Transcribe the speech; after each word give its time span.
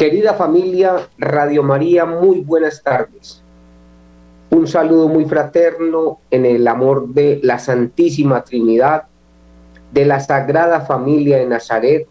Querida 0.00 0.32
familia 0.32 1.10
Radio 1.18 1.62
María, 1.62 2.06
muy 2.06 2.40
buenas 2.40 2.82
tardes. 2.82 3.42
Un 4.48 4.66
saludo 4.66 5.08
muy 5.08 5.26
fraterno 5.26 6.20
en 6.30 6.46
el 6.46 6.66
amor 6.68 7.08
de 7.08 7.38
la 7.42 7.58
Santísima 7.58 8.42
Trinidad, 8.42 9.02
de 9.92 10.06
la 10.06 10.18
Sagrada 10.18 10.80
Familia 10.80 11.36
de 11.36 11.44
Nazaret. 11.44 12.08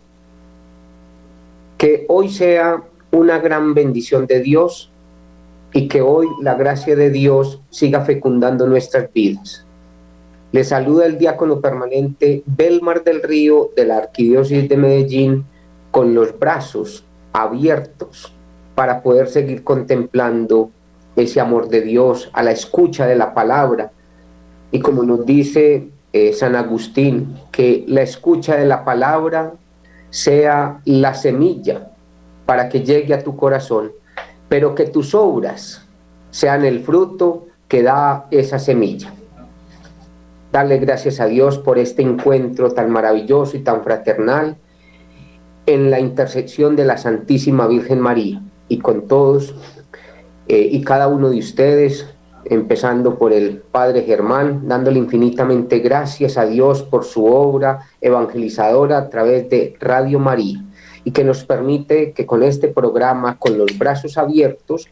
Que 1.79 2.05
hoy 2.09 2.29
sea 2.29 2.83
una 3.09 3.39
gran 3.39 3.73
bendición 3.73 4.27
de 4.27 4.41
Dios 4.41 4.91
y 5.73 5.87
que 5.87 6.03
hoy 6.03 6.27
la 6.43 6.53
gracia 6.53 6.95
de 6.95 7.09
Dios 7.09 7.59
siga 7.71 8.01
fecundando 8.01 8.67
nuestras 8.67 9.11
vidas. 9.11 9.65
Le 10.51 10.63
saluda 10.63 11.07
el 11.07 11.17
diácono 11.17 11.59
permanente 11.59 12.43
Belmar 12.45 13.03
del 13.03 13.23
Río 13.23 13.71
de 13.75 13.85
la 13.85 13.97
Arquidiócesis 13.97 14.69
de 14.69 14.77
Medellín 14.77 15.45
con 15.89 16.13
los 16.13 16.37
brazos 16.37 17.03
abiertos 17.41 18.33
para 18.75 19.01
poder 19.01 19.27
seguir 19.27 19.63
contemplando 19.63 20.71
ese 21.15 21.39
amor 21.39 21.69
de 21.69 21.81
Dios 21.81 22.29
a 22.33 22.43
la 22.43 22.51
escucha 22.51 23.05
de 23.05 23.15
la 23.15 23.33
palabra. 23.33 23.91
Y 24.71 24.79
como 24.79 25.03
nos 25.03 25.25
dice 25.25 25.89
eh, 26.13 26.33
San 26.33 26.55
Agustín, 26.55 27.35
que 27.51 27.83
la 27.87 28.01
escucha 28.01 28.55
de 28.55 28.65
la 28.65 28.85
palabra 28.85 29.53
sea 30.09 30.81
la 30.85 31.13
semilla 31.13 31.91
para 32.45 32.69
que 32.69 32.81
llegue 32.81 33.13
a 33.13 33.23
tu 33.23 33.35
corazón, 33.35 33.91
pero 34.47 34.73
que 34.73 34.85
tus 34.85 35.13
obras 35.13 35.85
sean 36.31 36.65
el 36.65 36.79
fruto 36.79 37.45
que 37.67 37.83
da 37.83 38.27
esa 38.31 38.57
semilla. 38.57 39.13
Darle 40.51 40.79
gracias 40.79 41.19
a 41.19 41.27
Dios 41.27 41.59
por 41.59 41.77
este 41.77 42.01
encuentro 42.01 42.71
tan 42.71 42.89
maravilloso 42.89 43.55
y 43.55 43.59
tan 43.59 43.83
fraternal 43.83 44.57
en 45.69 45.91
la 45.91 45.99
intersección 45.99 46.75
de 46.75 46.83
la 46.83 46.97
Santísima 46.97 47.67
Virgen 47.67 47.99
María 47.99 48.41
y 48.67 48.79
con 48.79 49.07
todos 49.07 49.53
eh, 50.47 50.67
y 50.71 50.81
cada 50.81 51.07
uno 51.07 51.29
de 51.29 51.37
ustedes, 51.37 52.07
empezando 52.45 53.19
por 53.19 53.33
el 53.33 53.57
Padre 53.59 54.01
Germán, 54.01 54.67
dándole 54.67 54.97
infinitamente 54.97 55.77
gracias 55.77 56.37
a 56.39 56.47
Dios 56.47 56.81
por 56.81 57.05
su 57.05 57.25
obra 57.25 57.81
evangelizadora 58.01 58.97
a 58.97 59.09
través 59.09 59.47
de 59.49 59.75
Radio 59.79 60.17
María 60.17 60.65
y 61.03 61.11
que 61.11 61.23
nos 61.23 61.45
permite 61.45 62.13
que 62.13 62.25
con 62.25 62.41
este 62.41 62.69
programa, 62.69 63.37
con 63.37 63.59
los 63.59 63.77
brazos 63.77 64.17
abiertos, 64.17 64.87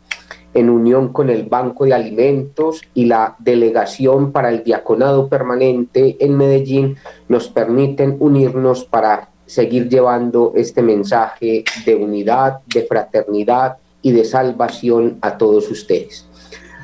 en 0.54 0.70
unión 0.70 1.12
con 1.12 1.32
el 1.32 1.46
Banco 1.46 1.86
de 1.86 1.94
Alimentos 1.96 2.84
y 2.94 3.06
la 3.06 3.36
Delegación 3.40 4.32
para 4.32 4.50
el 4.50 4.64
Diaconado 4.64 5.28
Permanente 5.28 6.18
en 6.20 6.38
Medellín, 6.38 6.98
nos 7.28 7.50
permiten 7.50 8.18
unirnos 8.20 8.86
para 8.86 9.30
seguir 9.48 9.90
llevando 9.90 10.54
este 10.56 10.84
mensaje 10.84 11.64
de 11.86 11.96
unidad, 11.96 12.60
de 12.68 12.84
fraternidad 12.84 13.78
y 14.04 14.12
de 14.12 14.24
salvación 14.24 15.18
a 15.22 15.38
todos 15.38 15.72
ustedes. 15.72 16.28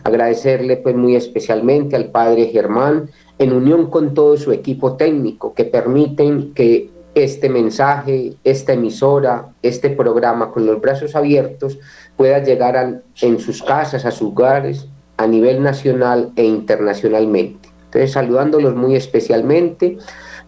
Agradecerle 0.03 0.77
pues 0.77 0.95
muy 0.95 1.15
especialmente 1.15 1.95
al 1.95 2.09
Padre 2.09 2.47
Germán 2.47 3.09
en 3.37 3.53
unión 3.53 3.89
con 3.89 4.13
todo 4.13 4.35
su 4.37 4.51
equipo 4.51 4.95
técnico 4.95 5.53
que 5.53 5.65
permiten 5.65 6.53
que 6.53 6.89
este 7.15 7.47
mensaje, 7.47 8.33
esta 8.43 8.73
emisora, 8.73 9.49
este 9.61 9.89
programa 9.91 10.51
con 10.51 10.65
los 10.65 10.81
brazos 10.81 11.15
abiertos 11.15 11.77
pueda 12.17 12.39
llegar 12.39 13.03
en 13.21 13.39
sus 13.39 13.61
casas, 13.61 14.05
a 14.05 14.11
sus 14.11 14.29
hogares, 14.29 14.87
a 15.17 15.27
nivel 15.27 15.61
nacional 15.61 16.31
e 16.35 16.43
internacionalmente. 16.43 17.69
Entonces, 17.85 18.11
saludándolos 18.11 18.75
muy 18.75 18.95
especialmente 18.95 19.99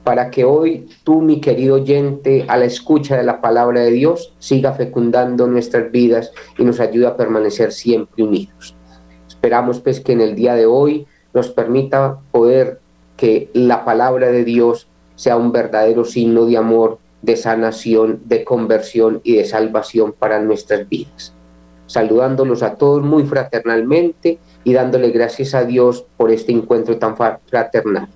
para 0.06 0.30
que 0.30 0.46
hoy 0.46 0.88
tú, 1.04 1.20
mi 1.20 1.42
querido 1.42 1.76
oyente, 1.76 2.46
a 2.48 2.58
la 2.58 2.66
escucha 2.66 3.18
de 3.18 3.24
la 3.24 3.42
palabra 3.42 3.82
de 3.82 3.90
Dios, 3.90 4.36
siga 4.38 4.74
fecundando 4.74 5.48
nuestras 5.48 5.92
vidas 5.92 6.32
y 6.60 6.64
nos 6.64 6.80
ayude 6.80 7.08
a 7.08 7.18
permanecer 7.18 7.72
siempre 7.72 8.24
unidos. 8.24 8.76
Esperamos 9.28 9.80
pues 9.80 10.00
que 10.00 10.12
en 10.12 10.22
el 10.22 10.36
día 10.36 10.54
de 10.54 10.68
hoy 10.68 11.08
nos 11.34 11.50
permita 11.50 12.20
poder 12.32 12.80
que 13.18 13.50
la 13.54 13.84
palabra 13.84 14.32
de 14.32 14.44
Dios 14.44 14.88
sea 15.16 15.38
un 15.38 15.52
verdadero 15.52 16.06
signo 16.06 16.46
de 16.46 16.58
amor, 16.58 17.00
de 17.24 17.36
sanación, 17.36 18.22
de 18.26 18.44
conversión 18.44 19.22
y 19.24 19.38
de 19.38 19.46
salvación 19.46 20.14
para 20.14 20.40
nuestras 20.40 20.88
vidas. 20.88 21.34
Saludándolos 21.88 22.62
a 22.62 22.76
todos 22.76 23.02
muy 23.02 23.24
fraternalmente 23.24 24.38
y 24.64 24.74
dándole 24.74 25.10
gracias 25.10 25.56
a 25.56 25.64
Dios 25.64 26.06
por 26.16 26.30
este 26.30 26.52
encuentro 26.52 26.98
tan 27.00 27.16
fraternal. 27.18 28.08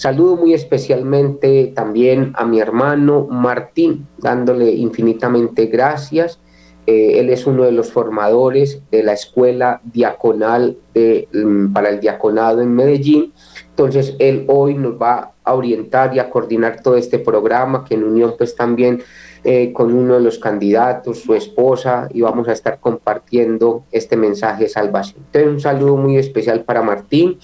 Saludo 0.00 0.34
muy 0.34 0.54
especialmente 0.54 1.74
también 1.76 2.32
a 2.34 2.46
mi 2.46 2.58
hermano 2.58 3.26
Martín, 3.30 4.06
dándole 4.16 4.70
infinitamente 4.70 5.66
gracias. 5.66 6.40
Eh, 6.86 7.20
él 7.20 7.28
es 7.28 7.46
uno 7.46 7.64
de 7.64 7.72
los 7.72 7.92
formadores 7.92 8.80
de 8.90 9.02
la 9.02 9.12
escuela 9.12 9.82
diaconal 9.84 10.78
de, 10.94 11.28
mm, 11.34 11.74
para 11.74 11.90
el 11.90 12.00
diaconado 12.00 12.62
en 12.62 12.74
Medellín. 12.74 13.34
Entonces, 13.68 14.16
él 14.18 14.46
hoy 14.48 14.72
nos 14.72 14.94
va 14.94 15.32
a 15.44 15.52
orientar 15.52 16.16
y 16.16 16.18
a 16.18 16.30
coordinar 16.30 16.82
todo 16.82 16.96
este 16.96 17.18
programa, 17.18 17.84
que 17.84 17.94
en 17.94 18.04
unión 18.04 18.36
pues 18.38 18.56
también 18.56 19.02
eh, 19.44 19.70
con 19.74 19.92
uno 19.92 20.14
de 20.14 20.20
los 20.20 20.38
candidatos, 20.38 21.18
su 21.18 21.34
esposa, 21.34 22.08
y 22.10 22.22
vamos 22.22 22.48
a 22.48 22.52
estar 22.52 22.80
compartiendo 22.80 23.84
este 23.92 24.16
mensaje 24.16 24.64
de 24.64 24.70
salvación. 24.70 25.24
Entonces, 25.26 25.50
un 25.50 25.60
saludo 25.60 25.98
muy 25.98 26.16
especial 26.16 26.64
para 26.64 26.80
Martín 26.80 27.38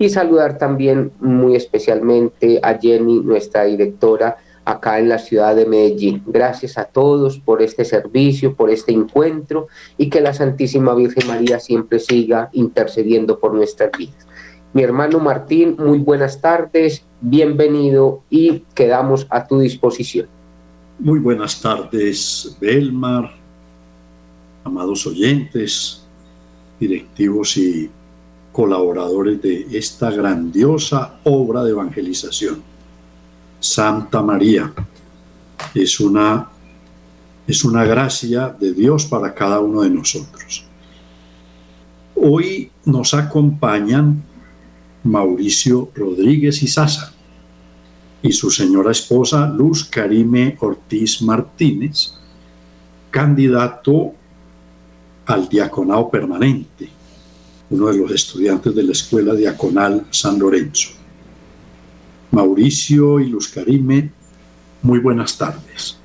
y 0.00 0.08
saludar 0.08 0.56
también 0.56 1.12
muy 1.20 1.54
especialmente 1.54 2.58
a 2.62 2.78
Jenny, 2.78 3.20
nuestra 3.20 3.64
directora 3.64 4.38
acá 4.64 4.98
en 4.98 5.10
la 5.10 5.18
ciudad 5.18 5.54
de 5.54 5.66
Medellín. 5.66 6.22
Gracias 6.26 6.78
a 6.78 6.86
todos 6.86 7.38
por 7.38 7.60
este 7.60 7.84
servicio, 7.84 8.54
por 8.54 8.70
este 8.70 8.92
encuentro 8.92 9.68
y 9.98 10.08
que 10.08 10.22
la 10.22 10.32
Santísima 10.32 10.94
Virgen 10.94 11.28
María 11.28 11.60
siempre 11.60 11.98
siga 11.98 12.48
intercediendo 12.54 13.38
por 13.38 13.52
nuestras 13.52 13.90
vidas. 13.96 14.26
Mi 14.72 14.82
hermano 14.82 15.20
Martín, 15.20 15.76
muy 15.78 15.98
buenas 15.98 16.40
tardes, 16.40 17.04
bienvenido 17.20 18.22
y 18.30 18.60
quedamos 18.74 19.26
a 19.28 19.46
tu 19.46 19.60
disposición. 19.60 20.28
Muy 20.98 21.18
buenas 21.18 21.60
tardes, 21.60 22.56
Belmar, 22.58 23.32
amados 24.64 25.06
oyentes, 25.06 26.06
directivos 26.78 27.54
y 27.58 27.90
colaboradores 28.52 29.40
de 29.40 29.66
esta 29.72 30.10
grandiosa 30.10 31.20
obra 31.24 31.62
de 31.64 31.70
evangelización. 31.70 32.62
Santa 33.60 34.22
María 34.22 34.72
es 35.74 36.00
una, 36.00 36.48
es 37.46 37.64
una 37.64 37.84
gracia 37.84 38.48
de 38.48 38.72
Dios 38.72 39.06
para 39.06 39.34
cada 39.34 39.60
uno 39.60 39.82
de 39.82 39.90
nosotros. 39.90 40.64
Hoy 42.14 42.70
nos 42.84 43.14
acompañan 43.14 44.22
Mauricio 45.04 45.90
Rodríguez 45.94 46.62
y 46.62 46.66
Sasa 46.66 47.12
y 48.22 48.32
su 48.32 48.50
señora 48.50 48.90
esposa 48.90 49.46
Luz 49.46 49.84
Karime 49.84 50.56
Ortiz 50.60 51.22
Martínez, 51.22 52.14
candidato 53.10 54.12
al 55.24 55.48
diaconado 55.48 56.10
permanente 56.10 56.99
uno 57.70 57.86
de 57.86 57.98
los 57.98 58.10
estudiantes 58.10 58.74
de 58.74 58.82
la 58.82 58.92
Escuela 58.92 59.34
Diaconal 59.34 60.06
San 60.10 60.38
Lorenzo. 60.38 60.90
Mauricio 62.32 63.20
y 63.20 63.28
Luz 63.28 63.48
Karime, 63.48 64.10
muy 64.82 64.98
buenas 64.98 65.38
tardes. 65.38 65.96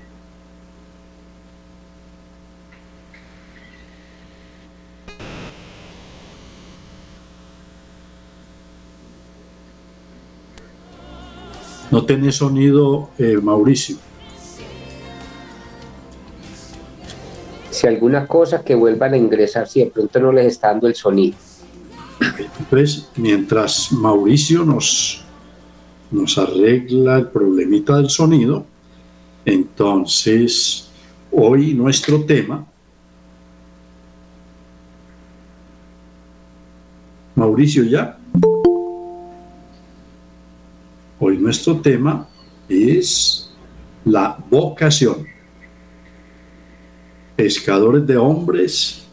No 11.92 12.06
tiene 12.06 12.32
sonido, 12.32 13.10
eh, 13.18 13.38
Mauricio. 13.42 13.96
Si 17.70 17.88
alguna 17.88 18.28
cosa 18.28 18.64
que 18.64 18.76
vuelvan 18.76 19.14
a 19.14 19.18
ingresar, 19.18 19.68
si 19.68 19.82
de 19.82 19.92
pronto 19.92 20.20
no 20.20 20.32
les 20.32 20.48
está 20.48 20.70
dando 20.70 20.88
el 20.88 20.96
sonido. 20.96 21.38
Mientras 23.16 23.94
Mauricio 23.94 24.66
nos, 24.66 25.24
nos 26.12 26.38
arregla 26.38 27.20
el 27.20 27.28
problemita 27.30 27.96
del 27.96 28.10
sonido, 28.10 28.66
entonces 29.46 30.90
hoy 31.32 31.74
nuestro 31.74 32.26
tema, 32.26 32.68
Mauricio 37.36 37.86
ya, 37.86 38.18
hoy 41.18 41.38
nuestro 41.38 41.80
tema 41.80 42.28
es 42.68 43.52
la 44.04 44.38
vocación. 44.50 45.26
Pescadores 47.38 48.06
de 48.06 48.18
hombres, 48.18 49.06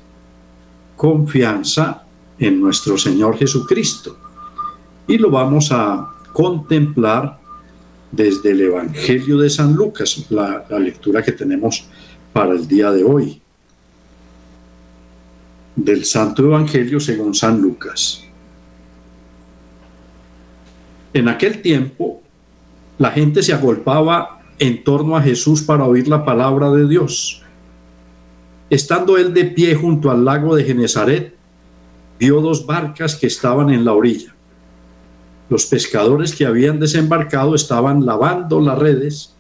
confianza 0.97 2.03
en 2.43 2.61
nuestro 2.61 2.99
Señor 2.99 3.39
Jesucristo. 3.39 4.17
Y 5.07 5.17
lo 5.17 5.31
vamos 5.31 5.71
a 5.71 6.11
contemplar 6.33 7.39
desde 8.11 8.51
el 8.51 8.63
Evangelio 8.63 9.39
de 9.39 9.49
San 9.49 9.75
Lucas, 9.75 10.27
la, 10.29 10.67
lectura 10.81 11.23
que 11.23 11.31
tenemos 11.31 11.87
para 12.33 12.53
el 12.53 12.67
día 12.67 12.91
de 12.91 13.05
hoy. 13.05 13.39
del 15.75 16.05
Santo 16.05 16.45
Evangelio 16.45 17.01
según 17.01 17.35
San 17.35 17.63
Lucas. 17.63 18.23
En 21.15 21.29
aquel 21.29 21.63
tiempo, 21.63 22.21
la 22.99 23.11
gente 23.11 23.43
se 23.43 23.55
agolpaba 23.55 24.43
en 24.59 24.85
torno 24.85 25.17
a 25.17 25.23
Jesús 25.23 25.63
para 25.63 25.87
oír 25.87 26.09
la 26.09 26.27
palabra 26.27 26.71
de 26.71 26.87
Dios. 26.87 27.43
Estando 28.69 29.17
él 29.17 29.33
de 29.33 29.47
pie 29.47 29.75
junto 29.75 30.11
al 30.11 30.27
lago 30.27 30.55
de 30.55 30.65
Genezaret, 30.65 31.35
vio 32.19 32.41
dos 32.41 32.67
barcas 32.67 33.17
que 33.17 33.27
estaban 33.27 33.71
en 33.71 33.85
la 33.85 33.93
orilla. 33.93 34.35
Los 35.49 35.67
pescadores 35.67 36.35
que 36.35 36.47
habían 36.47 36.81
desembarcado 36.81 37.55
estaban 37.55 38.07
lavando 38.07 38.61
las 38.61 38.79
redes, 38.79 39.35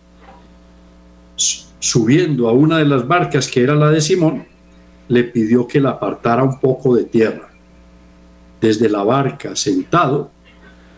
subiendo 1.78 2.48
a 2.48 2.52
una 2.52 2.78
de 2.78 2.84
las 2.84 3.06
barcas 3.06 3.48
que 3.48 3.62
era 3.62 3.74
la 3.74 3.90
de 3.90 4.00
Simón, 4.00 4.46
le 5.08 5.24
pidió 5.24 5.66
que 5.66 5.80
la 5.80 5.90
apartara 5.90 6.42
un 6.42 6.60
poco 6.60 6.94
de 6.94 7.04
tierra. 7.04 7.50
Desde 8.60 8.88
la 8.88 9.02
barca, 9.02 9.56
sentado, 9.56 10.30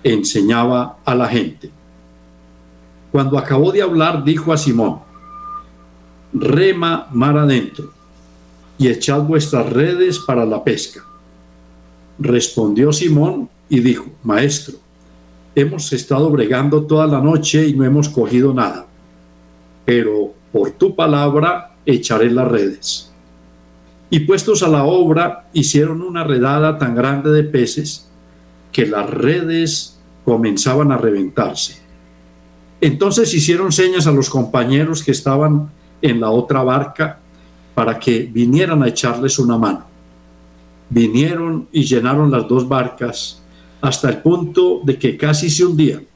enseñaba 0.03 0.99
a 1.05 1.15
la 1.15 1.29
gente. 1.29 1.71
Cuando 3.11 3.39
acabó 3.39 3.73
de 3.73 3.83
hablar, 3.83 4.25
dijo 4.25 4.53
a 4.53 4.57
Simón, 4.57 5.01
rema 6.33 7.07
mar 7.13 7.39
adentro 7.39 7.93
y 8.77 8.89
echad 8.89 9.23
vuestras 9.23 9.71
redes 9.73 10.19
para 10.19 10.45
la 10.45 10.63
pesca. 10.63 11.05
Respondió 12.19 12.93
Simón 12.93 13.49
y 13.69 13.81
dijo, 13.81 14.07
Maestro, 14.23 14.77
hemos 15.55 15.93
estado 15.93 16.31
bregando 16.31 16.85
toda 16.85 17.07
la 17.07 17.21
noche 17.21 17.67
y 17.67 17.75
no 17.75 17.85
hemos 17.85 18.09
cogido 18.09 18.53
nada, 18.53 18.87
pero 19.85 20.33
por 20.53 20.71
tu 20.73 20.95
palabra 20.95 21.77
echaré 21.87 22.31
las 22.31 22.49
redes. 22.49 23.13
Y 24.11 24.21
puestos 24.21 24.63
a 24.63 24.69
la 24.69 24.85
obra, 24.85 25.49
hicieron 25.53 26.03
una 26.03 26.23
redada 26.25 26.79
tan 26.79 26.95
grande 26.95 27.31
de 27.31 27.43
peces 27.43 28.09
que 28.71 28.87
las 28.87 29.09
redes 29.11 29.99
comenzaban 30.25 30.93
a 30.93 30.97
reventarse. 30.97 31.83
Entonces 32.81 33.33
hicieron 33.35 33.73
señas 33.73 34.07
a 34.07 34.13
los 34.13 34.29
compañeros 34.29 35.03
que 35.03 35.11
estaban 35.11 35.71
en 36.03 36.21
la 36.21 36.31
otra 36.31 36.63
barca 36.63 37.19
para 37.75 37.99
que 37.99 38.29
vinieran 38.31 38.83
a 38.83 38.89
echarles 38.89 39.39
una 39.39 39.59
mano. 39.59 39.94
Vinieron 40.91 41.69
y 41.73 41.85
llenaron 41.85 42.31
las 42.31 42.47
dos 42.47 42.69
barcas 42.69 43.43
hasta 43.81 44.09
el 44.09 44.19
punto 44.23 44.81
de 44.85 44.99
que 44.99 45.17
casi 45.17 45.51
se 45.51 45.65
hundían. 45.65 46.07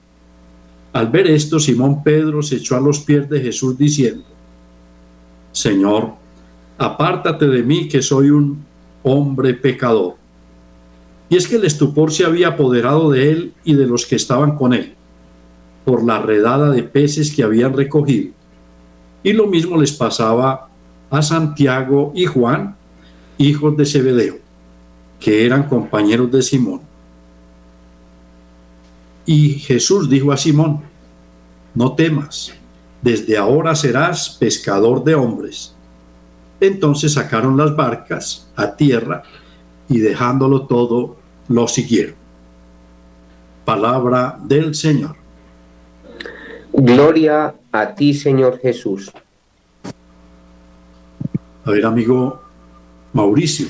Al 0.92 1.08
ver 1.08 1.26
esto, 1.26 1.60
Simón 1.60 2.02
Pedro 2.02 2.42
se 2.42 2.56
echó 2.56 2.76
a 2.76 2.80
los 2.80 3.00
pies 3.00 3.28
de 3.28 3.40
Jesús 3.40 3.76
diciendo, 3.76 4.24
Señor, 5.52 6.12
apártate 6.78 7.46
de 7.46 7.62
mí 7.62 7.88
que 7.88 8.00
soy 8.00 8.30
un 8.30 8.64
hombre 9.02 9.54
pecador. 9.54 10.14
Y 11.28 11.36
es 11.36 11.46
que 11.46 11.56
el 11.56 11.64
estupor 11.64 12.10
se 12.10 12.24
había 12.24 12.48
apoderado 12.48 13.10
de 13.10 13.30
él 13.30 13.52
y 13.64 13.74
de 13.74 13.86
los 13.86 14.06
que 14.06 14.16
estaban 14.16 14.56
con 14.56 14.72
él, 14.72 14.94
por 15.84 16.04
la 16.04 16.20
redada 16.20 16.70
de 16.70 16.82
peces 16.82 17.34
que 17.34 17.42
habían 17.42 17.74
recogido. 17.74 18.32
Y 19.22 19.32
lo 19.34 19.46
mismo 19.46 19.76
les 19.76 19.92
pasaba 19.92 20.68
a 21.10 21.22
Santiago 21.22 22.12
y 22.14 22.24
Juan, 22.24 22.76
hijos 23.36 23.76
de 23.76 23.84
Zebedeo, 23.84 24.36
que 25.18 25.44
eran 25.44 25.68
compañeros 25.68 26.30
de 26.30 26.42
Simón. 26.42 26.80
Y 29.26 29.58
Jesús 29.58 30.08
dijo 30.08 30.32
a 30.32 30.36
Simón, 30.36 30.80
no 31.74 31.94
temas, 31.94 32.52
desde 33.02 33.36
ahora 33.36 33.74
serás 33.74 34.30
pescador 34.30 35.04
de 35.04 35.14
hombres. 35.14 35.74
Entonces 36.60 37.12
sacaron 37.12 37.56
las 37.56 37.76
barcas 37.76 38.50
a 38.56 38.74
tierra 38.74 39.22
y 39.88 39.98
dejándolo 39.98 40.66
todo, 40.66 41.16
lo 41.48 41.68
siguieron. 41.68 42.14
Palabra 43.64 44.38
del 44.42 44.74
Señor. 44.74 45.16
Gloria 46.72 47.54
a 47.72 47.94
ti, 47.94 48.14
Señor 48.14 48.58
Jesús. 48.60 49.10
A 51.64 51.70
ver, 51.70 51.84
amigo 51.84 52.40
Mauricio. 53.12 53.68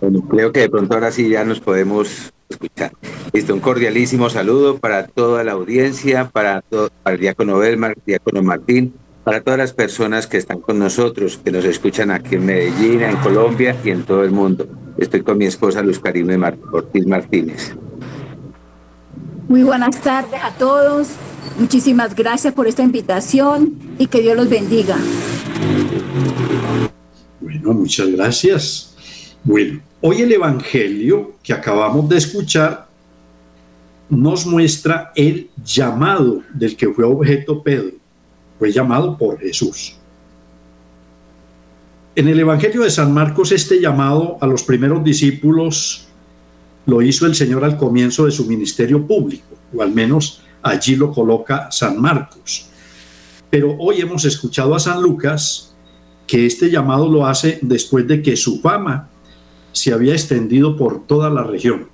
Bueno, 0.00 0.20
creo 0.28 0.52
que 0.52 0.60
de 0.60 0.68
pronto 0.68 0.94
ahora 0.94 1.10
sí 1.10 1.28
ya 1.28 1.44
nos 1.44 1.60
podemos 1.60 2.32
escuchar. 2.48 2.92
Listo, 3.32 3.54
un 3.54 3.60
cordialísimo 3.60 4.30
saludo 4.30 4.78
para 4.78 5.06
toda 5.06 5.42
la 5.44 5.52
audiencia, 5.52 6.30
para, 6.30 6.62
todo, 6.62 6.90
para 7.02 7.14
el 7.14 7.20
diácono 7.20 7.58
Belmar, 7.58 7.96
diácono 8.04 8.42
Martín, 8.42 8.94
para 9.24 9.40
todas 9.40 9.58
las 9.58 9.72
personas 9.72 10.26
que 10.26 10.36
están 10.36 10.60
con 10.60 10.78
nosotros, 10.78 11.40
que 11.42 11.50
nos 11.50 11.64
escuchan 11.64 12.10
aquí 12.10 12.36
en 12.36 12.46
Medellín, 12.46 13.02
en 13.02 13.16
Colombia 13.16 13.76
y 13.84 13.90
en 13.90 14.04
todo 14.04 14.22
el 14.22 14.30
mundo. 14.30 14.68
Estoy 14.98 15.22
con 15.22 15.38
mi 15.38 15.46
esposa 15.46 15.82
Luz 15.82 15.98
Karime 15.98 16.38
Ortiz 16.72 17.06
Martínez. 17.06 17.74
Muy 19.48 19.62
buenas 19.62 20.00
tardes 20.00 20.40
a 20.42 20.50
todos. 20.52 21.08
Muchísimas 21.58 22.14
gracias 22.14 22.52
por 22.52 22.66
esta 22.66 22.82
invitación 22.82 23.78
y 23.98 24.06
que 24.06 24.20
Dios 24.20 24.36
los 24.36 24.48
bendiga. 24.48 24.96
Bueno, 27.40 27.72
muchas 27.72 28.08
gracias. 28.08 28.94
Bueno, 29.44 29.80
hoy 30.00 30.22
el 30.22 30.32
Evangelio 30.32 31.36
que 31.42 31.52
acabamos 31.52 32.08
de 32.08 32.18
escuchar 32.18 32.86
nos 34.08 34.46
muestra 34.46 35.12
el 35.16 35.50
llamado 35.64 36.42
del 36.54 36.76
que 36.76 36.88
fue 36.88 37.04
objeto 37.04 37.62
Pedro 37.62 37.96
fue 38.58 38.72
llamado 38.72 39.16
por 39.16 39.38
Jesús. 39.38 39.96
En 42.14 42.28
el 42.28 42.40
Evangelio 42.40 42.82
de 42.82 42.90
San 42.90 43.12
Marcos 43.12 43.52
este 43.52 43.80
llamado 43.80 44.38
a 44.40 44.46
los 44.46 44.62
primeros 44.62 45.04
discípulos 45.04 46.08
lo 46.86 47.02
hizo 47.02 47.26
el 47.26 47.34
Señor 47.34 47.64
al 47.64 47.76
comienzo 47.76 48.24
de 48.24 48.30
su 48.30 48.46
ministerio 48.46 49.06
público, 49.06 49.56
o 49.74 49.82
al 49.82 49.92
menos 49.92 50.40
allí 50.62 50.96
lo 50.96 51.12
coloca 51.12 51.70
San 51.70 52.00
Marcos. 52.00 52.68
Pero 53.50 53.76
hoy 53.78 54.00
hemos 54.00 54.24
escuchado 54.24 54.74
a 54.74 54.78
San 54.78 55.02
Lucas 55.02 55.74
que 56.26 56.46
este 56.46 56.70
llamado 56.70 57.08
lo 57.08 57.26
hace 57.26 57.58
después 57.60 58.06
de 58.06 58.22
que 58.22 58.36
su 58.36 58.60
fama 58.60 59.10
se 59.76 59.92
había 59.92 60.12
extendido 60.12 60.76
por 60.76 61.06
toda 61.06 61.28
la 61.28 61.42
región. 61.42 61.88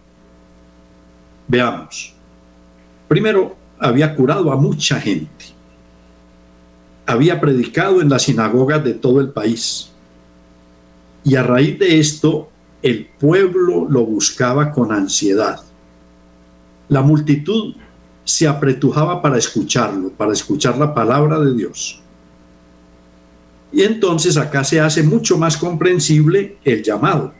Veamos. 1.49 2.15
Primero, 3.09 3.57
había 3.79 4.15
curado 4.15 4.53
a 4.53 4.57
mucha 4.57 5.01
gente 5.01 5.53
había 7.07 7.41
predicado 7.41 8.01
en 8.01 8.09
las 8.09 8.23
sinagogas 8.23 8.83
de 8.85 8.95
todo 8.95 9.21
el 9.21 9.31
país. 9.31 9.91
Y 11.25 11.37
a 11.37 11.43
raíz 11.43 11.79
de 11.79 11.99
esto, 11.99 12.49
el 12.83 13.07
pueblo 13.19 13.87
lo 13.89 14.05
buscaba 14.05 14.71
con 14.71 14.93
ansiedad. 14.93 15.61
La 16.89 17.03
multitud 17.03 17.75
se 18.25 18.47
apretujaba 18.47 19.23
para 19.23 19.39
escucharlo, 19.39 20.11
para 20.11 20.33
escuchar 20.33 20.79
la 20.79 20.95
palabra 20.95 21.39
de 21.39 21.55
Dios. 21.55 22.01
Y 23.73 23.83
entonces 23.83 24.37
acá 24.37 24.65
se 24.65 24.81
hace 24.81 25.03
mucho 25.03 25.39
más 25.39 25.57
comprensible 25.57 26.59
el 26.65 26.83
llamado. 26.83 27.33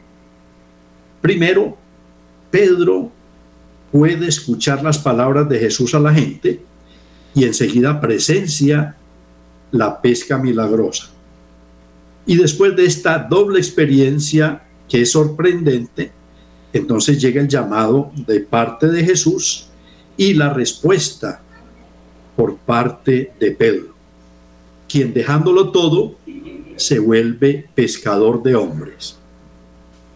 Primero, 1.23 1.77
Pedro 2.51 3.09
puede 3.93 4.27
escuchar 4.27 4.83
las 4.83 4.97
palabras 4.97 5.47
de 5.47 5.57
Jesús 5.57 5.95
a 5.95 5.99
la 6.01 6.13
gente 6.13 6.59
y 7.33 7.45
enseguida 7.45 8.01
presencia 8.01 8.97
la 9.71 10.01
pesca 10.01 10.37
milagrosa. 10.37 11.11
Y 12.25 12.35
después 12.35 12.75
de 12.75 12.85
esta 12.85 13.19
doble 13.19 13.59
experiencia 13.59 14.63
que 14.89 15.03
es 15.03 15.13
sorprendente, 15.13 16.11
entonces 16.73 17.21
llega 17.21 17.39
el 17.39 17.47
llamado 17.47 18.11
de 18.27 18.41
parte 18.41 18.87
de 18.87 19.05
Jesús 19.05 19.69
y 20.17 20.33
la 20.33 20.53
respuesta 20.53 21.41
por 22.35 22.57
parte 22.57 23.31
de 23.39 23.51
Pedro, 23.51 23.95
quien 24.89 25.13
dejándolo 25.13 25.71
todo 25.71 26.17
se 26.75 26.99
vuelve 26.99 27.69
pescador 27.73 28.43
de 28.43 28.55
hombres. 28.55 29.22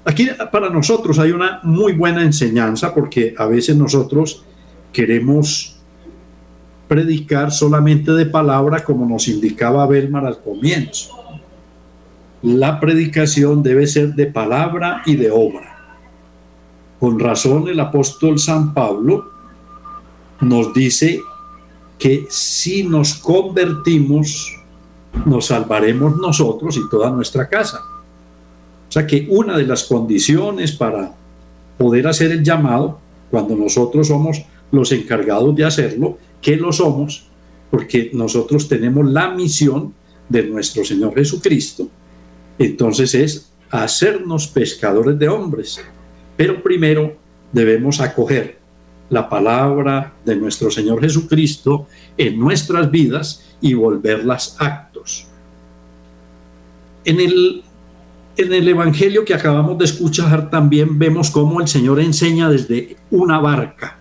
Aquí 0.07 0.29
para 0.53 0.69
nosotros 0.69 1.19
hay 1.19 1.31
una 1.31 1.59
muy 1.63 1.91
buena 1.91 2.23
enseñanza 2.23 2.95
porque 2.95 3.35
a 3.37 3.45
veces 3.45 3.75
nosotros 3.75 4.41
queremos 4.93 5.81
predicar 6.87 7.51
solamente 7.51 8.13
de 8.13 8.25
palabra 8.25 8.85
como 8.85 9.05
nos 9.05 9.27
indicaba 9.27 9.85
Belmar 9.85 10.25
al 10.25 10.39
comienzo. 10.39 11.13
La 12.41 12.79
predicación 12.79 13.61
debe 13.61 13.85
ser 13.85 14.15
de 14.15 14.27
palabra 14.27 15.01
y 15.05 15.17
de 15.17 15.29
obra. 15.29 15.75
Con 17.01 17.19
razón 17.19 17.67
el 17.67 17.81
apóstol 17.81 18.39
San 18.39 18.73
Pablo 18.73 19.25
nos 20.39 20.73
dice 20.73 21.19
que 21.99 22.27
si 22.29 22.85
nos 22.85 23.15
convertimos, 23.15 24.55
nos 25.25 25.47
salvaremos 25.47 26.15
nosotros 26.15 26.77
y 26.77 26.89
toda 26.89 27.09
nuestra 27.09 27.49
casa. 27.49 27.81
O 28.87 28.91
sea 28.91 29.05
que 29.05 29.27
una 29.29 29.57
de 29.57 29.65
las 29.65 29.83
condiciones 29.83 30.71
para 30.71 31.13
poder 31.77 32.07
hacer 32.07 32.31
el 32.31 32.43
llamado, 32.43 32.99
cuando 33.29 33.55
nosotros 33.55 34.07
somos 34.07 34.43
los 34.71 34.91
encargados 34.91 35.55
de 35.55 35.65
hacerlo, 35.65 36.17
que 36.41 36.55
lo 36.55 36.71
somos, 36.71 37.27
porque 37.69 38.11
nosotros 38.13 38.67
tenemos 38.67 39.09
la 39.09 39.29
misión 39.29 39.93
de 40.29 40.43
nuestro 40.43 40.83
Señor 40.83 41.13
Jesucristo, 41.15 41.89
entonces 42.57 43.13
es 43.13 43.51
hacernos 43.69 44.47
pescadores 44.47 45.17
de 45.19 45.27
hombres. 45.27 45.79
Pero 46.35 46.61
primero 46.63 47.15
debemos 47.51 47.99
acoger 47.99 48.57
la 49.09 49.29
palabra 49.29 50.13
de 50.25 50.35
nuestro 50.35 50.69
Señor 50.69 51.01
Jesucristo 51.01 51.87
en 52.17 52.39
nuestras 52.39 52.89
vidas 52.91 53.43
y 53.61 53.73
volverlas 53.73 54.55
actos. 54.59 55.27
En 57.05 57.19
el, 57.19 57.63
en 58.37 58.53
el 58.53 58.67
Evangelio 58.67 59.25
que 59.25 59.33
acabamos 59.33 59.77
de 59.79 59.85
escuchar 59.85 60.49
también 60.49 60.97
vemos 60.99 61.31
cómo 61.31 61.59
el 61.59 61.67
Señor 61.67 61.99
enseña 61.99 62.49
desde 62.49 62.95
una 63.09 63.39
barca. 63.39 63.97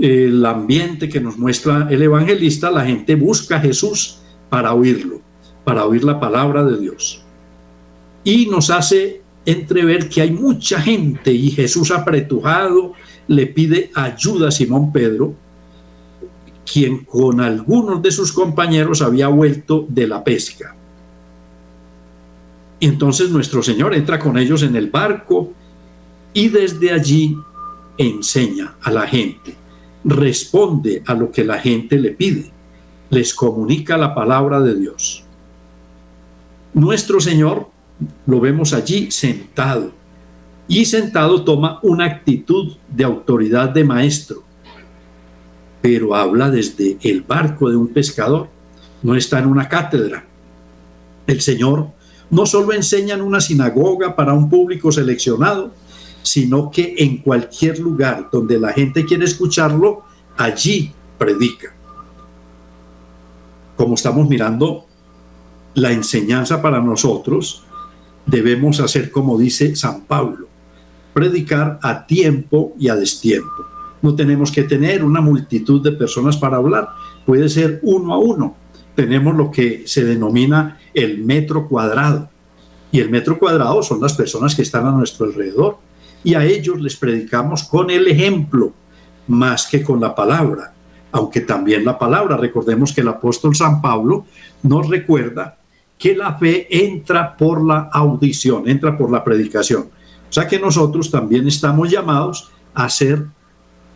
El 0.00 0.44
ambiente 0.44 1.08
que 1.08 1.20
nos 1.20 1.36
muestra 1.36 1.86
el 1.90 2.02
evangelista, 2.02 2.70
la 2.70 2.84
gente 2.84 3.14
busca 3.14 3.56
a 3.56 3.60
Jesús 3.60 4.18
para 4.48 4.74
oírlo, 4.74 5.20
para 5.62 5.84
oír 5.84 6.02
la 6.02 6.18
palabra 6.18 6.64
de 6.64 6.78
Dios. 6.78 7.22
Y 8.24 8.46
nos 8.46 8.70
hace 8.70 9.22
entrever 9.46 10.08
que 10.08 10.22
hay 10.22 10.30
mucha 10.30 10.80
gente 10.80 11.32
y 11.32 11.50
Jesús 11.50 11.90
apretujado 11.90 12.94
le 13.28 13.46
pide 13.46 13.90
ayuda 13.94 14.48
a 14.48 14.50
Simón 14.50 14.92
Pedro, 14.92 15.34
quien 16.70 17.04
con 17.04 17.40
algunos 17.40 18.02
de 18.02 18.10
sus 18.10 18.32
compañeros 18.32 19.02
había 19.02 19.28
vuelto 19.28 19.86
de 19.88 20.08
la 20.08 20.24
pesca. 20.24 20.74
Y 22.80 22.86
entonces 22.86 23.30
nuestro 23.30 23.62
Señor 23.62 23.94
entra 23.94 24.18
con 24.18 24.36
ellos 24.38 24.62
en 24.62 24.76
el 24.76 24.90
barco 24.90 25.52
y 26.32 26.48
desde 26.48 26.92
allí 26.92 27.36
enseña 27.96 28.74
a 28.82 28.90
la 28.90 29.06
gente, 29.06 29.54
responde 30.04 31.02
a 31.06 31.14
lo 31.14 31.30
que 31.30 31.44
la 31.44 31.58
gente 31.58 31.98
le 31.98 32.10
pide, 32.10 32.50
les 33.10 33.32
comunica 33.32 33.96
la 33.96 34.14
palabra 34.14 34.60
de 34.60 34.74
Dios. 34.74 35.24
Nuestro 36.74 37.20
Señor 37.20 37.68
lo 38.26 38.40
vemos 38.40 38.72
allí 38.72 39.10
sentado. 39.10 39.92
Y 40.66 40.86
sentado 40.86 41.44
toma 41.44 41.78
una 41.82 42.06
actitud 42.06 42.76
de 42.88 43.04
autoridad 43.04 43.68
de 43.68 43.84
maestro, 43.84 44.42
pero 45.82 46.14
habla 46.14 46.50
desde 46.50 46.96
el 47.02 47.20
barco 47.20 47.68
de 47.68 47.76
un 47.76 47.88
pescador, 47.88 48.48
no 49.02 49.14
está 49.14 49.38
en 49.38 49.46
una 49.46 49.68
cátedra. 49.68 50.24
El 51.26 51.42
Señor 51.42 51.88
no 52.30 52.46
solo 52.46 52.72
enseña 52.72 53.14
en 53.14 53.22
una 53.22 53.40
sinagoga 53.40 54.16
para 54.16 54.32
un 54.32 54.48
público 54.48 54.90
seleccionado, 54.90 55.72
sino 56.22 56.70
que 56.70 56.94
en 56.98 57.18
cualquier 57.18 57.78
lugar 57.78 58.28
donde 58.32 58.58
la 58.58 58.72
gente 58.72 59.04
quiere 59.04 59.24
escucharlo, 59.24 60.02
allí 60.36 60.92
predica. 61.18 61.74
Como 63.76 63.94
estamos 63.94 64.28
mirando, 64.28 64.86
la 65.74 65.92
enseñanza 65.92 66.62
para 66.62 66.80
nosotros 66.80 67.64
debemos 68.26 68.80
hacer 68.80 69.10
como 69.10 69.38
dice 69.38 69.76
San 69.76 70.02
Pablo, 70.02 70.48
predicar 71.12 71.78
a 71.82 72.06
tiempo 72.06 72.74
y 72.78 72.88
a 72.88 72.96
destiempo. 72.96 73.66
No 74.00 74.14
tenemos 74.14 74.50
que 74.50 74.64
tener 74.64 75.04
una 75.04 75.20
multitud 75.20 75.82
de 75.82 75.92
personas 75.92 76.36
para 76.36 76.56
hablar, 76.56 76.88
puede 77.26 77.48
ser 77.48 77.80
uno 77.82 78.14
a 78.14 78.18
uno. 78.18 78.56
Tenemos 78.94 79.34
lo 79.34 79.50
que 79.50 79.82
se 79.86 80.04
denomina 80.04 80.78
el 80.92 81.18
metro 81.18 81.68
cuadrado. 81.68 82.30
Y 82.92 83.00
el 83.00 83.10
metro 83.10 83.38
cuadrado 83.38 83.82
son 83.82 84.00
las 84.00 84.14
personas 84.14 84.54
que 84.54 84.62
están 84.62 84.86
a 84.86 84.92
nuestro 84.92 85.26
alrededor. 85.26 85.78
Y 86.22 86.34
a 86.34 86.44
ellos 86.44 86.80
les 86.80 86.96
predicamos 86.96 87.64
con 87.64 87.90
el 87.90 88.06
ejemplo, 88.06 88.72
más 89.26 89.66
que 89.66 89.82
con 89.82 90.00
la 90.00 90.14
palabra. 90.14 90.72
Aunque 91.10 91.40
también 91.40 91.84
la 91.84 91.98
palabra, 91.98 92.36
recordemos 92.36 92.92
que 92.92 93.00
el 93.00 93.08
apóstol 93.08 93.54
San 93.54 93.80
Pablo 93.80 94.26
nos 94.62 94.88
recuerda 94.88 95.58
que 95.98 96.16
la 96.16 96.34
fe 96.34 96.66
entra 96.70 97.36
por 97.36 97.64
la 97.64 97.88
audición, 97.92 98.68
entra 98.68 98.96
por 98.96 99.10
la 99.10 99.22
predicación. 99.22 99.88
O 100.28 100.32
sea 100.32 100.48
que 100.48 100.58
nosotros 100.58 101.10
también 101.10 101.46
estamos 101.46 101.90
llamados 101.90 102.50
a 102.74 102.86
hacer, 102.86 103.26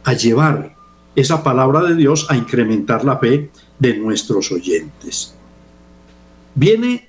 a 0.05 0.13
llevar 0.13 0.77
esa 1.17 1.43
palabra 1.43 1.83
de 1.83 1.97
Dios, 1.97 2.27
a 2.31 2.37
incrementar 2.37 3.05
la 3.05 3.19
fe 3.19 3.51
de 3.79 3.97
nuestros 3.97 4.51
oyentes. 4.51 5.35
Viene 6.55 7.09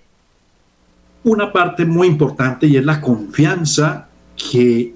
una 1.23 1.51
parte 1.51 1.85
muy 1.85 2.07
importante 2.07 2.67
y 2.67 2.77
es 2.77 2.85
la 2.85 3.01
confianza 3.01 4.07
que 4.35 4.93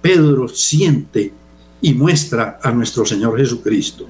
Pedro 0.00 0.48
siente 0.48 1.32
y 1.80 1.94
muestra 1.94 2.58
a 2.62 2.70
nuestro 2.70 3.04
Señor 3.04 3.38
Jesucristo. 3.38 4.06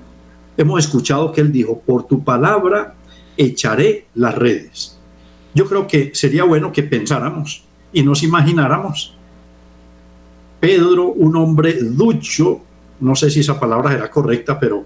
Hemos 0.57 0.85
escuchado 0.85 1.33
que 1.33 1.41
él 1.41 1.53
dijo, 1.53 1.79
por 1.81 2.07
tu 2.07 2.23
palabra 2.23 2.95
echaré 3.37 4.07
las 4.15 4.35
redes. 4.35 4.99
Yo 5.55 5.67
creo 5.67 5.87
que 5.87 6.12
sería 6.15 6.45
bueno 6.45 6.73
que 6.73 6.83
pensáramos 6.83 7.65
y 7.93 8.03
nos 8.03 8.23
imagináramos. 8.23 9.15
Pedro, 10.61 11.09
un 11.09 11.37
hombre 11.37 11.75
ducho, 11.83 12.61
no 13.01 13.17
sé 13.17 13.31
si 13.31 13.41
esa 13.41 13.59
palabra 13.59 13.91
será 13.91 14.11
correcta, 14.11 14.59
pero 14.59 14.85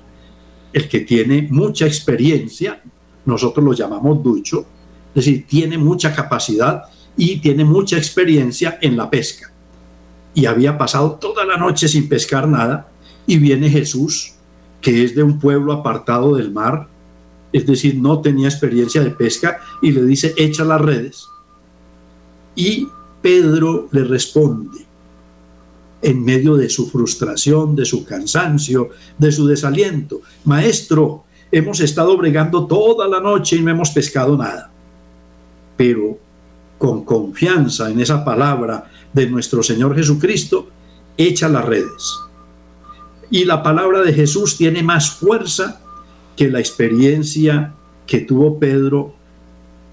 el 0.76 0.90
que 0.90 1.00
tiene 1.00 1.48
mucha 1.50 1.86
experiencia, 1.86 2.82
nosotros 3.24 3.64
lo 3.64 3.72
llamamos 3.72 4.22
ducho, 4.22 4.66
es 5.14 5.24
decir, 5.24 5.46
tiene 5.46 5.78
mucha 5.78 6.14
capacidad 6.14 6.82
y 7.16 7.38
tiene 7.38 7.64
mucha 7.64 7.96
experiencia 7.96 8.76
en 8.82 8.94
la 8.94 9.08
pesca. 9.08 9.50
Y 10.34 10.44
había 10.44 10.76
pasado 10.76 11.12
toda 11.12 11.46
la 11.46 11.56
noche 11.56 11.88
sin 11.88 12.10
pescar 12.10 12.46
nada 12.46 12.90
y 13.26 13.38
viene 13.38 13.70
Jesús, 13.70 14.34
que 14.82 15.02
es 15.02 15.14
de 15.14 15.22
un 15.22 15.38
pueblo 15.38 15.72
apartado 15.72 16.36
del 16.36 16.52
mar, 16.52 16.88
es 17.54 17.64
decir, 17.64 17.94
no 17.94 18.20
tenía 18.20 18.46
experiencia 18.46 19.02
de 19.02 19.12
pesca, 19.12 19.60
y 19.80 19.92
le 19.92 20.04
dice, 20.04 20.34
echa 20.36 20.62
las 20.62 20.82
redes. 20.82 21.26
Y 22.54 22.86
Pedro 23.22 23.88
le 23.92 24.04
responde, 24.04 24.85
en 26.06 26.22
medio 26.22 26.54
de 26.54 26.70
su 26.70 26.88
frustración, 26.88 27.74
de 27.74 27.84
su 27.84 28.04
cansancio, 28.04 28.90
de 29.18 29.32
su 29.32 29.44
desaliento, 29.44 30.20
Maestro, 30.44 31.24
hemos 31.50 31.80
estado 31.80 32.16
bregando 32.16 32.64
toda 32.68 33.08
la 33.08 33.18
noche 33.18 33.56
y 33.56 33.60
no 33.60 33.72
hemos 33.72 33.90
pescado 33.90 34.36
nada. 34.36 34.70
Pero 35.76 36.16
con 36.78 37.04
confianza 37.04 37.90
en 37.90 37.98
esa 37.98 38.24
palabra 38.24 38.88
de 39.12 39.28
nuestro 39.28 39.64
Señor 39.64 39.96
Jesucristo, 39.96 40.68
echa 41.16 41.48
las 41.48 41.64
redes. 41.64 42.14
Y 43.28 43.44
la 43.44 43.64
palabra 43.64 44.02
de 44.02 44.12
Jesús 44.12 44.56
tiene 44.56 44.84
más 44.84 45.10
fuerza 45.10 45.80
que 46.36 46.48
la 46.48 46.60
experiencia 46.60 47.74
que 48.06 48.20
tuvo 48.20 48.60
Pedro 48.60 49.12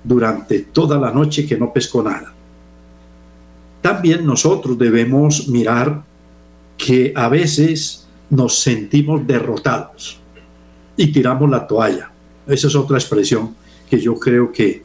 durante 0.04 0.60
toda 0.60 1.00
la 1.00 1.10
noche 1.10 1.48
que 1.48 1.58
no 1.58 1.74
pescó 1.74 2.04
nada. 2.04 2.36
También 3.84 4.26
nosotros 4.26 4.78
debemos 4.80 5.50
mirar 5.50 6.06
que 6.78 7.12
a 7.14 7.28
veces 7.28 8.08
nos 8.30 8.58
sentimos 8.60 9.28
derrotados 9.28 10.22
y 10.96 11.12
tiramos 11.12 11.50
la 11.50 11.68
toalla. 11.68 12.10
Esa 12.48 12.68
es 12.68 12.76
otra 12.76 12.98
expresión 12.98 13.54
que 13.90 14.00
yo 14.00 14.16
creo 14.16 14.54
que 14.54 14.84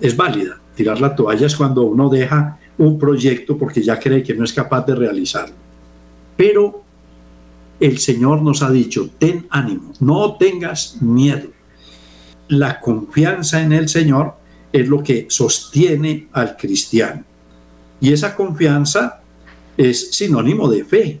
es 0.00 0.16
válida. 0.16 0.60
Tirar 0.76 1.00
la 1.00 1.16
toalla 1.16 1.48
es 1.48 1.56
cuando 1.56 1.82
uno 1.82 2.08
deja 2.08 2.60
un 2.78 2.96
proyecto 2.96 3.58
porque 3.58 3.82
ya 3.82 3.98
cree 3.98 4.22
que 4.22 4.34
no 4.34 4.44
es 4.44 4.52
capaz 4.52 4.86
de 4.86 4.94
realizarlo. 4.94 5.56
Pero 6.36 6.84
el 7.80 7.98
Señor 7.98 8.40
nos 8.40 8.62
ha 8.62 8.70
dicho, 8.70 9.10
ten 9.18 9.48
ánimo, 9.50 9.94
no 9.98 10.36
tengas 10.36 11.02
miedo. 11.02 11.48
La 12.46 12.78
confianza 12.78 13.60
en 13.60 13.72
el 13.72 13.88
Señor 13.88 14.34
es 14.72 14.88
lo 14.88 15.02
que 15.02 15.26
sostiene 15.28 16.28
al 16.32 16.56
cristiano. 16.56 17.24
Y 18.00 18.12
esa 18.12 18.34
confianza 18.34 19.20
es 19.76 20.12
sinónimo 20.12 20.68
de 20.68 20.84
fe, 20.84 21.20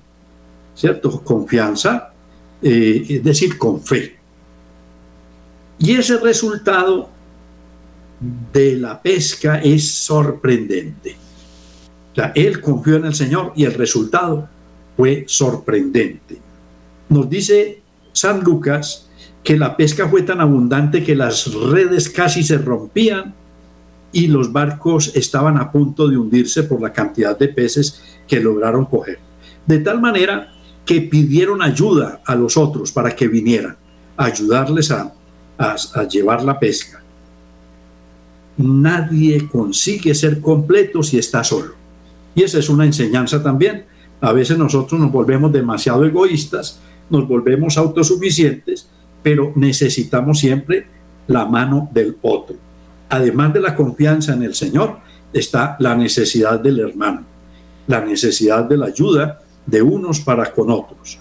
¿cierto? 0.74 1.22
Confianza, 1.22 2.12
eh, 2.62 3.04
es 3.08 3.24
decir, 3.24 3.56
con 3.58 3.80
fe. 3.80 4.16
Y 5.78 5.92
ese 5.92 6.18
resultado 6.18 7.08
de 8.52 8.76
la 8.76 9.00
pesca 9.00 9.60
es 9.60 9.88
sorprendente. 9.88 11.16
él 12.34 12.60
confió 12.60 12.96
en 12.96 13.04
el 13.04 13.14
Señor 13.14 13.52
y 13.54 13.64
el 13.64 13.74
resultado 13.74 14.48
fue 14.96 15.24
sorprendente. 15.28 16.38
Nos 17.08 17.30
dice 17.30 17.80
San 18.12 18.40
Lucas 18.40 19.08
que 19.44 19.56
la 19.56 19.76
pesca 19.76 20.08
fue 20.08 20.22
tan 20.22 20.40
abundante 20.40 21.04
que 21.04 21.14
las 21.14 21.52
redes 21.54 22.10
casi 22.10 22.42
se 22.42 22.58
rompían 22.58 23.34
y 24.12 24.26
los 24.26 24.52
barcos 24.52 25.12
estaban 25.14 25.58
a 25.58 25.70
punto 25.70 26.08
de 26.08 26.16
hundirse 26.16 26.62
por 26.62 26.80
la 26.80 26.92
cantidad 26.92 27.38
de 27.38 27.48
peces 27.48 28.02
que 28.26 28.40
lograron 28.40 28.86
coger. 28.86 29.18
De 29.66 29.78
tal 29.78 30.00
manera 30.00 30.52
que 30.84 31.02
pidieron 31.02 31.62
ayuda 31.62 32.22
a 32.24 32.34
los 32.34 32.56
otros 32.56 32.92
para 32.92 33.14
que 33.14 33.28
vinieran 33.28 33.76
a 34.16 34.24
ayudarles 34.24 34.90
a, 34.90 35.12
a 35.58 36.04
llevar 36.04 36.42
la 36.42 36.58
pesca. 36.58 37.02
Nadie 38.56 39.46
consigue 39.46 40.14
ser 40.14 40.40
completo 40.40 41.02
si 41.02 41.18
está 41.18 41.44
solo. 41.44 41.74
Y 42.34 42.42
esa 42.42 42.58
es 42.58 42.68
una 42.68 42.86
enseñanza 42.86 43.42
también. 43.42 43.84
A 44.20 44.32
veces 44.32 44.58
nosotros 44.58 45.00
nos 45.00 45.12
volvemos 45.12 45.52
demasiado 45.52 46.04
egoístas 46.04 46.80
nos 47.10 47.26
volvemos 47.26 47.78
autosuficientes, 47.78 48.88
pero 49.22 49.52
necesitamos 49.56 50.38
siempre 50.38 50.86
la 51.26 51.44
mano 51.46 51.88
del 51.92 52.16
otro. 52.22 52.56
Además 53.08 53.52
de 53.52 53.60
la 53.60 53.74
confianza 53.74 54.34
en 54.34 54.42
el 54.42 54.54
Señor, 54.54 54.98
está 55.32 55.76
la 55.80 55.94
necesidad 55.94 56.60
del 56.60 56.80
hermano, 56.80 57.24
la 57.86 58.04
necesidad 58.04 58.64
de 58.64 58.76
la 58.76 58.86
ayuda 58.86 59.40
de 59.66 59.82
unos 59.82 60.20
para 60.20 60.50
con 60.52 60.70
otros. 60.70 61.18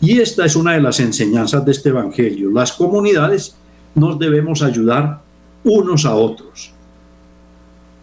Y 0.00 0.18
esta 0.20 0.44
es 0.44 0.56
una 0.56 0.72
de 0.72 0.80
las 0.80 1.00
enseñanzas 1.00 1.64
de 1.64 1.72
este 1.72 1.90
Evangelio. 1.90 2.50
Las 2.50 2.72
comunidades 2.72 3.56
nos 3.94 4.18
debemos 4.18 4.62
ayudar 4.62 5.22
unos 5.62 6.04
a 6.04 6.14
otros. 6.14 6.72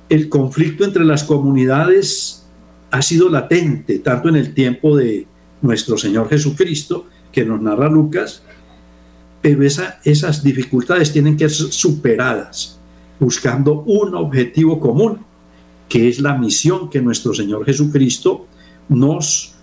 El 0.09 0.29
conflicto 0.29 0.83
entre 0.83 1.05
las 1.05 1.23
comunidades 1.23 2.45
ha 2.89 3.01
sido 3.01 3.29
latente 3.29 3.99
tanto 3.99 4.29
en 4.29 4.35
el 4.35 4.53
tiempo 4.53 4.95
de 4.97 5.27
nuestro 5.61 5.97
Señor 5.97 6.27
Jesucristo, 6.29 7.05
que 7.31 7.45
nos 7.45 7.61
narra 7.61 7.87
Lucas, 7.87 8.41
pero 9.41 9.63
esas 9.63 10.43
dificultades 10.43 11.13
tienen 11.13 11.37
que 11.37 11.49
ser 11.49 11.71
superadas 11.71 12.80
buscando 13.21 13.83
un 13.83 14.15
objetivo 14.15 14.79
común, 14.79 15.19
que 15.87 16.09
es 16.09 16.19
la 16.19 16.33
misión 16.33 16.89
que 16.89 17.01
nuestro 17.01 17.35
Señor 17.35 17.63
Jesucristo 17.63 18.47
nos, 18.89 19.53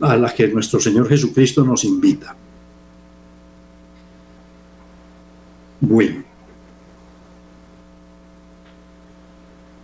a 0.00 0.16
la 0.16 0.32
que 0.32 0.46
nuestro 0.46 0.78
Señor 0.78 1.08
Jesucristo 1.08 1.64
nos 1.64 1.84
invita. 1.84 2.36
Bueno, 5.80 6.22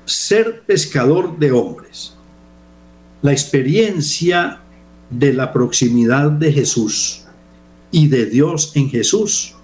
ser 0.04 0.62
pescador 0.62 1.36
de 1.36 1.50
hombres. 1.50 2.14
La 3.20 3.32
experiencia 3.32 4.60
de 5.10 5.32
la 5.32 5.52
proximidad 5.52 6.30
de 6.30 6.52
Jesús 6.52 7.24
y 7.90 8.06
de 8.06 8.26
Dios 8.26 8.72
en 8.76 8.90
Jesús 8.90 9.54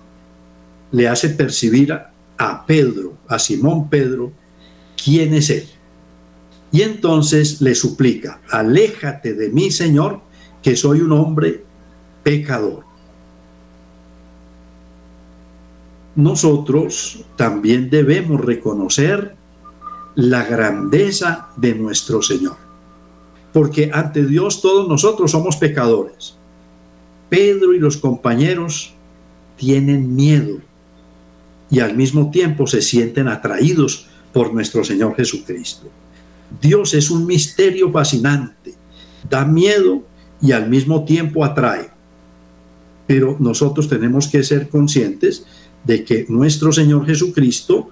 le 0.91 1.07
hace 1.07 1.29
percibir 1.31 1.93
a, 1.93 2.67
Pedro, 2.67 3.20
a 3.31 3.39
Simón 3.39 3.89
Pedro, 3.89 4.33
quién 5.03 5.33
es 5.35 5.51
él. 5.51 5.69
Y 6.73 6.83
entonces 6.83 7.61
le 7.61 7.75
suplica, 7.75 8.41
aléjate 8.51 9.35
de 9.35 9.49
mí, 9.49 9.71
Señor, 9.71 10.21
que 10.63 10.77
soy 10.77 11.01
un 11.01 11.13
hombre 11.13 11.65
pecador. 12.23 12.85
Nosotros 16.17 17.25
también 17.37 17.89
debemos 17.89 18.41
reconocer 18.41 19.37
la 20.17 20.45
grandeza 20.45 21.49
de 21.57 21.75
nuestro 21.77 22.21
Señor, 22.23 22.57
porque 23.53 23.91
ante 23.93 24.27
Dios 24.27 24.61
todos 24.61 24.89
nosotros 24.89 25.31
somos 25.31 25.57
pecadores. 25.57 26.37
Pedro 27.29 27.75
y 27.75 27.79
los 27.79 27.97
compañeros 27.97 28.93
tienen 29.57 30.17
miedo 30.17 30.59
y 31.71 31.81
al 31.81 31.97
mismo 31.97 32.31
tiempo 32.31 32.67
se 32.67 32.83
sienten 32.83 33.29
atraídos 33.29 34.09
por 34.33 34.53
nuestro 34.53 34.85
Señor 34.85 35.15
Jesucristo. 35.17 35.89
Dios 36.61 36.95
es 36.95 37.11
un 37.11 37.27
misterio 37.27 37.91
fascinante, 37.93 38.75
da 39.29 39.45
miedo 39.45 40.03
y 40.43 40.53
al 40.53 40.69
mismo 40.69 41.05
tiempo 41.05 41.45
atrae. 41.45 41.91
Pero 43.07 43.37
nosotros 43.39 43.89
tenemos 43.89 44.29
que 44.29 44.43
ser 44.43 44.69
conscientes 44.69 45.45
de 45.85 46.05
que 46.05 46.27
nuestro 46.29 46.73
Señor 46.73 47.07
Jesucristo 47.07 47.91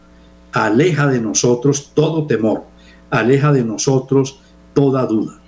aleja 0.52 1.06
de 1.06 1.20
nosotros 1.20 1.92
todo 1.94 2.26
temor, 2.26 2.64
aleja 3.10 3.52
de 3.52 3.64
nosotros 3.64 4.40
toda 4.74 5.06
duda. 5.06 5.40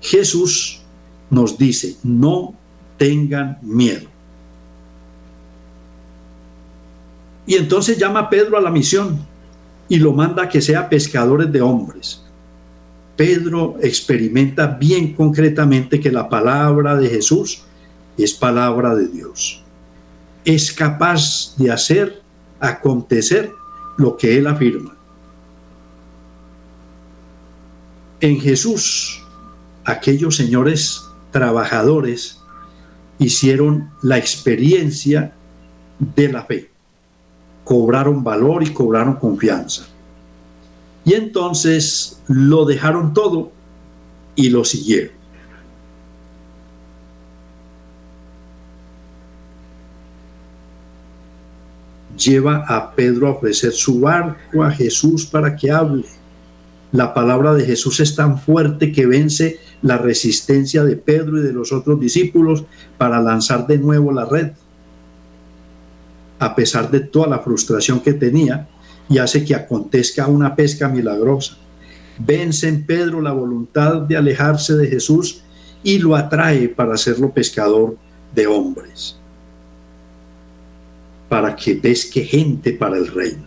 Jesús 0.00 0.82
nos 1.30 1.58
dice, 1.58 1.96
no 2.02 2.54
tengan 2.96 3.58
miedo. 3.62 4.09
Y 7.46 7.56
entonces 7.56 7.98
llama 7.98 8.20
a 8.20 8.30
Pedro 8.30 8.56
a 8.56 8.60
la 8.60 8.70
misión 8.70 9.18
y 9.88 9.96
lo 9.96 10.12
manda 10.12 10.44
a 10.44 10.48
que 10.48 10.60
sea 10.60 10.88
pescadores 10.88 11.50
de 11.50 11.60
hombres. 11.60 12.22
Pedro 13.16 13.76
experimenta 13.82 14.66
bien 14.66 15.14
concretamente 15.14 16.00
que 16.00 16.12
la 16.12 16.28
palabra 16.28 16.96
de 16.96 17.08
Jesús 17.08 17.62
es 18.16 18.32
palabra 18.32 18.94
de 18.94 19.08
Dios. 19.08 19.62
Es 20.44 20.72
capaz 20.72 21.54
de 21.56 21.70
hacer 21.70 22.22
acontecer 22.60 23.50
lo 23.98 24.16
que 24.16 24.38
él 24.38 24.46
afirma. 24.46 24.96
En 28.20 28.40
Jesús, 28.40 29.22
aquellos 29.84 30.36
señores 30.36 31.02
trabajadores 31.30 32.38
hicieron 33.18 33.90
la 34.02 34.18
experiencia 34.18 35.32
de 35.98 36.32
la 36.32 36.44
fe 36.44 36.69
cobraron 37.70 38.24
valor 38.24 38.64
y 38.64 38.72
cobraron 38.72 39.14
confianza. 39.14 39.84
Y 41.04 41.14
entonces 41.14 42.20
lo 42.26 42.64
dejaron 42.64 43.14
todo 43.14 43.52
y 44.34 44.50
lo 44.50 44.64
siguieron. 44.64 45.12
Lleva 52.18 52.64
a 52.66 52.92
Pedro 52.92 53.28
a 53.28 53.30
ofrecer 53.30 53.70
su 53.70 54.00
barco 54.00 54.64
a 54.64 54.72
Jesús 54.72 55.24
para 55.26 55.54
que 55.54 55.70
hable. 55.70 56.06
La 56.90 57.14
palabra 57.14 57.54
de 57.54 57.64
Jesús 57.64 58.00
es 58.00 58.16
tan 58.16 58.40
fuerte 58.40 58.90
que 58.90 59.06
vence 59.06 59.60
la 59.80 59.96
resistencia 59.96 60.82
de 60.82 60.96
Pedro 60.96 61.38
y 61.38 61.42
de 61.42 61.52
los 61.52 61.70
otros 61.70 62.00
discípulos 62.00 62.64
para 62.98 63.22
lanzar 63.22 63.68
de 63.68 63.78
nuevo 63.78 64.10
la 64.10 64.24
red 64.24 64.54
a 66.40 66.56
pesar 66.56 66.90
de 66.90 67.00
toda 67.00 67.28
la 67.28 67.38
frustración 67.38 68.00
que 68.00 68.14
tenía, 68.14 68.68
y 69.08 69.18
hace 69.18 69.44
que 69.44 69.54
acontezca 69.54 70.26
una 70.26 70.56
pesca 70.56 70.88
milagrosa. 70.88 71.56
Vence 72.18 72.68
en 72.68 72.84
Pedro 72.86 73.20
la 73.20 73.32
voluntad 73.32 74.02
de 74.02 74.16
alejarse 74.16 74.74
de 74.76 74.88
Jesús 74.88 75.42
y 75.82 75.98
lo 75.98 76.16
atrae 76.16 76.68
para 76.68 76.94
hacerlo 76.94 77.32
pescador 77.32 77.96
de 78.34 78.46
hombres, 78.46 79.16
para 81.28 81.54
que 81.56 81.74
pesque 81.74 82.24
gente 82.24 82.72
para 82.72 82.96
el 82.96 83.08
reino. 83.08 83.46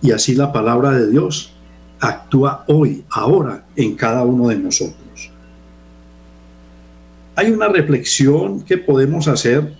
Y 0.00 0.12
así 0.12 0.34
la 0.34 0.52
palabra 0.52 0.90
de 0.92 1.10
Dios 1.10 1.52
actúa 2.00 2.64
hoy, 2.68 3.04
ahora, 3.10 3.64
en 3.76 3.94
cada 3.94 4.22
uno 4.22 4.48
de 4.48 4.56
nosotros. 4.56 5.30
Hay 7.36 7.50
una 7.50 7.68
reflexión 7.68 8.62
que 8.62 8.78
podemos 8.78 9.28
hacer 9.28 9.74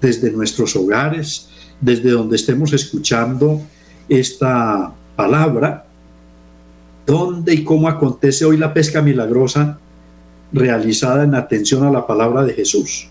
desde 0.00 0.30
nuestros 0.30 0.76
hogares, 0.76 1.47
desde 1.80 2.10
donde 2.10 2.36
estemos 2.36 2.72
escuchando 2.72 3.60
esta 4.08 4.92
palabra, 5.16 5.86
dónde 7.06 7.54
y 7.54 7.64
cómo 7.64 7.88
acontece 7.88 8.44
hoy 8.44 8.56
la 8.56 8.74
pesca 8.74 9.02
milagrosa 9.02 9.78
realizada 10.52 11.24
en 11.24 11.34
atención 11.34 11.84
a 11.84 11.90
la 11.90 12.06
palabra 12.06 12.44
de 12.44 12.54
Jesús. 12.54 13.08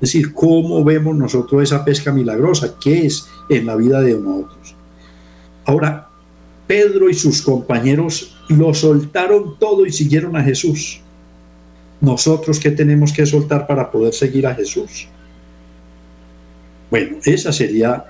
Es 0.00 0.12
decir, 0.12 0.32
cómo 0.32 0.84
vemos 0.84 1.16
nosotros 1.16 1.62
esa 1.62 1.84
pesca 1.84 2.12
milagrosa, 2.12 2.74
qué 2.80 3.06
es 3.06 3.26
en 3.48 3.66
la 3.66 3.74
vida 3.74 4.00
de 4.00 4.14
nosotros. 4.14 4.76
Ahora, 5.64 6.08
Pedro 6.66 7.10
y 7.10 7.14
sus 7.14 7.42
compañeros 7.42 8.36
lo 8.48 8.72
soltaron 8.74 9.58
todo 9.58 9.86
y 9.86 9.92
siguieron 9.92 10.36
a 10.36 10.42
Jesús. 10.42 11.00
Nosotros, 12.00 12.60
¿qué 12.60 12.70
tenemos 12.70 13.12
que 13.12 13.26
soltar 13.26 13.66
para 13.66 13.90
poder 13.90 14.14
seguir 14.14 14.46
a 14.46 14.54
Jesús? 14.54 15.08
Bueno, 16.90 17.18
esa 17.24 17.52
sería 17.52 18.04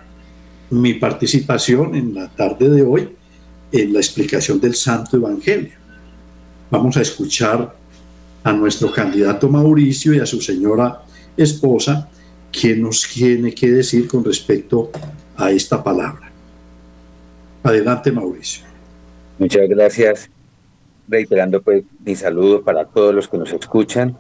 mi 0.71 0.95
participación 0.95 1.95
en 1.95 2.15
la 2.15 2.29
tarde 2.29 2.69
de 2.69 2.83
hoy 2.83 3.09
en 3.73 3.93
la 3.93 3.99
explicación 3.99 4.61
del 4.61 4.75
Santo 4.75 5.17
Evangelio. 5.17 5.73
Vamos 6.71 6.97
a 6.97 7.03
escuchar 7.03 7.75
a 8.45 8.53
nuestro 8.53 8.93
candidato 8.93 9.49
Mauricio 9.49 10.15
y 10.15 10.21
a 10.21 10.27
su 10.27 10.41
señora 10.41 11.03
esposa, 11.37 12.09
que 12.51 12.75
nos 12.75 13.07
tiene 13.07 13.53
que 13.53 13.71
decir 13.71 14.09
con 14.09 14.25
respecto 14.25 14.91
a 15.37 15.51
esta 15.51 15.83
palabra. 15.83 16.31
Adelante, 17.63 18.11
Mauricio. 18.11 18.65
Muchas 19.39 19.69
gracias. 19.69 20.31
Reiterando 21.07 21.63
pues 21.63 21.85
mi 22.05 22.17
saludo 22.17 22.63
para 22.63 22.87
todos 22.87 23.15
los 23.15 23.29
que 23.29 23.39
nos 23.39 23.53
escuchan. 23.53 24.17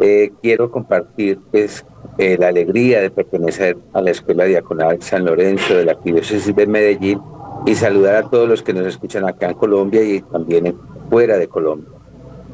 Eh, 0.00 0.32
quiero 0.42 0.70
compartir 0.70 1.38
pues 1.50 1.84
eh, 2.20 2.36
la 2.38 2.48
alegría 2.48 3.00
de 3.00 3.10
pertenecer 3.10 3.78
a 3.94 4.02
la 4.02 4.10
Escuela 4.10 4.44
Diaconal 4.44 5.00
San 5.00 5.24
Lorenzo 5.24 5.74
de 5.74 5.86
la 5.86 5.92
Arquidiócesis 5.92 6.54
de 6.54 6.66
Medellín 6.66 7.18
y 7.64 7.74
saludar 7.74 8.16
a 8.16 8.28
todos 8.28 8.46
los 8.46 8.62
que 8.62 8.74
nos 8.74 8.86
escuchan 8.86 9.26
acá 9.26 9.48
en 9.48 9.54
Colombia 9.54 10.02
y 10.02 10.20
también 10.20 10.76
fuera 11.08 11.38
de 11.38 11.48
Colombia. 11.48 11.88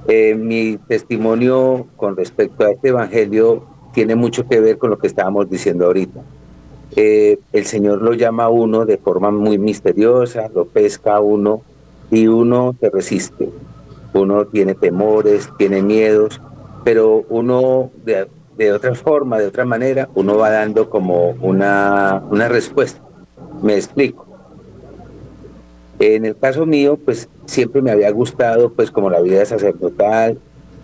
Eh, 0.06 0.36
mi 0.36 0.78
testimonio 0.86 1.88
con 1.96 2.16
respecto 2.16 2.64
a 2.64 2.70
este 2.70 2.90
Evangelio 2.90 3.64
tiene 3.92 4.14
mucho 4.14 4.46
que 4.46 4.60
ver 4.60 4.78
con 4.78 4.90
lo 4.90 4.98
que 4.98 5.08
estábamos 5.08 5.50
diciendo 5.50 5.86
ahorita. 5.86 6.20
Eh, 6.94 7.40
el 7.52 7.64
Señor 7.64 8.02
lo 8.02 8.12
llama 8.12 8.44
a 8.44 8.50
uno 8.50 8.86
de 8.86 8.98
forma 8.98 9.32
muy 9.32 9.58
misteriosa, 9.58 10.48
lo 10.54 10.66
pesca 10.66 11.16
a 11.16 11.20
uno 11.20 11.62
y 12.12 12.28
uno 12.28 12.76
se 12.78 12.88
resiste. 12.88 13.50
Uno 14.14 14.46
tiene 14.46 14.74
temores, 14.74 15.50
tiene 15.58 15.82
miedos, 15.82 16.40
pero 16.84 17.24
uno 17.28 17.90
de, 18.04 18.28
de 18.56 18.72
otra 18.72 18.94
forma, 18.94 19.38
de 19.38 19.46
otra 19.46 19.64
manera, 19.64 20.08
uno 20.14 20.36
va 20.36 20.50
dando 20.50 20.88
como 20.88 21.30
una, 21.40 22.22
una 22.30 22.48
respuesta. 22.48 23.00
Me 23.62 23.74
explico. 23.74 24.26
En 25.98 26.24
el 26.24 26.36
caso 26.36 26.66
mío, 26.66 26.98
pues 27.02 27.28
siempre 27.46 27.80
me 27.80 27.90
había 27.90 28.10
gustado, 28.10 28.72
pues 28.72 28.90
como 28.90 29.08
la 29.08 29.20
vida 29.20 29.44
sacerdotal, 29.44 30.38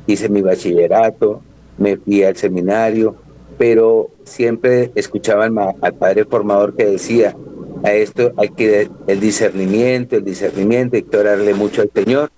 hice 0.06 0.28
mi 0.28 0.40
bachillerato, 0.40 1.42
me 1.78 1.96
fui 1.96 2.22
al 2.24 2.36
seminario, 2.36 3.16
pero 3.58 4.10
siempre 4.24 4.90
escuchaba 4.94 5.44
al, 5.44 5.94
padre 5.94 6.24
formador 6.24 6.74
que 6.74 6.86
decía, 6.86 7.36
a 7.82 7.92
esto 7.92 8.32
hay 8.36 8.50
que 8.50 8.90
el 9.06 9.20
discernimiento, 9.20 10.16
el 10.16 10.24
discernimiento, 10.24 10.96
hay 10.96 11.02
que 11.02 11.16
orarle 11.16 11.54
mucho 11.54 11.82
al 11.82 11.90
Señor. 11.94 12.30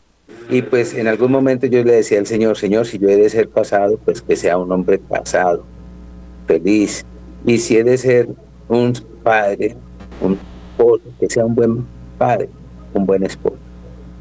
Y 0.51 0.63
pues 0.63 0.95
en 0.95 1.09
algún 1.09 1.33
momento 1.33 1.67
yo 1.67 1.83
le 1.83 1.93
decía 1.93 2.19
al 2.19 2.27
Señor, 2.27 2.57
Señor, 2.57 2.87
si 2.87 2.99
yo 2.99 3.09
he 3.09 3.17
de 3.17 3.29
ser 3.31 3.49
pasado, 3.49 3.99
pues 4.05 4.21
que 4.21 4.37
sea 4.37 4.59
un 4.59 4.71
hombre 4.71 4.99
pasado, 4.99 5.65
feliz. 6.47 7.05
Y 7.47 7.59
si 7.59 7.77
he 7.77 7.85
de 7.85 7.97
ser 7.97 8.29
un 8.69 8.93
padre, 9.23 9.77
un 10.21 10.39
esposo, 10.71 11.03
que 11.19 11.29
sea 11.29 11.45
un 11.45 11.55
buen 11.55 11.87
padre, 12.19 12.49
un 12.93 13.07
buen 13.07 13.25
esposo. 13.25 13.57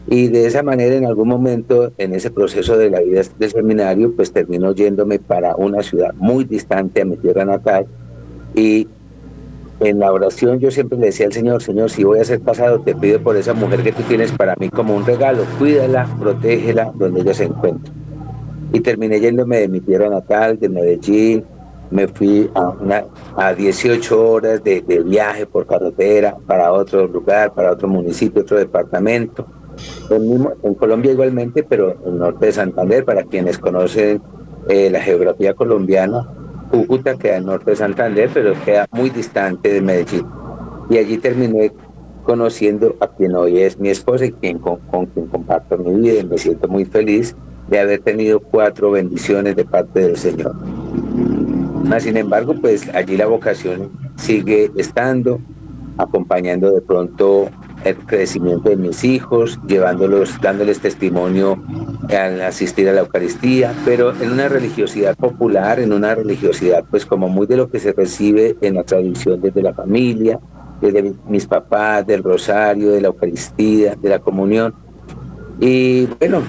Y 0.08 0.28
de 0.28 0.46
esa 0.46 0.64
manera, 0.64 0.96
en 0.96 1.06
algún 1.06 1.30
momento, 1.30 1.94
en 1.98 2.14
ese 2.14 2.30
proceso 2.30 2.78
de 2.78 2.90
la 2.90 3.00
vida 3.00 3.22
del 3.38 3.52
seminario, 3.52 4.14
pues 4.16 4.32
terminó 4.32 4.74
yéndome 4.74 5.20
para 5.20 5.56
una 5.56 5.82
ciudad 5.82 6.14
muy 6.16 6.44
distante 6.44 7.02
a 7.02 7.06
mi 7.06 7.16
tierra 7.16 7.46
natal. 7.46 7.88
Y 8.54 8.88
en 9.84 10.00
la 10.00 10.12
oración 10.12 10.60
yo 10.60 10.72
siempre 10.72 10.98
le 10.98 11.08
decía 11.08 11.26
al 11.26 11.34
Señor, 11.34 11.62
Señor, 11.62 11.90
si 11.90 12.04
voy 12.04 12.20
a 12.20 12.24
ser 12.24 12.40
pasado, 12.40 12.80
te 12.82 12.96
pido 12.96 13.20
por 13.20 13.36
esa 13.36 13.54
mujer 13.54 13.84
que 13.84 13.92
tú 13.92 14.02
tienes 14.04 14.32
para 14.32 14.56
mí 14.56 14.70
como 14.70 14.96
un 14.96 15.06
regalo, 15.06 15.44
cuídala, 15.60 16.08
protégela 16.20 16.92
donde 16.96 17.22
ella 17.22 17.34
se 17.34 17.46
encuentre. 17.46 17.92
Y 18.72 18.80
terminé 18.80 19.20
yéndome 19.20 19.60
de 19.60 19.68
mi 19.68 19.82
tierra 19.82 20.10
natal, 20.10 20.58
de 20.58 20.70
Medellín, 20.70 21.44
me 21.92 22.08
fui 22.08 22.50
a, 22.56 22.70
una, 22.70 23.04
a 23.36 23.54
18 23.54 24.30
horas 24.30 24.64
de, 24.64 24.82
viaje 25.06 25.46
por 25.46 25.68
carretera 25.68 26.36
para 26.48 26.72
otro 26.72 27.06
lugar, 27.08 27.54
para 27.54 27.72
otro 27.72 27.88
municipio, 27.88 28.42
otro 28.42 28.58
departamento. 28.58 29.46
en 30.10 30.74
Colombia 30.76 31.12
igualmente, 31.12 31.64
pero 31.64 31.92
en 31.92 32.14
el 32.14 32.18
norte 32.20 32.48
de 32.48 32.52
Santander, 32.52 33.06
para 33.06 33.24
quienes 33.24 33.60
conocen 33.60 34.22
eh, 34.70 34.90
la 34.90 35.02
geografía 35.02 35.54
colombiana, 35.54 36.28
Cúcuta 36.74 37.16
queda 37.16 37.38
en 37.38 37.46
norte 37.46 37.70
de 37.70 37.78
Santander, 37.78 38.32
pero 38.34 38.56
queda 38.66 38.88
muy 38.92 39.12
distante 39.12 39.72
de 39.72 39.80
Medellín. 39.80 40.26
Y 40.90 40.98
allí 40.98 41.20
terminé 41.20 41.72
conociendo 42.24 42.96
a 43.00 43.10
quien 43.10 43.36
hoy 43.36 43.60
es 43.60 43.78
mi 43.78 43.90
esposa 43.90 44.26
y 44.26 44.32
con, 44.32 44.80
quien 45.14 45.28
comparto 45.28 45.78
mi 45.78 46.02
vida 46.02 46.22
y 46.22 46.26
me 46.26 46.36
siento 46.40 46.68
muy 46.68 46.86
feliz 46.86 47.36
de 47.68 47.80
haber 47.80 48.02
tenido 48.02 48.40
cuatro 48.40 48.90
bendiciones 48.90 49.56
de 49.56 49.66
parte 49.66 50.00
del 50.00 50.18
Señor. 50.18 50.56
Sin 52.00 52.18
embargo, 52.18 52.56
pues 52.60 52.90
allí 52.96 53.18
la 53.18 53.28
vocación 53.28 53.92
sigue 54.16 54.72
estando, 54.76 55.40
acompañando 56.00 56.72
de 56.72 56.82
pronto 56.82 57.50
el 57.84 57.98
crecimiento 57.98 58.70
de 58.70 58.78
mis 58.78 59.04
hijos, 59.04 59.60
llevándolos, 59.68 60.40
dándoles 60.42 60.80
testimonio 60.80 61.62
al 62.10 62.42
asistir 62.42 62.90
a 62.90 62.94
la 62.94 63.02
Eucaristía, 63.02 63.74
pero 63.86 64.14
en 64.22 64.32
una 64.32 64.48
religiosidad 64.48 65.16
popular, 65.16 65.80
en 65.80 65.94
una 65.94 66.16
religiosidad 66.16 66.84
pues 66.90 67.06
como 67.06 67.30
muy 67.30 67.48
de 67.48 67.58
lo 67.58 67.70
que 67.70 67.80
se 67.80 67.94
recibe 67.94 68.56
en 68.62 68.76
la 68.76 68.84
tradición 68.84 69.42
desde 69.42 69.62
la 69.62 69.74
familia, 69.74 70.40
desde 70.82 71.14
mis 71.28 71.46
papás, 71.46 72.06
del 72.06 72.24
rosario, 72.24 72.92
de 72.92 73.02
la 73.02 73.08
Eucaristía, 73.08 73.96
de 73.96 74.10
la 74.10 74.20
comunión. 74.20 74.74
Y 75.60 76.08
bueno, 76.20 76.42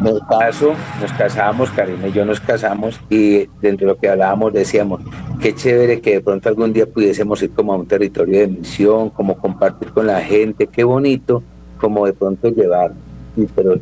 me 0.00 0.12
caso, 0.28 0.74
nos 1.00 1.12
casamos, 1.12 1.70
Karina 1.70 2.08
y 2.08 2.12
yo 2.12 2.24
nos 2.24 2.40
casamos 2.40 3.00
y 3.10 3.46
dentro 3.60 3.86
de 3.86 3.94
lo 3.94 3.98
que 3.98 4.08
hablábamos 4.08 4.52
decíamos, 4.52 5.00
qué 5.40 5.54
chévere 5.54 6.00
que 6.00 6.14
de 6.14 6.20
pronto 6.20 6.48
algún 6.48 6.72
día 6.72 6.86
pudiésemos 6.86 7.42
ir 7.42 7.50
como 7.50 7.72
a 7.72 7.76
un 7.76 7.86
territorio 7.86 8.40
de 8.40 8.48
misión, 8.48 9.10
como 9.10 9.36
compartir 9.36 9.90
con 9.90 10.06
la 10.06 10.20
gente, 10.20 10.66
qué 10.66 10.84
bonito, 10.84 11.42
como 11.80 12.06
de 12.06 12.12
pronto 12.12 12.48
llevar. 12.48 12.92
Y, 13.36 13.46
pero 13.46 13.74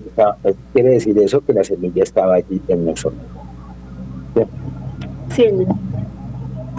quiere 0.73 0.91
decir 0.91 1.19
eso 1.19 1.41
que 1.45 1.53
la 1.53 1.65
semilla 1.65 2.03
estaba 2.03 2.35
allí 2.35 2.61
en 2.69 2.85
nosotros. 2.85 3.23
Sí, 5.31 5.45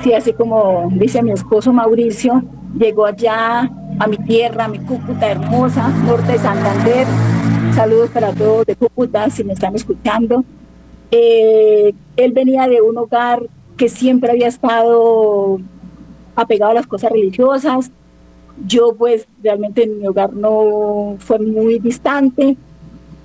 sí, 0.03 0.13
así 0.13 0.33
como 0.33 0.89
dice 0.93 1.21
mi 1.21 1.31
esposo 1.31 1.73
Mauricio, 1.73 2.43
llegó 2.77 3.05
allá 3.05 3.69
a 3.99 4.07
mi 4.07 4.17
tierra, 4.17 4.65
a 4.65 4.67
mi 4.67 4.79
Cúcuta 4.79 5.29
hermosa, 5.31 5.89
norte 6.05 6.33
de 6.33 6.37
Santander, 6.37 7.07
Saludos 7.77 8.09
para 8.09 8.33
todos 8.33 8.65
de 8.65 8.75
Cúcuta, 8.75 9.29
si 9.29 9.43
me 9.43 9.53
están 9.53 9.75
escuchando. 9.75 10.43
Eh, 11.11 11.93
él 12.15 12.31
venía 12.31 12.67
de 12.67 12.81
un 12.81 12.97
hogar 12.97 13.43
que 13.77 13.87
siempre 13.87 14.31
había 14.31 14.47
estado 14.47 15.59
apegado 16.35 16.71
a 16.71 16.73
las 16.73 16.87
cosas 16.87 17.11
religiosas. 17.11 17.91
Yo 18.65 18.95
pues 18.97 19.27
realmente 19.43 19.83
en 19.83 19.99
mi 19.99 20.07
hogar 20.07 20.33
no 20.33 21.17
fue 21.19 21.37
muy 21.37 21.77
distante. 21.77 22.57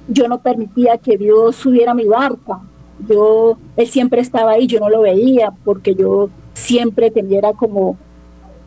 Yo 0.07 0.29
no 0.29 0.43
permitía 0.43 0.99
que 0.99 1.17
Dios 1.17 1.57
subiera 1.57 1.95
mi 1.95 2.05
barca. 2.05 2.61
Yo, 3.09 3.57
él 3.79 3.87
siempre 3.87 4.21
estaba 4.21 4.51
ahí, 4.51 4.67
yo 4.67 4.81
no 4.81 4.91
lo 4.91 5.01
veía 5.01 5.51
porque 5.65 5.95
yo 5.95 6.29
siempre 6.53 7.11
tenía 7.11 7.55
como 7.55 7.97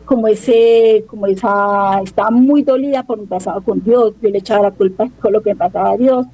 como 0.06 0.28
ese, 0.28 1.04
como 1.08 1.26
esa, 1.26 2.00
estaba 2.02 2.30
muy 2.30 2.62
dolida 2.62 3.02
por 3.02 3.18
mi 3.18 3.26
pasado 3.26 3.60
con 3.60 3.82
Dios, 3.82 4.14
yo 4.22 4.30
le 4.30 4.38
echaba 4.38 4.62
la 4.62 4.70
culpa 4.70 5.10
con 5.20 5.32
lo 5.32 5.42
que 5.42 5.54
pasaba 5.54 5.90
a 5.90 5.96
Dios. 5.96 6.26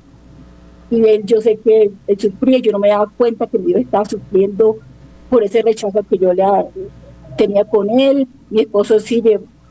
Y 0.91 1.03
él, 1.05 1.23
yo 1.25 1.41
sé 1.41 1.57
que 1.57 1.91
él 2.07 2.21
sufría, 2.21 2.59
yo 2.59 2.71
no 2.71 2.79
me 2.79 2.91
daba 2.91 3.11
cuenta 3.17 3.47
que 3.47 3.59
Dios 3.59 3.81
estaba 3.81 4.05
sufriendo 4.05 4.77
por 5.31 5.43
ese 5.43 5.63
rechazo 5.63 6.05
que 6.09 6.19
yo 6.19 6.35
le 6.35 6.45
tenía 7.39 7.65
con 7.65 7.89
él. 7.89 8.29
Mi 8.51 8.61
esposo 8.61 9.01
sí 9.01 9.23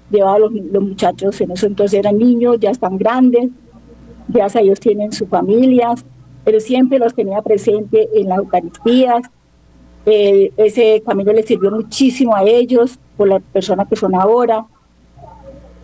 llevaba 0.10 0.36
a 0.36 0.40
los, 0.40 0.52
los 0.52 0.84
muchachos, 0.84 1.40
en 1.40 1.52
eso 1.52 1.68
entonces 1.68 2.00
eran 2.00 2.18
niños, 2.18 2.58
ya 2.60 2.72
están 2.72 2.98
grandes, 2.98 3.52
ya 4.30 4.48
ellos 4.60 4.80
tienen 4.80 5.12
sus 5.12 5.30
familias, 5.30 6.04
pero 6.44 6.60
siempre 6.60 6.98
los 6.98 7.14
tenía 7.14 7.42
presente 7.44 8.10
en 8.16 8.30
las 8.30 8.40
Eucaristías. 8.40 9.22
Eh, 10.06 10.52
ese 10.58 11.02
camino 11.06 11.32
le 11.32 11.44
sirvió 11.44 11.70
muchísimo 11.72 12.36
a 12.36 12.44
ellos 12.44 12.98
por 13.18 13.28
la 13.28 13.40
persona 13.40 13.86
que 13.86 13.96
son 13.96 14.16
ahora. 14.16 14.66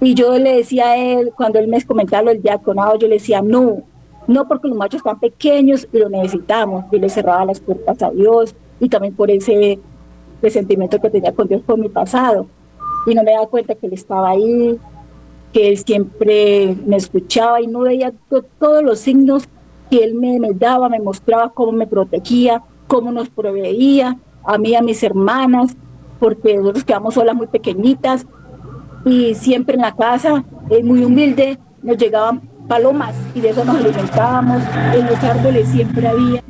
Y 0.01 0.13
yo 0.13 0.37
le 0.37 0.57
decía 0.57 0.91
a 0.91 0.97
él, 0.97 1.31
cuando 1.35 1.59
él 1.59 1.67
me 1.67 1.81
comentaba 1.83 2.23
lo 2.23 2.31
del 2.31 2.41
diaconado, 2.41 2.97
yo 2.97 3.07
le 3.07 3.15
decía, 3.15 3.41
no, 3.41 3.83
no 4.27 4.47
porque 4.47 4.67
los 4.67 4.77
machos 4.77 4.99
están 4.99 5.19
pequeños 5.19 5.87
y 5.91 5.97
lo 5.97 6.09
necesitamos. 6.09 6.85
Yo 6.91 6.99
le 6.99 7.09
cerraba 7.09 7.45
las 7.45 7.59
puertas 7.59 8.01
a 8.03 8.11
Dios 8.11 8.55
y 8.79 8.89
también 8.89 9.15
por 9.15 9.31
ese 9.31 9.79
resentimiento 10.41 10.99
que 10.99 11.09
tenía 11.09 11.31
con 11.31 11.47
Dios 11.47 11.61
por 11.61 11.77
mi 11.77 11.89
pasado. 11.89 12.47
Y 13.05 13.15
no 13.15 13.23
me 13.23 13.31
daba 13.31 13.47
cuenta 13.47 13.75
que 13.75 13.87
él 13.87 13.93
estaba 13.93 14.29
ahí, 14.29 14.77
que 15.53 15.69
él 15.69 15.77
siempre 15.77 16.75
me 16.85 16.97
escuchaba 16.97 17.61
y 17.61 17.67
no 17.67 17.79
veía 17.79 18.13
todos 18.59 18.83
los 18.83 18.99
signos 18.99 19.43
que 19.89 20.03
él 20.03 20.15
me, 20.15 20.39
me 20.39 20.51
daba, 20.53 20.89
me 20.89 20.99
mostraba 20.99 21.49
cómo 21.49 21.71
me 21.71 21.87
protegía, 21.87 22.61
cómo 22.87 23.11
nos 23.11 23.29
proveía, 23.29 24.17
a 24.43 24.57
mí, 24.57 24.75
a 24.75 24.81
mis 24.81 25.03
hermanas, 25.03 25.75
porque 26.19 26.57
nosotros 26.57 26.83
quedamos 26.83 27.13
solas 27.13 27.35
muy 27.35 27.47
pequeñitas 27.47 28.25
y 29.05 29.35
siempre 29.35 29.75
en 29.75 29.81
la 29.81 29.95
casa, 29.95 30.43
es 30.69 30.83
muy 30.83 31.03
humilde, 31.03 31.59
nos 31.81 31.97
llegaban 31.97 32.41
palomas 32.67 33.15
y 33.33 33.41
de 33.41 33.49
eso 33.49 33.63
nos 33.63 33.77
alimentábamos. 33.77 34.61
En 34.93 35.05
los 35.05 35.23
árboles 35.23 35.67
siempre 35.69 36.07
había 36.07 36.43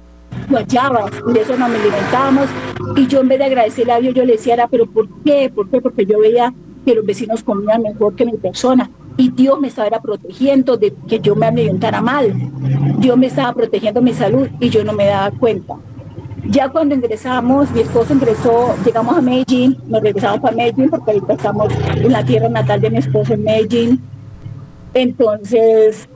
guayabas 0.49 1.11
y 1.27 1.33
de 1.33 1.41
eso 1.41 1.57
nos 1.57 1.69
alimentábamos. 1.69 2.47
Y 2.95 3.07
yo 3.07 3.21
en 3.21 3.27
vez 3.27 3.39
de 3.39 3.45
agradecerle 3.45 3.93
a 3.93 3.99
Dios, 3.99 4.15
yo 4.15 4.25
le 4.25 4.33
decía, 4.33 4.67
pero 4.69 4.85
¿por 4.85 5.07
qué? 5.23 5.51
¿Por 5.53 5.69
qué? 5.69 5.81
Porque 5.81 6.05
yo 6.05 6.19
veía 6.19 6.53
que 6.85 6.95
los 6.95 7.05
vecinos 7.05 7.43
comían 7.43 7.81
mejor 7.81 8.15
que 8.15 8.25
mi 8.25 8.37
persona. 8.37 8.89
Y 9.17 9.31
Dios 9.31 9.59
me 9.59 9.67
estaba 9.67 9.99
protegiendo 9.99 10.77
de 10.77 10.93
que 11.07 11.19
yo 11.19 11.35
me 11.35 11.47
alimentara 11.47 12.01
mal. 12.01 12.33
Dios 12.99 13.17
me 13.17 13.27
estaba 13.27 13.53
protegiendo 13.53 14.01
mi 14.01 14.13
salud 14.13 14.47
y 14.59 14.69
yo 14.69 14.83
no 14.83 14.93
me 14.93 15.07
daba 15.07 15.31
cuenta. 15.31 15.75
Ya 16.49 16.69
cuando 16.69 16.95
ingresamos, 16.95 17.69
mi 17.71 17.81
esposo 17.81 18.13
ingresó, 18.13 18.73
llegamos 18.85 19.17
a 19.17 19.21
Medellín, 19.21 19.77
nos 19.87 20.01
regresamos 20.01 20.39
para 20.39 20.55
Medellín 20.55 20.89
porque 20.89 21.11
ahorita 21.11 21.33
estamos 21.33 21.73
en 21.95 22.11
la 22.11 22.25
tierra 22.25 22.47
natal 22.47 22.79
de 22.79 22.89
mi 22.89 22.97
esposo 22.99 23.33
en 23.33 23.43
Medellín. 23.43 24.01
Entonces 24.93 26.07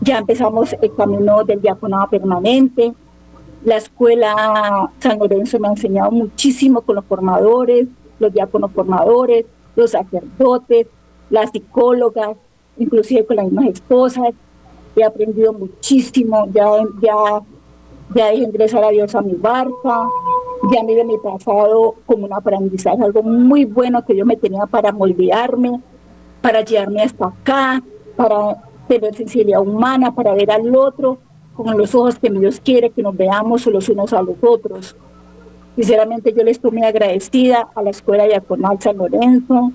ya 0.00 0.18
empezamos 0.18 0.74
el 0.82 0.94
camino 0.96 1.44
del 1.44 1.60
diaconado 1.60 2.10
permanente. 2.10 2.92
La 3.64 3.76
escuela 3.76 4.90
San 4.98 5.20
Lorenzo 5.20 5.60
me 5.60 5.68
ha 5.68 5.70
enseñado 5.70 6.10
muchísimo 6.10 6.80
con 6.80 6.96
los 6.96 7.04
formadores, 7.04 7.86
los 8.18 8.32
diáconos 8.32 8.72
formadores, 8.72 9.46
los 9.76 9.92
sacerdotes, 9.92 10.88
las 11.30 11.50
psicólogas, 11.50 12.36
inclusive 12.78 13.24
con 13.26 13.36
las 13.36 13.44
mismas 13.44 13.66
esposas. 13.66 14.34
He 14.96 15.04
aprendido 15.04 15.52
muchísimo, 15.52 16.48
ya, 16.52 16.66
ya 17.00 17.42
ya 18.14 18.26
dejé 18.26 18.44
ingresar 18.44 18.84
a 18.84 18.90
Dios 18.90 19.14
a 19.14 19.20
mi 19.20 19.34
barca, 19.34 20.08
ya 20.72 20.82
mire 20.82 21.04
mi 21.04 21.18
pasado 21.18 21.94
como 22.06 22.26
un 22.26 22.32
aprendizaje, 22.32 23.02
algo 23.02 23.22
muy 23.22 23.64
bueno 23.64 24.04
que 24.04 24.16
yo 24.16 24.24
me 24.24 24.36
tenía 24.36 24.66
para 24.66 24.92
moldearme, 24.92 25.80
para 26.40 26.62
llevarme 26.62 27.02
hasta 27.02 27.26
acá, 27.26 27.82
para 28.16 28.62
tener 28.88 29.14
sensibilidad 29.14 29.60
humana, 29.60 30.14
para 30.14 30.34
ver 30.34 30.50
al 30.50 30.74
otro 30.74 31.18
con 31.54 31.76
los 31.76 31.94
ojos 31.94 32.18
que 32.18 32.30
Dios 32.30 32.60
quiere 32.60 32.90
que 32.90 33.02
nos 33.02 33.16
veamos 33.16 33.66
los 33.66 33.88
unos 33.88 34.12
a 34.12 34.22
los 34.22 34.36
otros. 34.42 34.96
Sinceramente 35.74 36.32
yo 36.32 36.42
le 36.42 36.52
estoy 36.52 36.70
muy 36.72 36.84
agradecida 36.84 37.68
a 37.74 37.82
la 37.82 37.90
Escuela 37.90 38.24
Diaconal 38.24 38.80
San 38.80 38.96
Lorenzo, 38.96 39.72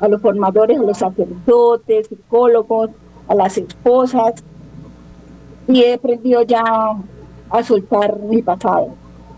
a 0.00 0.08
los 0.08 0.20
formadores, 0.20 0.78
a 0.78 0.82
los 0.82 0.98
sacerdotes, 0.98 2.08
psicólogos, 2.08 2.90
a 3.28 3.34
las 3.34 3.58
esposas 3.58 4.44
y 5.68 5.82
he 5.82 5.94
aprendido 5.94 6.42
ya 6.42 6.62
a 7.50 7.62
soltar 7.62 8.18
mi 8.20 8.42
pasado, 8.42 8.88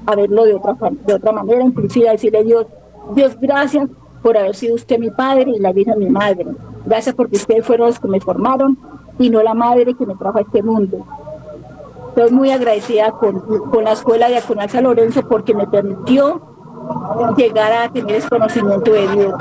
a 0.06 0.14
verlo 0.16 0.44
de 0.44 0.54
otra, 0.54 0.76
de 1.06 1.14
otra 1.14 1.32
manera, 1.32 1.62
inclusive 1.62 2.08
a 2.08 2.12
decirle 2.12 2.44
Dios, 2.44 2.66
Dios, 3.14 3.36
gracias 3.40 3.88
por 4.22 4.36
haber 4.36 4.54
sido 4.54 4.74
usted 4.74 4.98
mi 4.98 5.10
padre 5.10 5.52
y 5.56 5.58
la 5.58 5.72
vida 5.72 5.94
mi 5.96 6.08
madre. 6.08 6.46
Gracias 6.84 7.14
porque 7.14 7.36
ustedes 7.36 7.64
fueron 7.64 7.88
los 7.88 8.00
que 8.00 8.08
me 8.08 8.20
formaron 8.20 8.78
y 9.18 9.30
no 9.30 9.42
la 9.42 9.54
madre 9.54 9.94
que 9.94 10.06
me 10.06 10.14
trajo 10.14 10.38
a 10.38 10.42
este 10.42 10.62
mundo. 10.62 11.04
Estoy 12.08 12.30
muy 12.32 12.50
agradecida 12.50 13.12
con, 13.12 13.40
con 13.40 13.84
la 13.84 13.92
escuela 13.92 14.28
de 14.28 14.38
Aconal 14.38 14.68
San 14.68 14.84
Lorenzo 14.84 15.22
porque 15.28 15.54
me 15.54 15.66
permitió 15.66 16.40
llegar 17.36 17.72
a 17.72 17.92
tener 17.92 18.16
ese 18.16 18.28
conocimiento 18.28 18.92
de 18.92 19.08
Dios. 19.08 19.34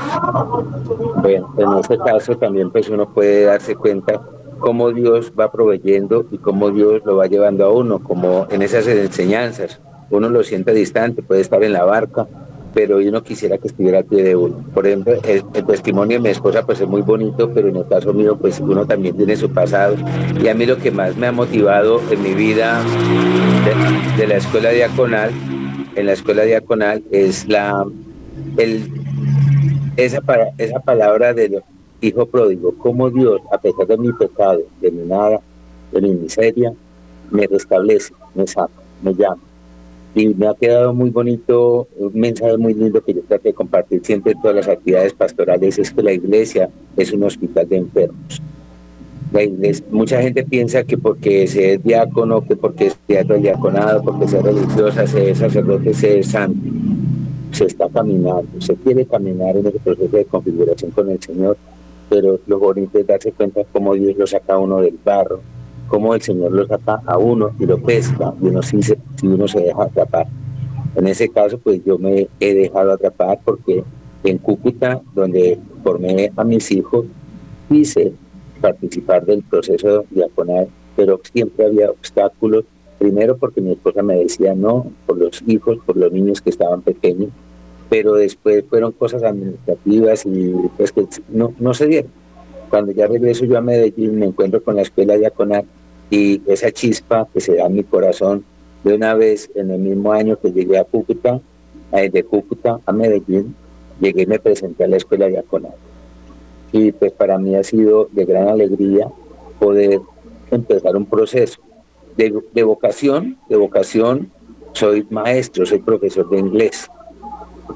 Bueno, 1.22 1.54
en 1.56 1.78
este 1.78 1.98
caso 1.98 2.36
también 2.36 2.70
pues 2.70 2.88
uno 2.88 3.08
puede 3.08 3.44
darse 3.44 3.74
cuenta 3.74 4.20
cómo 4.58 4.92
Dios 4.92 5.32
va 5.38 5.50
proveyendo 5.50 6.26
y 6.30 6.38
cómo 6.38 6.70
Dios 6.70 7.02
lo 7.04 7.16
va 7.16 7.26
llevando 7.26 7.64
a 7.64 7.72
uno, 7.72 8.02
como 8.02 8.46
en 8.50 8.62
esas 8.62 8.86
enseñanzas. 8.86 9.80
Uno 10.10 10.28
lo 10.28 10.42
siente 10.42 10.72
distante, 10.72 11.22
puede 11.22 11.40
estar 11.40 11.62
en 11.62 11.72
la 11.72 11.84
barca, 11.84 12.26
pero 12.74 12.98
uno 12.98 13.22
quisiera 13.22 13.58
que 13.58 13.68
estuviera 13.68 13.98
al 13.98 14.04
pie 14.04 14.22
de 14.22 14.36
uno. 14.36 14.64
Por 14.72 14.86
ejemplo, 14.86 15.14
el, 15.24 15.42
testimonio 15.66 16.18
de 16.18 16.22
mi 16.22 16.28
esposa 16.30 16.64
pues 16.64 16.80
es 16.80 16.88
muy 16.88 17.02
bonito, 17.02 17.50
pero 17.52 17.68
en 17.68 17.76
el 17.76 17.86
caso 17.86 18.12
mío 18.12 18.36
pues 18.36 18.60
uno 18.60 18.86
también 18.86 19.16
tiene 19.16 19.36
su 19.36 19.50
pasado. 19.50 19.96
Y 20.42 20.48
a 20.48 20.54
mí 20.54 20.66
lo 20.66 20.78
que 20.78 20.90
más 20.90 21.16
me 21.16 21.26
ha 21.26 21.32
motivado 21.32 22.00
en 22.10 22.22
mi 22.22 22.34
vida 22.34 22.82
de, 24.16 24.26
la 24.26 24.36
escuela 24.36 24.70
diaconal, 24.70 25.30
en 25.94 26.06
la 26.06 26.12
escuela 26.12 26.42
diaconal, 26.42 27.02
es 27.10 27.48
la, 27.48 27.84
el, 28.56 28.92
esa, 29.96 30.20
esa 30.58 30.80
palabra 30.80 31.34
de 31.34 31.62
hijo 32.00 32.26
pródigo, 32.26 32.72
como 32.78 33.10
Dios, 33.10 33.40
a 33.52 33.58
pesar 33.58 33.86
de 33.86 33.96
mi 33.96 34.12
pecado, 34.12 34.62
de 34.80 34.90
mi 34.90 35.06
nada, 35.06 35.40
de 35.92 36.00
mi 36.00 36.14
miseria, 36.14 36.72
me 37.30 37.46
restablece, 37.46 38.14
me 38.34 38.46
saca, 38.46 38.70
me 39.02 39.14
llama 39.14 39.48
y 40.14 40.34
me 40.34 40.48
ha 40.48 40.54
quedado 40.54 40.92
muy 40.94 41.10
bonito, 41.10 41.86
un 41.96 42.12
mensaje 42.14 42.56
muy 42.56 42.74
lindo 42.74 43.02
que 43.02 43.14
yo 43.14 43.22
trato 43.22 43.44
de 43.44 43.54
compartir 43.54 44.00
siempre 44.04 44.32
en 44.32 44.40
todas 44.40 44.56
las 44.56 44.68
actividades 44.68 45.12
pastorales, 45.12 45.78
es 45.78 45.92
que 45.92 46.02
la 46.02 46.12
iglesia 46.12 46.70
es 46.96 47.12
un 47.12 47.22
hospital 47.22 47.68
de 47.68 47.76
enfermos. 47.76 48.42
La 49.32 49.42
iglesia, 49.42 49.84
mucha 49.90 50.20
gente 50.22 50.42
piensa 50.44 50.82
que 50.84 50.96
porque 50.96 51.46
se 51.46 51.74
es 51.74 51.84
diácono, 51.84 52.42
que 52.42 52.56
porque 52.56 52.86
es 52.86 52.96
teatro 53.06 53.36
diaconado, 53.36 54.02
porque 54.02 54.26
sea 54.26 54.40
religiosa, 54.40 55.06
se 55.06 55.30
es 55.30 55.38
sacerdote, 55.38 55.92
se 55.92 56.20
es 56.20 56.28
santo. 56.28 56.58
Se 57.52 57.64
está 57.64 57.88
caminando, 57.88 58.60
se 58.60 58.74
quiere 58.74 59.06
caminar 59.06 59.56
en 59.56 59.66
ese 59.66 59.78
proceso 59.78 60.16
de 60.16 60.24
configuración 60.24 60.90
con 60.90 61.10
el 61.10 61.20
Señor, 61.20 61.56
pero 62.08 62.40
lo 62.46 62.58
bonito 62.58 62.98
es 62.98 63.06
darse 63.06 63.32
cuenta 63.32 63.62
cómo 63.72 63.94
Dios 63.94 64.16
lo 64.16 64.26
saca 64.26 64.54
a 64.54 64.58
uno 64.58 64.80
del 64.80 64.98
barro, 65.04 65.40
cómo 65.88 66.14
el 66.14 66.22
Señor 66.22 66.52
lo 66.52 66.66
saca 66.66 67.02
a 67.06 67.18
uno 67.18 67.50
y 67.58 67.66
lo 67.66 67.78
pesca, 67.78 68.34
y 68.40 68.46
uno 68.46 68.62
si, 68.62 68.82
se, 68.82 68.98
si 69.16 69.26
uno 69.26 69.46
se 69.48 69.60
deja 69.60 69.82
atrapar. 69.82 70.26
En 70.94 71.06
ese 71.06 71.28
caso, 71.28 71.58
pues 71.58 71.84
yo 71.84 71.98
me 71.98 72.28
he 72.40 72.54
dejado 72.54 72.92
atrapar 72.92 73.38
porque 73.44 73.84
en 74.24 74.38
Cúcuta, 74.38 75.00
donde 75.14 75.58
formé 75.82 76.32
a 76.36 76.44
mis 76.44 76.70
hijos, 76.72 77.06
quise 77.68 78.12
participar 78.60 79.24
del 79.24 79.42
proceso 79.42 80.04
diaconal, 80.10 80.68
pero 80.96 81.20
siempre 81.32 81.66
había 81.66 81.90
obstáculos. 81.90 82.64
Primero 82.98 83.36
porque 83.36 83.60
mi 83.60 83.72
esposa 83.72 84.02
me 84.02 84.16
decía 84.16 84.54
no 84.54 84.90
por 85.06 85.18
los 85.18 85.42
hijos, 85.46 85.78
por 85.86 85.96
los 85.96 86.10
niños 86.10 86.40
que 86.40 86.50
estaban 86.50 86.82
pequeños, 86.82 87.30
pero 87.88 88.14
después 88.14 88.64
fueron 88.68 88.92
cosas 88.92 89.22
administrativas 89.22 90.26
y 90.26 90.52
pues 90.76 90.92
que 90.92 91.06
no, 91.28 91.54
no 91.58 91.74
se 91.74 91.86
dieron. 91.86 92.10
Cuando 92.68 92.92
ya 92.92 93.06
regreso 93.06 93.44
yo 93.44 93.56
a 93.56 93.62
Medellín 93.62 94.18
me 94.18 94.26
encuentro 94.26 94.62
con 94.62 94.76
la 94.76 94.82
escuela 94.82 95.16
diaconal 95.16 95.64
y 96.10 96.42
esa 96.46 96.70
chispa 96.70 97.26
que 97.32 97.40
se 97.40 97.56
da 97.56 97.66
en 97.66 97.74
mi 97.74 97.84
corazón 97.84 98.44
de 98.84 98.94
una 98.94 99.14
vez 99.14 99.50
en 99.54 99.70
el 99.70 99.78
mismo 99.78 100.12
año 100.12 100.38
que 100.38 100.52
llegué 100.52 100.78
a 100.78 100.84
Cúcuta, 100.84 101.40
eh, 101.92 102.10
de 102.10 102.24
Cúcuta 102.24 102.78
a 102.84 102.92
Medellín, 102.92 103.54
llegué 104.00 104.22
y 104.22 104.26
me 104.26 104.38
presenté 104.38 104.84
a 104.84 104.88
la 104.88 104.96
escuela 104.96 105.26
diaconal. 105.26 105.74
Y 106.72 106.92
pues 106.92 107.12
para 107.12 107.38
mí 107.38 107.56
ha 107.56 107.62
sido 107.62 108.08
de 108.12 108.26
gran 108.26 108.48
alegría 108.48 109.08
poder 109.58 110.00
empezar 110.50 110.96
un 110.96 111.06
proceso 111.06 111.60
de, 112.16 112.38
de 112.52 112.62
vocación, 112.62 113.38
de 113.48 113.56
vocación, 113.56 114.30
soy 114.72 115.06
maestro, 115.10 115.64
soy 115.64 115.78
profesor 115.78 116.28
de 116.28 116.38
inglés, 116.38 116.88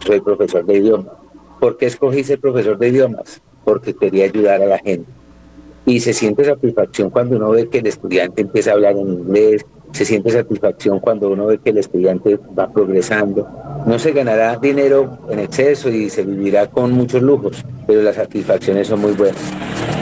soy 0.01 0.21
profesor 0.21 0.65
de 0.65 0.77
idiomas. 0.77 1.13
¿Por 1.61 1.77
qué 1.77 1.87
escogí 1.87 2.25
ser 2.25 2.41
profesor 2.41 2.79
de 2.79 2.89
idiomas? 2.89 3.41
Porque 3.65 3.95
quería 3.95 4.25
ayudar 4.25 4.63
a 4.63 4.67
la 4.67 4.79
gente 4.79 5.11
y 5.85 6.01
se 6.01 6.13
siente 6.13 6.45
satisfacción 6.45 7.11
cuando 7.11 7.37
uno 7.37 7.51
ve 7.51 7.69
que 7.69 7.79
el 7.79 7.87
estudiante 7.87 8.43
empieza 8.43 8.71
a 8.71 8.75
hablar 8.75 8.93
en 8.93 9.09
inglés, 9.09 9.67
se 9.93 10.05
siente 10.05 10.31
satisfacción 10.31 11.01
cuando 11.01 11.29
uno 11.29 11.47
ve 11.47 11.59
que 11.59 11.71
el 11.71 11.79
estudiante 11.79 12.39
va 12.59 12.73
progresando. 12.73 13.49
No 13.87 13.99
se 13.99 14.13
ganará 14.13 14.57
dinero 14.57 15.19
en 15.29 15.41
exceso 15.41 15.91
y 15.91 16.09
se 16.09 16.23
vivirá 16.23 16.69
con 16.69 16.93
muchos 16.93 17.21
lujos, 17.21 17.65
pero 17.87 18.03
las 18.03 18.17
satisfacciones 18.17 18.89
son 18.89 19.01
muy 19.01 19.13
buenas. 19.13 19.43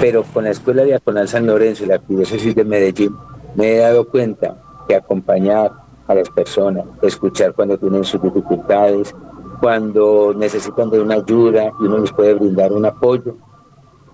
Pero 0.01 0.23
con 0.23 0.45
la 0.45 0.51
Escuela 0.51 0.85
Diaconal 0.85 1.29
San 1.29 1.47
Lorenzo 1.47 1.85
y 1.85 1.89
la 1.89 1.99
Diócesis 1.99 2.55
de 2.55 2.65
Medellín 2.65 3.15
me 3.57 3.75
he 3.75 3.79
dado 3.79 4.09
cuenta 4.09 4.57
que 4.87 4.95
acompañar 4.95 5.73
a 6.07 6.15
las 6.15 6.29
personas, 6.31 6.85
escuchar 7.03 7.55
cuando 7.55 7.79
tienen 7.79 8.05
sus 8.05 8.23
dificultades, 8.23 9.15
cuando 9.61 10.33
necesitan 10.35 10.91
de 10.91 11.01
una 11.01 11.17
ayuda 11.17 11.73
y 11.81 11.85
uno 11.85 11.99
les 11.99 12.13
puede 12.13 12.35
brindar 12.35 12.73
un 12.73 12.87
apoyo, 12.87 13.37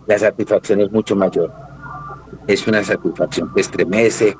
la 0.06 0.18
satisfacción 0.18 0.80
es 0.80 0.90
mucho 0.90 1.14
mayor. 1.14 1.52
Es 2.46 2.66
una 2.66 2.82
satisfacción 2.82 3.52
que 3.54 3.60
estremece, 3.60 4.36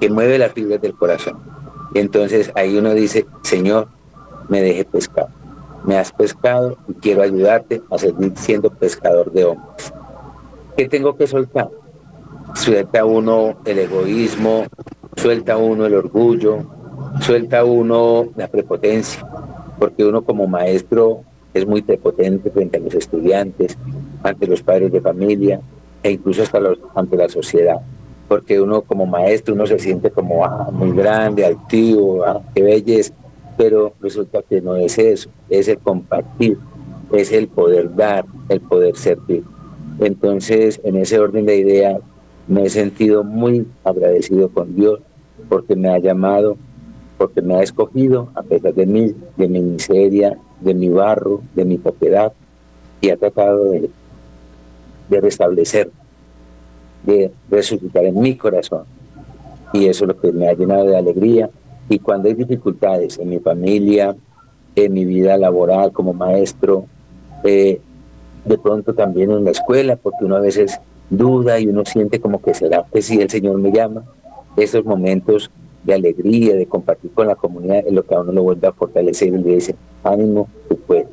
que 0.00 0.10
mueve 0.10 0.38
las 0.38 0.52
fibras 0.52 0.80
del 0.80 0.94
corazón. 0.94 1.38
Y 1.94 2.00
entonces 2.00 2.52
ahí 2.54 2.76
uno 2.76 2.92
dice, 2.92 3.26
Señor, 3.42 3.88
me 4.48 4.60
deje 4.60 4.84
pescar. 4.84 5.28
Me 5.84 5.96
has 5.96 6.12
pescado 6.12 6.76
y 6.88 6.94
quiero 6.94 7.22
ayudarte 7.22 7.82
a 7.90 7.98
seguir 7.98 8.32
siendo 8.36 8.70
pescador 8.70 9.32
de 9.32 9.44
hombres. 9.44 9.92
¿Qué 10.76 10.88
tengo 10.88 11.16
que 11.16 11.26
soltar? 11.26 11.70
Suelta 12.54 13.04
uno 13.04 13.58
el 13.64 13.78
egoísmo, 13.78 14.64
suelta 15.16 15.56
uno 15.56 15.86
el 15.86 15.94
orgullo, 15.94 16.58
suelta 17.20 17.64
uno 17.64 18.28
la 18.36 18.48
prepotencia, 18.48 19.26
porque 19.78 20.04
uno 20.04 20.22
como 20.22 20.46
maestro 20.46 21.22
es 21.54 21.66
muy 21.66 21.82
prepotente 21.82 22.50
frente 22.50 22.78
a 22.78 22.80
los 22.80 22.94
estudiantes, 22.94 23.76
ante 24.22 24.46
los 24.46 24.62
padres 24.62 24.92
de 24.92 25.00
familia 25.00 25.60
e 26.02 26.12
incluso 26.12 26.42
hasta 26.42 26.60
los, 26.60 26.78
ante 26.94 27.16
la 27.16 27.28
sociedad. 27.28 27.80
Porque 28.28 28.60
uno 28.60 28.82
como 28.82 29.06
maestro, 29.06 29.54
uno 29.54 29.66
se 29.66 29.78
siente 29.78 30.10
como 30.10 30.44
ah, 30.44 30.70
muy 30.70 30.92
grande, 30.92 31.44
altivo, 31.44 32.24
ah, 32.24 32.42
qué 32.54 32.62
belleza, 32.62 33.14
pero 33.56 33.94
resulta 34.00 34.42
que 34.42 34.60
no 34.60 34.76
es 34.76 34.98
eso, 34.98 35.30
es 35.48 35.68
el 35.68 35.78
compartir, 35.78 36.58
es 37.12 37.32
el 37.32 37.48
poder 37.48 37.94
dar, 37.94 38.26
el 38.48 38.60
poder 38.60 38.96
servir. 38.96 39.44
Entonces, 39.98 40.80
en 40.84 40.96
ese 40.96 41.18
orden 41.18 41.46
de 41.46 41.56
ideas, 41.56 42.00
me 42.46 42.64
he 42.64 42.70
sentido 42.70 43.24
muy 43.24 43.66
agradecido 43.84 44.48
con 44.48 44.74
Dios 44.74 45.00
porque 45.48 45.74
me 45.74 45.88
ha 45.88 45.98
llamado, 45.98 46.56
porque 47.18 47.42
me 47.42 47.56
ha 47.56 47.62
escogido 47.62 48.30
a 48.34 48.42
pesar 48.42 48.72
de 48.72 48.86
mí, 48.86 49.14
de 49.36 49.48
mi 49.48 49.60
miseria, 49.60 50.38
de 50.60 50.74
mi 50.74 50.88
barro, 50.88 51.42
de 51.54 51.64
mi 51.64 51.76
propiedad, 51.76 52.32
y 53.00 53.10
ha 53.10 53.16
tratado 53.16 53.64
de 53.64 53.90
de 55.08 55.20
restablecer, 55.20 55.90
de 57.04 57.32
resucitar 57.50 58.04
en 58.04 58.20
mi 58.20 58.36
corazón. 58.36 58.84
Y 59.72 59.86
eso 59.86 60.04
es 60.04 60.08
lo 60.08 60.20
que 60.20 60.32
me 60.32 60.48
ha 60.48 60.54
llenado 60.54 60.86
de 60.86 60.96
alegría. 60.96 61.50
Y 61.88 61.98
cuando 61.98 62.28
hay 62.28 62.34
dificultades 62.34 63.18
en 63.18 63.30
mi 63.30 63.38
familia, 63.38 64.16
en 64.74 64.92
mi 64.92 65.04
vida 65.04 65.36
laboral 65.36 65.92
como 65.92 66.12
maestro, 66.12 66.86
eh, 67.44 67.80
de 68.44 68.58
pronto 68.58 68.94
también 68.94 69.30
en 69.30 69.44
la 69.44 69.50
escuela, 69.50 69.96
porque 69.96 70.24
uno 70.24 70.36
a 70.36 70.40
veces 70.40 70.80
duda 71.10 71.58
y 71.58 71.66
uno 71.66 71.84
siente 71.84 72.20
como 72.20 72.40
que 72.42 72.54
será 72.54 72.84
que 72.92 73.02
si 73.02 73.20
el 73.20 73.30
Señor 73.30 73.58
me 73.58 73.72
llama, 73.72 74.04
esos 74.56 74.84
momentos 74.84 75.50
de 75.88 75.94
alegría, 75.94 76.54
de 76.54 76.66
compartir 76.66 77.10
con 77.12 77.26
la 77.26 77.34
comunidad, 77.34 77.78
es 77.86 77.92
lo 77.92 78.04
que 78.04 78.14
a 78.14 78.20
uno 78.20 78.30
lo 78.30 78.42
vuelve 78.42 78.68
a 78.68 78.72
fortalecer 78.72 79.28
y 79.28 79.38
le 79.38 79.54
dice, 79.54 79.74
ánimo, 80.04 80.46
tú 80.68 80.76
puedes. 80.86 81.06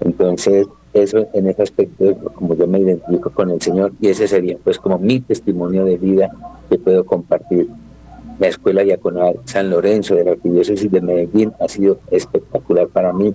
Entonces, 0.00 0.66
eso 0.92 1.28
en 1.32 1.46
ese 1.46 1.62
aspecto 1.62 2.16
como 2.34 2.54
yo 2.54 2.66
me 2.66 2.80
identifico 2.80 3.30
con 3.30 3.50
el 3.50 3.62
Señor 3.62 3.92
y 4.00 4.08
ese 4.08 4.26
sería 4.26 4.58
pues 4.62 4.78
como 4.78 4.98
mi 4.98 5.20
testimonio 5.20 5.84
de 5.84 5.96
vida 5.96 6.30
que 6.68 6.78
puedo 6.78 7.06
compartir. 7.06 7.68
La 8.40 8.48
escuela 8.48 8.82
diaconal 8.82 9.38
San 9.44 9.70
Lorenzo 9.70 10.16
de 10.16 10.24
la 10.24 10.32
Arquidiócesis 10.32 10.90
de 10.90 11.00
Medellín 11.00 11.52
ha 11.60 11.68
sido 11.68 12.00
espectacular 12.10 12.88
para 12.88 13.12
mí. 13.12 13.32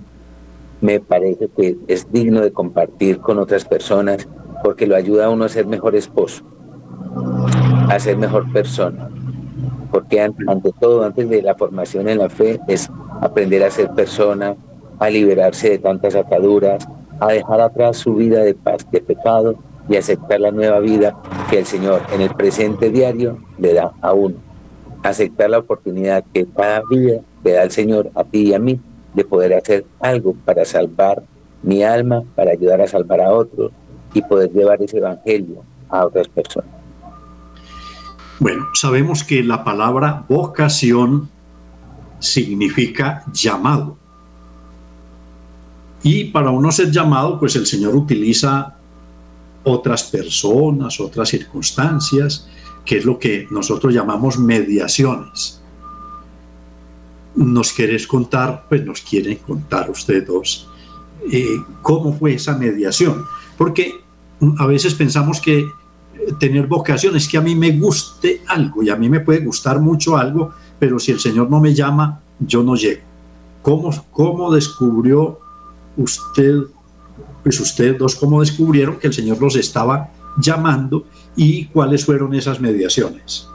Me 0.82 1.00
parece 1.00 1.48
que 1.48 1.78
es 1.88 2.12
digno 2.12 2.42
de 2.42 2.52
compartir 2.52 3.20
con 3.20 3.38
otras 3.38 3.64
personas 3.64 4.28
porque 4.62 4.86
lo 4.86 4.96
ayuda 4.96 5.26
a 5.26 5.30
uno 5.30 5.46
a 5.46 5.48
ser 5.48 5.66
mejor 5.66 5.96
esposo, 5.96 6.44
a 7.88 7.98
ser 7.98 8.18
mejor 8.18 8.52
persona. 8.52 9.08
Porque 9.90 10.20
ante 10.20 10.72
todo, 10.78 11.04
antes 11.04 11.28
de 11.28 11.42
la 11.42 11.54
formación 11.54 12.08
en 12.08 12.18
la 12.18 12.28
fe, 12.28 12.60
es 12.68 12.90
aprender 13.20 13.62
a 13.64 13.70
ser 13.70 13.90
persona, 13.90 14.56
a 14.98 15.10
liberarse 15.10 15.70
de 15.70 15.78
tantas 15.78 16.14
ataduras, 16.14 16.86
a 17.20 17.28
dejar 17.28 17.60
atrás 17.60 17.96
su 17.96 18.14
vida 18.14 18.40
de 18.40 18.54
paz, 18.54 18.86
de 18.90 19.00
pecado 19.00 19.56
y 19.88 19.96
aceptar 19.96 20.40
la 20.40 20.50
nueva 20.50 20.80
vida 20.80 21.16
que 21.50 21.58
el 21.58 21.66
Señor 21.66 22.02
en 22.12 22.20
el 22.20 22.34
presente 22.34 22.90
diario 22.90 23.38
le 23.58 23.74
da 23.74 23.92
a 24.00 24.12
uno. 24.12 24.36
Aceptar 25.02 25.50
la 25.50 25.58
oportunidad 25.58 26.24
que 26.32 26.46
cada 26.46 26.82
día 26.90 27.20
le 27.42 27.52
da 27.52 27.62
el 27.62 27.70
Señor 27.70 28.10
a 28.14 28.24
ti 28.24 28.48
y 28.48 28.54
a 28.54 28.58
mí 28.58 28.80
de 29.14 29.24
poder 29.24 29.54
hacer 29.54 29.84
algo 30.00 30.34
para 30.44 30.64
salvar 30.64 31.22
mi 31.62 31.82
alma, 31.82 32.22
para 32.34 32.52
ayudar 32.52 32.80
a 32.82 32.86
salvar 32.86 33.20
a 33.20 33.32
otros 33.32 33.72
y 34.14 34.22
poder 34.22 34.52
llevar 34.52 34.82
ese 34.82 34.98
evangelio 34.98 35.62
a 35.88 36.06
otras 36.06 36.28
personas. 36.28 36.77
Bueno, 38.40 38.66
sabemos 38.74 39.24
que 39.24 39.42
la 39.42 39.64
palabra 39.64 40.24
vocación 40.28 41.28
significa 42.20 43.24
llamado. 43.32 43.96
Y 46.02 46.24
para 46.24 46.50
uno 46.50 46.70
ser 46.70 46.90
llamado, 46.90 47.38
pues 47.38 47.56
el 47.56 47.66
Señor 47.66 47.96
utiliza 47.96 48.76
otras 49.64 50.04
personas, 50.04 51.00
otras 51.00 51.28
circunstancias, 51.28 52.48
que 52.84 52.98
es 52.98 53.04
lo 53.04 53.18
que 53.18 53.46
nosotros 53.50 53.92
llamamos 53.92 54.38
mediaciones. 54.38 55.60
¿Nos 57.34 57.72
querés 57.72 58.06
contar? 58.06 58.66
Pues 58.68 58.84
nos 58.84 59.00
quieren 59.00 59.36
contar 59.38 59.90
ustedes 59.90 60.26
dos 60.26 60.68
eh, 61.30 61.62
cómo 61.82 62.12
fue 62.16 62.34
esa 62.34 62.56
mediación. 62.56 63.24
Porque 63.56 64.00
a 64.58 64.66
veces 64.66 64.94
pensamos 64.94 65.40
que 65.40 65.66
tener 66.38 66.66
vocación 66.66 67.16
es 67.16 67.28
que 67.28 67.38
a 67.38 67.40
mí 67.40 67.54
me 67.54 67.72
guste 67.72 68.42
algo 68.46 68.82
y 68.82 68.90
a 68.90 68.96
mí 68.96 69.08
me 69.08 69.20
puede 69.20 69.40
gustar 69.40 69.80
mucho 69.80 70.16
algo, 70.16 70.52
pero 70.78 70.98
si 70.98 71.12
el 71.12 71.20
Señor 71.20 71.50
no 71.50 71.60
me 71.60 71.74
llama, 71.74 72.20
yo 72.38 72.62
no 72.62 72.74
llego. 72.74 73.02
¿Cómo, 73.62 73.90
cómo 74.10 74.52
descubrió 74.52 75.40
usted, 75.96 76.56
pues 77.42 77.60
ustedes 77.60 77.98
dos, 77.98 78.14
cómo 78.14 78.40
descubrieron 78.40 78.98
que 78.98 79.08
el 79.08 79.12
Señor 79.12 79.40
los 79.40 79.56
estaba 79.56 80.10
llamando 80.38 81.04
y 81.36 81.66
cuáles 81.66 82.04
fueron 82.04 82.34
esas 82.34 82.60
mediaciones? 82.60 83.48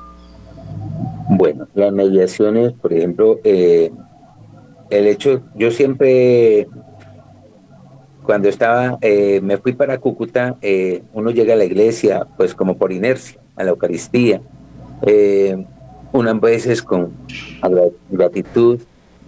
Bueno, 1.29 1.67
las 1.73 1.93
mediaciones, 1.93 2.73
por 2.73 2.93
ejemplo, 2.93 3.39
eh, 3.43 3.91
el 4.89 5.07
hecho, 5.07 5.41
yo 5.55 5.71
siempre, 5.71 6.67
cuando 8.23 8.49
estaba, 8.49 8.97
eh, 9.01 9.39
me 9.41 9.57
fui 9.57 9.73
para 9.73 9.99
Cúcuta, 9.99 10.57
eh, 10.61 11.03
uno 11.13 11.31
llega 11.31 11.53
a 11.53 11.57
la 11.57 11.65
iglesia, 11.65 12.27
pues 12.37 12.55
como 12.55 12.77
por 12.77 12.91
inercia, 12.91 13.39
a 13.55 13.63
la 13.63 13.71
Eucaristía, 13.71 14.41
unas 16.13 16.39
veces 16.39 16.81
con 16.81 17.11
gratitud, 18.09 18.79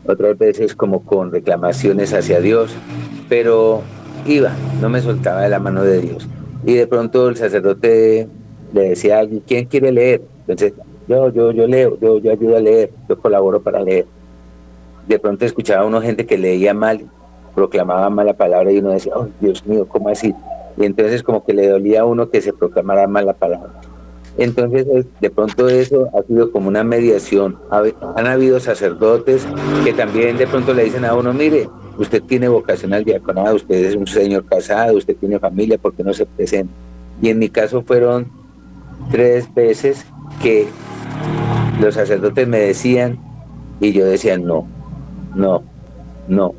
otras 0.07 0.37
veces 0.37 0.75
como 0.75 1.03
con 1.03 1.31
reclamaciones 1.31 2.13
hacia 2.13 2.39
Dios, 2.39 2.73
pero 3.27 3.81
iba, 4.25 4.51
no 4.81 4.89
me 4.89 5.01
soltaba 5.01 5.41
de 5.41 5.49
la 5.49 5.59
mano 5.59 5.83
de 5.83 6.01
Dios. 6.01 6.27
Y 6.65 6.73
de 6.73 6.87
pronto 6.87 7.29
el 7.29 7.37
sacerdote 7.37 8.27
le 8.73 8.89
decía 8.89 9.17
a 9.17 9.19
alguien, 9.19 9.43
¿quién 9.45 9.65
quiere 9.65 9.91
leer? 9.91 10.21
Entonces, 10.41 10.73
yo, 11.07 11.29
yo, 11.31 11.51
yo 11.51 11.67
leo, 11.67 11.97
yo, 11.99 12.19
yo 12.19 12.31
ayudo 12.31 12.57
a 12.57 12.59
leer, 12.59 12.91
yo 13.07 13.17
colaboro 13.19 13.61
para 13.61 13.81
leer. 13.81 14.05
De 15.07 15.19
pronto 15.19 15.45
escuchaba 15.45 15.83
a 15.83 15.85
una 15.85 16.01
gente 16.01 16.25
que 16.25 16.37
leía 16.37 16.73
mal, 16.73 17.05
proclamaba 17.55 18.09
mala 18.09 18.33
palabra 18.33 18.71
y 18.71 18.79
uno 18.79 18.91
decía, 18.91 19.13
oh, 19.15 19.27
Dios 19.39 19.65
mío, 19.65 19.87
¿cómo 19.87 20.09
así? 20.09 20.35
Y 20.77 20.85
entonces 20.85 21.23
como 21.23 21.45
que 21.45 21.53
le 21.53 21.67
dolía 21.67 22.01
a 22.01 22.05
uno 22.05 22.29
que 22.29 22.41
se 22.41 22.53
proclamara 22.53 23.07
mala 23.07 23.33
palabra. 23.33 23.71
Entonces, 24.37 25.05
de 25.21 25.29
pronto 25.29 25.69
eso 25.69 26.09
ha 26.13 26.21
sido 26.23 26.51
como 26.51 26.67
una 26.67 26.83
mediación. 26.83 27.57
Han 27.71 28.27
habido 28.27 28.59
sacerdotes 28.59 29.47
que 29.85 29.93
también 29.93 30.37
de 30.37 30.45
pronto 30.45 30.73
le 30.73 30.83
dicen 30.83 31.05
a 31.05 31.15
uno, 31.15 31.31
mire, 31.31 31.69
usted 31.97 32.21
tiene 32.21 32.49
vocación 32.49 32.93
al 32.93 33.05
diaconado, 33.05 33.55
usted 33.55 33.75
es 33.75 33.95
un 33.95 34.07
señor 34.07 34.45
casado, 34.45 34.97
usted 34.97 35.15
tiene 35.15 35.39
familia, 35.39 35.77
¿por 35.77 35.93
qué 35.93 36.03
no 36.03 36.13
se 36.13 36.25
presenta? 36.25 36.73
Y 37.21 37.29
en 37.29 37.39
mi 37.39 37.47
caso 37.47 37.81
fueron 37.81 38.29
tres 39.09 39.53
veces 39.53 40.05
que 40.41 40.67
los 41.79 41.93
sacerdotes 41.93 42.45
me 42.45 42.59
decían 42.59 43.19
y 43.79 43.93
yo 43.93 44.05
decía 44.05 44.37
no, 44.37 44.67
no, 45.33 45.63
no. 46.27 46.55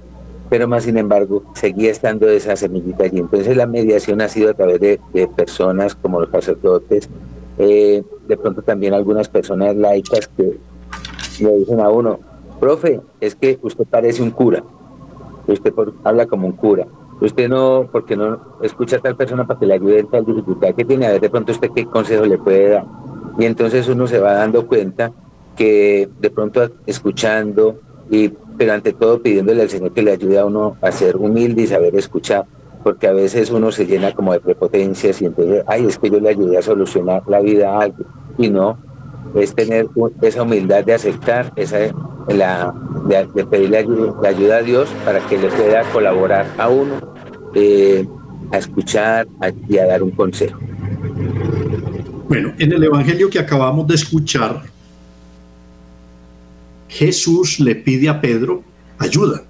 Pero 0.48 0.68
más 0.68 0.84
sin 0.84 0.96
embargo, 0.96 1.42
seguía 1.54 1.90
estando 1.90 2.28
esa 2.28 2.56
semillita 2.56 3.04
allí. 3.04 3.18
Entonces 3.18 3.56
la 3.56 3.66
mediación 3.66 4.20
ha 4.20 4.28
sido 4.28 4.50
a 4.50 4.54
través 4.54 4.80
de, 4.80 5.00
personas 5.34 5.94
como 5.94 6.20
los 6.20 6.30
sacerdotes, 6.30 7.08
eh, 7.58 8.02
de 8.28 8.36
pronto 8.36 8.62
también 8.62 8.94
algunas 8.94 9.28
personas 9.28 9.74
laicas 9.74 10.28
que 10.36 10.58
le 11.40 11.52
dicen 11.58 11.80
a 11.80 11.88
uno, 11.88 12.20
profe, 12.60 13.00
es 13.20 13.34
que 13.34 13.58
usted 13.62 13.84
parece 13.88 14.22
un 14.22 14.30
cura, 14.30 14.62
usted 15.46 15.72
habla 16.04 16.26
como 16.26 16.46
un 16.46 16.52
cura, 16.52 16.86
usted 17.20 17.48
no, 17.48 17.88
porque 17.90 18.16
no 18.16 18.56
escucha 18.62 18.96
a 18.96 19.00
tal 19.00 19.16
persona 19.16 19.46
para 19.46 19.58
que 19.58 19.66
le 19.66 19.74
ayude 19.74 20.00
en 20.00 20.08
tal 20.08 20.24
dificultad 20.24 20.74
que 20.74 20.84
tiene, 20.84 21.06
a 21.06 21.12
ver 21.12 21.20
de 21.20 21.30
pronto 21.30 21.52
usted 21.52 21.70
qué 21.74 21.86
consejo 21.86 22.24
le 22.24 22.38
puede 22.38 22.68
dar. 22.70 22.86
Y 23.38 23.44
entonces 23.44 23.88
uno 23.88 24.06
se 24.06 24.18
va 24.18 24.34
dando 24.34 24.66
cuenta 24.66 25.12
que 25.56 26.08
de 26.20 26.30
pronto 26.30 26.68
escuchando, 26.86 27.80
y, 28.10 28.32
pero 28.56 28.72
ante 28.72 28.92
todo 28.92 29.22
pidiéndole 29.22 29.62
al 29.62 29.70
Señor 29.70 29.92
que 29.92 30.02
le 30.02 30.12
ayude 30.12 30.38
a 30.38 30.44
uno 30.44 30.76
a 30.80 30.92
ser 30.92 31.16
humilde 31.16 31.62
y 31.62 31.66
saber 31.66 31.94
escuchar 31.96 32.46
porque 32.86 33.08
a 33.08 33.12
veces 33.12 33.50
uno 33.50 33.72
se 33.72 33.84
llena 33.84 34.12
como 34.12 34.32
de 34.32 34.38
prepotencias 34.38 35.20
y 35.20 35.26
entonces, 35.26 35.64
ay, 35.66 35.86
es 35.86 35.98
que 35.98 36.08
yo 36.08 36.20
le 36.20 36.28
ayudé 36.28 36.58
a 36.58 36.62
solucionar 36.62 37.20
la 37.26 37.40
vida 37.40 37.72
a 37.72 37.80
alguien. 37.80 38.06
Y 38.38 38.48
no, 38.48 38.78
es 39.34 39.56
tener 39.56 39.88
esa 40.22 40.42
humildad 40.44 40.84
de 40.84 40.94
aceptar, 40.94 41.52
esa, 41.56 41.78
la, 42.28 42.72
de, 43.08 43.44
pedirle 43.44 43.78
ayuda, 43.78 44.28
ayuda 44.28 44.56
a 44.58 44.62
Dios 44.62 44.88
para 45.04 45.18
que 45.26 45.36
le 45.36 45.48
pueda 45.48 45.82
colaborar 45.92 46.46
a 46.58 46.68
uno, 46.68 46.94
eh, 47.56 48.06
a 48.52 48.58
escuchar 48.58 49.26
y 49.68 49.78
a 49.78 49.86
dar 49.86 50.04
un 50.04 50.12
consejo. 50.12 50.60
Bueno, 52.28 52.52
en 52.56 52.72
el 52.72 52.84
Evangelio 52.84 53.28
que 53.28 53.40
acabamos 53.40 53.88
de 53.88 53.96
escuchar, 53.96 54.62
Jesús 56.96 57.60
le 57.60 57.74
pide 57.74 58.08
a 58.08 58.20
Pedro 58.20 58.62
ayuda. 58.98 59.42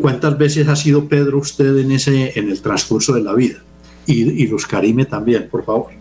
¿Cuántas 0.00 0.38
veces 0.38 0.68
ha 0.68 0.76
sido 0.76 1.08
Pedro 1.08 1.38
usted 1.38 1.76
en 1.78 1.90
ese 1.90 2.38
en 2.38 2.50
el 2.50 2.60
transcurso 2.60 3.14
de 3.14 3.22
la 3.22 3.32
vida? 3.34 3.58
Y, 4.06 4.46
los 4.46 4.66
Karime 4.66 5.06
también, 5.06 5.48
por 5.50 5.64
favor. 5.64 5.92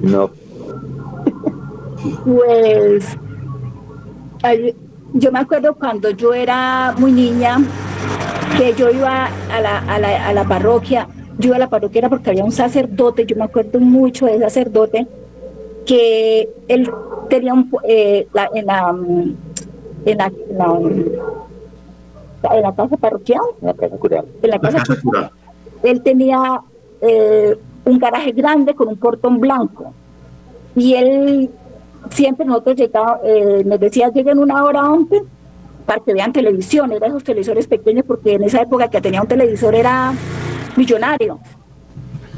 No. 0.00 0.30
Pues 2.24 3.04
yo 5.12 5.32
me 5.32 5.40
acuerdo 5.40 5.74
cuando 5.74 6.10
yo 6.10 6.32
era 6.32 6.94
muy 6.96 7.12
niña 7.12 7.58
que 8.56 8.74
yo 8.74 8.90
iba 8.90 9.26
a 9.26 9.60
la, 9.60 9.78
a 9.78 9.98
la, 9.98 10.28
a 10.28 10.32
la 10.32 10.44
parroquia, 10.44 11.08
yo 11.38 11.48
iba 11.48 11.56
a 11.56 11.58
la 11.58 11.68
parroquia 11.68 11.98
era 12.00 12.08
porque 12.08 12.30
había 12.30 12.44
un 12.44 12.52
sacerdote, 12.52 13.26
yo 13.26 13.36
me 13.36 13.44
acuerdo 13.44 13.78
mucho 13.80 14.26
de 14.26 14.38
sacerdote, 14.38 15.06
que 15.86 16.48
él 16.68 16.90
tenía 17.28 17.54
un, 17.54 17.70
eh, 17.84 18.26
en 18.54 18.66
la, 18.66 18.94
en 20.04 20.18
la 20.18 20.80
en 22.50 22.62
la 22.62 22.74
casa 22.74 22.96
parroquial, 22.96 23.40
en 23.60 23.68
la 23.68 23.74
casa 23.74 23.96
cural. 23.96 24.24
En 24.42 24.50
la 24.50 24.58
casa, 24.58 24.82
Él 25.82 26.02
tenía 26.02 26.60
eh, 27.00 27.56
un 27.84 27.98
garaje 27.98 28.32
grande 28.32 28.74
con 28.74 28.88
un 28.88 28.96
portón 28.96 29.40
blanco. 29.40 29.92
Y 30.74 30.94
él 30.94 31.50
siempre 32.10 32.46
nosotros 32.46 32.76
llegaba, 32.76 33.20
eh, 33.24 33.62
nos 33.64 33.78
decía 33.78 34.08
lleguen 34.08 34.38
una 34.38 34.64
hora 34.64 34.80
antes 34.80 35.22
para 35.86 36.00
que 36.00 36.14
vean 36.14 36.32
televisión, 36.32 36.92
eran 36.92 37.10
esos 37.10 37.24
televisores 37.24 37.66
pequeños 37.66 38.04
porque 38.06 38.34
en 38.34 38.44
esa 38.44 38.62
época 38.62 38.88
que 38.88 39.00
tenía 39.00 39.20
un 39.20 39.28
televisor 39.28 39.74
era 39.74 40.12
millonario. 40.76 41.38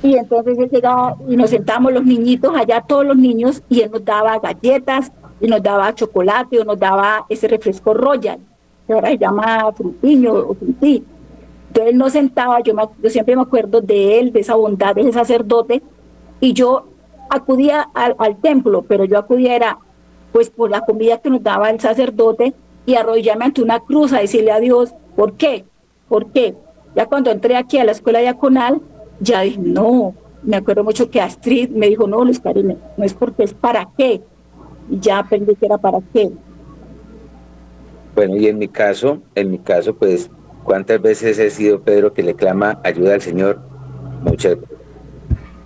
Y 0.04 0.18
entonces 0.18 0.58
él 0.58 0.68
llegaba 0.70 1.16
y 1.26 1.34
nos 1.34 1.48
sentábamos 1.48 1.94
los 1.94 2.04
niñitos 2.04 2.54
allá, 2.54 2.84
todos 2.86 3.06
los 3.06 3.16
niños, 3.16 3.62
y 3.70 3.80
él 3.80 3.90
nos 3.90 4.04
daba 4.04 4.38
galletas, 4.38 5.10
y 5.40 5.46
nos 5.46 5.62
daba 5.62 5.94
chocolate, 5.94 6.60
o 6.60 6.64
nos 6.64 6.78
daba 6.78 7.24
ese 7.30 7.48
refresco 7.48 7.94
Royal 7.94 8.38
que 8.86 8.92
ahora 8.92 9.08
se 9.08 9.16
llama 9.16 9.72
Frutiño 9.72 10.34
o 10.34 10.54
Frutí. 10.54 11.02
Entonces 11.68 11.92
él 11.92 11.96
nos 11.96 12.12
sentaba, 12.12 12.60
yo, 12.60 12.74
yo 13.02 13.08
siempre 13.08 13.34
me 13.34 13.40
acuerdo 13.40 13.80
de 13.80 14.18
él, 14.20 14.30
de 14.30 14.40
esa 14.40 14.56
bondad 14.56 14.94
de 14.94 15.00
ese 15.00 15.12
sacerdote, 15.14 15.82
y 16.38 16.52
yo 16.52 16.84
acudía 17.30 17.88
al, 17.94 18.36
templo, 18.42 18.84
pero 18.86 19.06
yo 19.06 19.16
acudía 19.16 19.56
era 19.56 19.78
pues 20.32 20.50
por 20.50 20.68
la 20.68 20.82
comida 20.82 21.16
que 21.16 21.30
nos 21.30 21.42
daba 21.42 21.70
el 21.70 21.80
sacerdote 21.80 22.52
y 22.84 22.96
arrodillarme 22.96 23.46
ante 23.46 23.62
una 23.62 23.80
cruz 23.80 24.12
a 24.12 24.20
decirle 24.20 24.52
a 24.52 24.60
Dios, 24.60 24.94
¿por 25.16 25.32
qué? 25.32 25.64
¿Por 26.10 26.26
qué? 26.26 26.54
Ya 26.94 27.06
cuando 27.06 27.30
entré 27.30 27.56
aquí 27.56 27.78
a 27.78 27.84
la 27.84 27.92
escuela 27.92 28.18
diaconal, 28.18 28.82
ya 29.20 29.42
dije, 29.42 29.58
no, 29.60 30.14
me 30.42 30.56
acuerdo 30.56 30.84
mucho 30.84 31.10
que 31.10 31.20
Astrid 31.20 31.70
me 31.70 31.88
dijo, 31.88 32.06
no, 32.06 32.24
Luis 32.24 32.40
Karine, 32.40 32.76
no 32.96 33.04
es 33.04 33.14
porque 33.14 33.44
es 33.44 33.54
para 33.54 33.88
qué. 33.96 34.22
Ya 34.90 35.18
aprendí 35.18 35.54
que 35.54 35.66
era 35.66 35.78
para 35.78 36.00
qué. 36.12 36.30
Bueno, 38.14 38.36
y 38.36 38.46
en 38.46 38.58
mi 38.58 38.68
caso, 38.68 39.18
en 39.34 39.50
mi 39.50 39.58
caso, 39.58 39.94
pues, 39.94 40.30
¿cuántas 40.62 41.00
veces 41.00 41.38
he 41.38 41.50
sido 41.50 41.80
Pedro 41.80 42.12
que 42.12 42.22
le 42.22 42.34
clama 42.34 42.80
ayuda 42.84 43.14
al 43.14 43.22
Señor? 43.22 43.60
Muchas, 44.22 44.58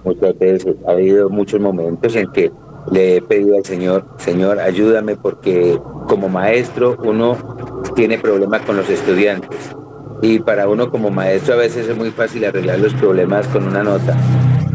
muchas 0.04 0.38
veces. 0.38 0.76
Ha 0.86 0.92
habido 0.92 1.28
muchos 1.28 1.60
momentos 1.60 2.14
en 2.16 2.30
que 2.32 2.52
le 2.90 3.16
he 3.16 3.22
pedido 3.22 3.56
al 3.56 3.64
Señor, 3.64 4.06
Señor, 4.16 4.60
ayúdame 4.60 5.16
porque 5.16 5.78
como 6.06 6.28
maestro 6.28 6.96
uno 7.04 7.36
tiene 7.94 8.18
problemas 8.18 8.62
con 8.62 8.76
los 8.76 8.88
estudiantes. 8.88 9.76
Y 10.20 10.40
para 10.40 10.68
uno 10.68 10.90
como 10.90 11.10
maestro 11.10 11.54
a 11.54 11.58
veces 11.58 11.88
es 11.88 11.96
muy 11.96 12.10
fácil 12.10 12.44
arreglar 12.44 12.80
los 12.80 12.94
problemas 12.94 13.46
con 13.48 13.64
una 13.64 13.82
nota, 13.82 14.16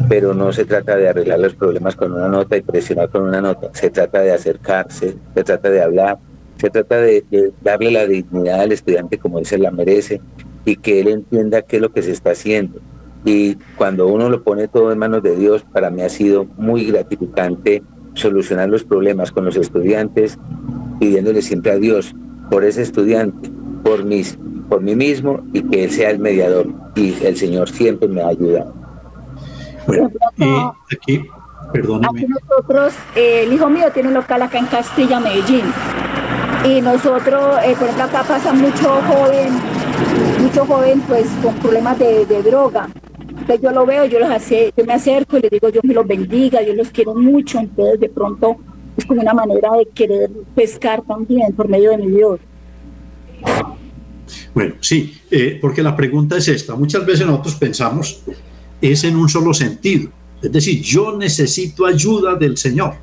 pero 0.07 0.33
no 0.33 0.53
se 0.53 0.65
trata 0.65 0.95
de 0.95 1.09
arreglar 1.09 1.39
los 1.39 1.55
problemas 1.55 1.95
con 1.95 2.13
una 2.13 2.27
nota 2.27 2.55
y 2.55 2.61
presionar 2.61 3.09
con 3.09 3.23
una 3.23 3.41
nota, 3.41 3.69
se 3.73 3.89
trata 3.89 4.21
de 4.21 4.31
acercarse, 4.31 5.15
se 5.33 5.43
trata 5.43 5.69
de 5.69 5.81
hablar, 5.81 6.17
se 6.57 6.69
trata 6.69 6.97
de, 6.97 7.51
darle 7.61 7.91
la 7.91 8.07
dignidad 8.07 8.61
al 8.61 8.71
estudiante 8.71 9.17
como 9.17 9.39
él 9.39 9.45
se 9.45 9.57
la 9.57 9.71
merece 9.71 10.21
y 10.65 10.77
que 10.77 11.01
él 11.01 11.09
entienda 11.09 11.61
qué 11.61 11.77
es 11.77 11.81
lo 11.81 11.91
que 11.91 12.01
se 12.01 12.11
está 12.11 12.31
haciendo. 12.31 12.79
Y 13.25 13.55
cuando 13.77 14.07
uno 14.07 14.29
lo 14.29 14.43
pone 14.43 14.67
todo 14.67 14.91
en 14.91 14.99
manos 14.99 15.23
de 15.23 15.35
Dios, 15.35 15.65
para 15.73 15.89
mí 15.89 16.01
ha 16.01 16.09
sido 16.09 16.45
muy 16.57 16.85
gratificante 16.85 17.83
solucionar 18.13 18.69
los 18.69 18.83
problemas 18.83 19.31
con 19.31 19.45
los 19.45 19.55
estudiantes, 19.55 20.37
pidiéndole 20.99 21.41
siempre 21.41 21.71
a 21.71 21.77
Dios 21.77 22.15
por 22.49 22.63
ese 22.63 22.81
estudiante, 22.81 23.49
por, 23.83 24.05
mis, 24.05 24.37
por 24.73 24.81
mí 24.81 24.95
mismo 24.95 25.41
y 25.53 25.61
que 25.61 25.83
Él 25.83 25.91
sea 25.91 26.09
el 26.09 26.17
mediador. 26.17 26.65
Y 26.95 27.13
el 27.23 27.37
Señor 27.37 27.69
siempre 27.69 28.07
me 28.07 28.23
ayuda. 28.23 28.73
Bueno, 29.85 30.11
aquí, 30.91 31.23
perdóname. 31.71 32.25
nosotros, 32.27 32.95
eh, 33.15 33.43
el 33.45 33.53
hijo 33.53 33.69
mío 33.69 33.91
tiene 33.93 34.07
un 34.07 34.15
local 34.15 34.41
acá 34.41 34.57
en 34.57 34.65
Castilla, 34.65 35.19
Medellín. 35.19 35.65
Y 36.65 36.81
nosotros, 36.81 37.59
eh, 37.63 37.75
por 37.77 37.83
ejemplo, 37.83 38.03
acá 38.05 38.23
pasa 38.27 38.51
mucho 38.51 38.99
joven, 39.07 39.53
mucho 40.41 40.65
joven 40.65 41.01
pues 41.01 41.27
con 41.43 41.53
problemas 41.57 41.99
de, 41.99 42.25
de 42.25 42.41
droga. 42.41 42.89
Entonces 43.29 43.61
yo 43.61 43.69
lo 43.69 43.85
veo, 43.85 44.05
yo 44.05 44.17
los 44.17 44.31
hace, 44.31 44.73
yo 44.75 44.85
me 44.85 44.93
acerco 44.93 45.37
y 45.37 45.41
le 45.41 45.49
digo, 45.49 45.69
Dios 45.69 45.83
me 45.83 45.93
los 45.93 46.07
bendiga, 46.07 46.63
yo 46.63 46.73
los 46.73 46.89
quiero 46.89 47.13
mucho. 47.13 47.59
Entonces 47.59 47.99
de 47.99 48.09
pronto 48.09 48.57
es 48.97 49.05
como 49.05 49.21
una 49.21 49.35
manera 49.35 49.69
de 49.77 49.85
querer 49.93 50.31
pescar 50.55 51.03
también 51.03 51.53
por 51.53 51.69
medio 51.69 51.91
de 51.91 51.97
mi 51.99 52.07
Dios. 52.07 52.39
Bueno, 54.53 54.75
sí, 54.79 55.19
eh, 55.29 55.57
porque 55.61 55.83
la 55.83 55.95
pregunta 55.95 56.37
es 56.37 56.47
esta. 56.47 56.75
Muchas 56.75 57.05
veces 57.05 57.25
nosotros 57.25 57.55
pensamos 57.55 58.21
es 58.81 59.03
en 59.03 59.15
un 59.15 59.29
solo 59.29 59.53
sentido. 59.53 60.09
Es 60.41 60.51
decir, 60.51 60.81
yo 60.81 61.17
necesito 61.17 61.85
ayuda 61.85 62.35
del 62.35 62.57
Señor. 62.57 62.95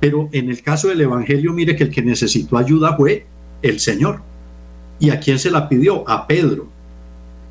Pero 0.00 0.28
en 0.32 0.50
el 0.50 0.60
caso 0.62 0.88
del 0.88 1.00
Evangelio, 1.00 1.52
mire 1.52 1.76
que 1.76 1.84
el 1.84 1.90
que 1.90 2.02
necesitó 2.02 2.58
ayuda 2.58 2.96
fue 2.96 3.24
el 3.62 3.78
Señor. 3.78 4.20
¿Y 4.98 5.10
a 5.10 5.20
quién 5.20 5.38
se 5.38 5.50
la 5.50 5.68
pidió? 5.68 6.08
A 6.08 6.26
Pedro. 6.26 6.66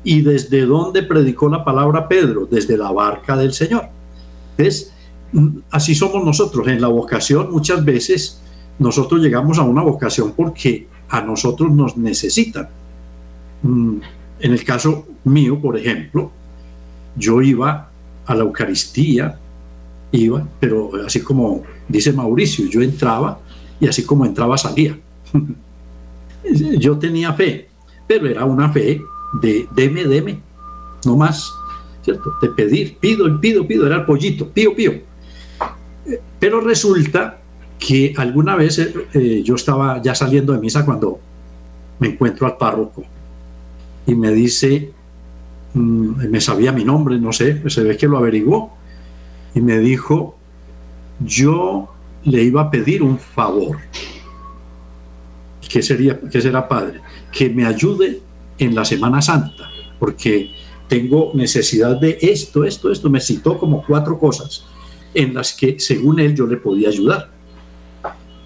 ¿Y 0.04 0.20
desde 0.20 0.66
dónde 0.66 1.02
predicó 1.02 1.48
la 1.48 1.64
palabra 1.64 2.06
Pedro? 2.06 2.46
Desde 2.48 2.76
la 2.76 2.92
barca 2.92 3.36
del 3.36 3.54
Señor. 3.54 3.88
Entonces, 4.56 4.92
mm, 5.32 5.58
así 5.70 5.94
somos 5.94 6.22
nosotros. 6.24 6.68
En 6.68 6.80
la 6.80 6.88
vocación 6.88 7.50
muchas 7.50 7.82
veces 7.84 8.40
nosotros 8.78 9.22
llegamos 9.22 9.58
a 9.58 9.62
una 9.62 9.82
vocación 9.82 10.32
porque 10.36 10.86
a 11.08 11.20
nosotros 11.20 11.70
nos 11.70 11.96
necesitan. 11.96 12.68
Mm, 13.62 13.98
en 14.40 14.52
el 14.52 14.64
caso 14.64 15.06
mío, 15.24 15.60
por 15.60 15.76
ejemplo, 15.76 16.30
yo 17.16 17.40
iba 17.42 17.90
a 18.26 18.34
la 18.34 18.42
Eucaristía, 18.42 19.38
iba, 20.12 20.46
pero 20.60 20.90
así 21.06 21.20
como 21.20 21.62
dice 21.88 22.12
Mauricio, 22.12 22.66
yo 22.68 22.82
entraba 22.82 23.40
y 23.80 23.86
así 23.86 24.04
como 24.04 24.24
entraba 24.24 24.56
salía. 24.58 24.98
yo 26.78 26.98
tenía 26.98 27.32
fe, 27.32 27.68
pero 28.06 28.28
era 28.28 28.44
una 28.44 28.70
fe 28.70 29.00
de 29.40 29.66
deme, 29.74 30.04
deme, 30.04 30.40
no 31.04 31.16
más, 31.16 31.50
¿cierto? 32.02 32.32
De 32.40 32.50
pedir, 32.50 32.98
pido, 32.98 33.40
pido, 33.40 33.66
pido, 33.66 33.86
era 33.86 33.96
el 33.96 34.04
pollito, 34.04 34.48
pío, 34.48 34.74
pío. 34.74 34.92
Pero 36.38 36.60
resulta 36.60 37.40
que 37.86 38.14
alguna 38.16 38.56
vez 38.56 38.78
eh, 38.78 39.42
yo 39.44 39.56
estaba 39.56 40.00
ya 40.00 40.14
saliendo 40.14 40.54
de 40.54 40.58
misa 40.58 40.86
cuando 40.86 41.20
me 41.98 42.08
encuentro 42.08 42.46
al 42.46 42.56
párroco 42.56 43.04
y 44.06 44.14
me 44.14 44.32
dice, 44.32 44.90
mm, 45.74 46.28
me 46.30 46.40
sabía 46.40 46.72
mi 46.72 46.82
nombre, 46.82 47.18
no 47.18 47.30
sé, 47.32 47.68
se 47.68 47.82
ve 47.82 47.96
que 47.96 48.08
lo 48.08 48.16
averiguó, 48.16 48.74
y 49.54 49.60
me 49.60 49.78
dijo, 49.78 50.36
yo 51.20 51.92
le 52.24 52.42
iba 52.42 52.62
a 52.62 52.70
pedir 52.70 53.02
un 53.02 53.18
favor. 53.18 53.78
¿Qué 55.68 55.82
sería, 55.82 56.18
qué 56.20 56.40
será 56.40 56.66
padre? 56.66 57.00
Que 57.32 57.50
me 57.50 57.66
ayude 57.66 58.20
en 58.58 58.74
la 58.74 58.84
Semana 58.84 59.20
Santa, 59.20 59.70
porque 59.98 60.52
tengo 60.88 61.32
necesidad 61.34 62.00
de 62.00 62.18
esto, 62.20 62.64
esto, 62.64 62.90
esto. 62.90 63.10
Me 63.10 63.20
citó 63.20 63.58
como 63.58 63.84
cuatro 63.84 64.18
cosas 64.18 64.64
en 65.12 65.34
las 65.34 65.52
que, 65.52 65.78
según 65.78 66.20
él, 66.20 66.34
yo 66.34 66.46
le 66.46 66.56
podía 66.56 66.88
ayudar. 66.88 67.33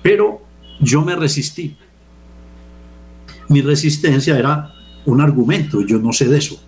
Pero 0.02 0.42
yo 0.80 1.02
me 1.02 1.16
resistí. 1.16 1.76
Mi 3.48 3.62
resistencia 3.62 4.38
era 4.38 4.72
un 5.06 5.20
argumento, 5.20 5.80
yo 5.80 5.98
no 5.98 6.12
sé 6.12 6.28
de 6.28 6.38
eso. 6.38 6.60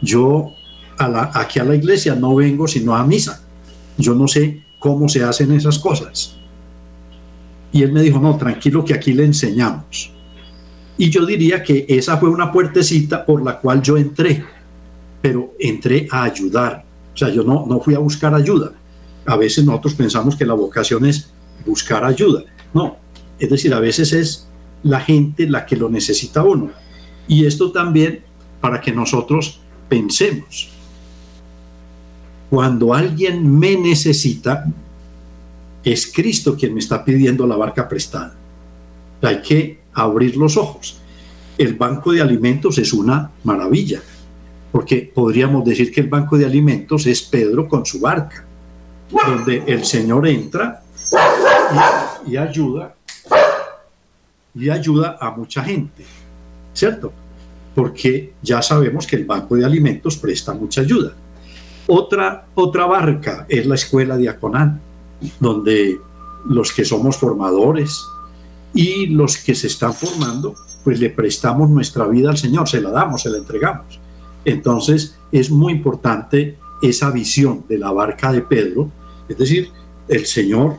Yo 0.00 0.52
aquí 0.96 1.58
a 1.58 1.64
la 1.64 1.74
iglesia 1.74 2.14
no 2.14 2.34
vengo 2.34 2.66
sino 2.66 2.94
a 2.94 3.04
misa. 3.04 3.44
Yo 3.96 4.14
no 4.14 4.26
sé 4.26 4.64
cómo 4.78 5.08
se 5.08 5.22
hacen 5.22 5.52
esas 5.52 5.78
cosas. 5.78 6.36
Y 7.72 7.82
él 7.82 7.92
me 7.92 8.02
dijo, 8.02 8.18
no, 8.18 8.36
tranquilo 8.36 8.84
que 8.84 8.94
aquí 8.94 9.12
le 9.12 9.24
enseñamos. 9.24 10.10
Y 10.96 11.10
yo 11.10 11.26
diría 11.26 11.62
que 11.62 11.84
esa 11.88 12.16
fue 12.16 12.28
una 12.28 12.50
puertecita 12.50 13.24
por 13.24 13.44
la 13.44 13.58
cual 13.58 13.82
yo 13.82 13.96
entré, 13.96 14.44
pero 15.20 15.52
entré 15.58 16.08
a 16.10 16.24
ayudar. 16.24 16.84
O 17.14 17.16
sea, 17.16 17.28
yo 17.28 17.42
no, 17.42 17.66
no 17.66 17.80
fui 17.80 17.94
a 17.94 17.98
buscar 17.98 18.34
ayuda. 18.34 18.72
A 19.26 19.36
veces 19.36 19.64
nosotros 19.64 19.94
pensamos 19.94 20.34
que 20.34 20.46
la 20.46 20.54
vocación 20.54 21.04
es 21.04 21.30
buscar 21.66 22.04
ayuda. 22.04 22.44
No, 22.74 22.96
es 23.38 23.50
decir, 23.50 23.72
a 23.72 23.80
veces 23.80 24.12
es 24.12 24.48
la 24.82 25.00
gente 25.00 25.48
la 25.48 25.66
que 25.66 25.76
lo 25.76 25.88
necesita 25.88 26.42
uno. 26.42 26.70
Y 27.26 27.46
esto 27.46 27.72
también 27.72 28.20
para 28.60 28.80
que 28.80 28.92
nosotros 28.92 29.60
pensemos. 29.88 30.70
Cuando 32.50 32.94
alguien 32.94 33.58
me 33.58 33.76
necesita, 33.76 34.66
es 35.84 36.10
Cristo 36.12 36.56
quien 36.56 36.74
me 36.74 36.80
está 36.80 37.04
pidiendo 37.04 37.46
la 37.46 37.56
barca 37.56 37.88
prestada. 37.88 38.34
Hay 39.22 39.42
que 39.42 39.80
abrir 39.92 40.36
los 40.36 40.56
ojos. 40.56 40.98
El 41.56 41.74
banco 41.74 42.12
de 42.12 42.22
alimentos 42.22 42.78
es 42.78 42.92
una 42.92 43.30
maravilla, 43.44 44.00
porque 44.70 45.10
podríamos 45.12 45.64
decir 45.64 45.92
que 45.92 46.00
el 46.00 46.08
banco 46.08 46.38
de 46.38 46.46
alimentos 46.46 47.06
es 47.06 47.22
Pedro 47.22 47.68
con 47.68 47.84
su 47.84 48.00
barca, 48.00 48.44
donde 49.10 49.64
el 49.66 49.84
Señor 49.84 50.26
entra 50.28 50.82
y, 52.26 52.36
ayuda 52.36 52.94
y 54.54 54.70
ayuda 54.70 55.18
a 55.20 55.30
mucha 55.30 55.62
gente, 55.62 56.04
¿cierto? 56.72 57.12
Porque 57.74 58.34
ya 58.42 58.60
sabemos 58.62 59.06
que 59.06 59.16
el 59.16 59.24
banco 59.24 59.56
de 59.56 59.64
alimentos 59.64 60.16
presta 60.16 60.54
mucha 60.54 60.80
ayuda. 60.80 61.12
Otra, 61.86 62.46
otra 62.54 62.86
barca 62.86 63.46
es 63.48 63.66
la 63.66 63.76
escuela 63.76 64.16
diaconal, 64.16 64.80
donde 65.40 65.98
los 66.46 66.72
que 66.72 66.84
somos 66.84 67.16
formadores, 67.16 68.00
y 68.74 69.06
los 69.06 69.38
que 69.38 69.54
se 69.54 69.66
están 69.66 69.94
formando, 69.94 70.54
pues 70.84 71.00
le 71.00 71.10
prestamos 71.10 71.68
nuestra 71.70 72.06
vida 72.06 72.30
al 72.30 72.38
Señor, 72.38 72.68
se 72.68 72.80
la 72.80 72.90
damos, 72.90 73.22
se 73.22 73.30
la 73.30 73.38
entregamos. 73.38 73.98
Entonces 74.44 75.16
es 75.32 75.50
muy 75.50 75.72
importante 75.72 76.56
esa 76.82 77.10
visión 77.10 77.64
de 77.68 77.78
la 77.78 77.90
barca 77.90 78.32
de 78.32 78.42
Pedro, 78.42 78.90
es 79.28 79.36
decir, 79.36 79.70
el 80.06 80.26
Señor 80.26 80.78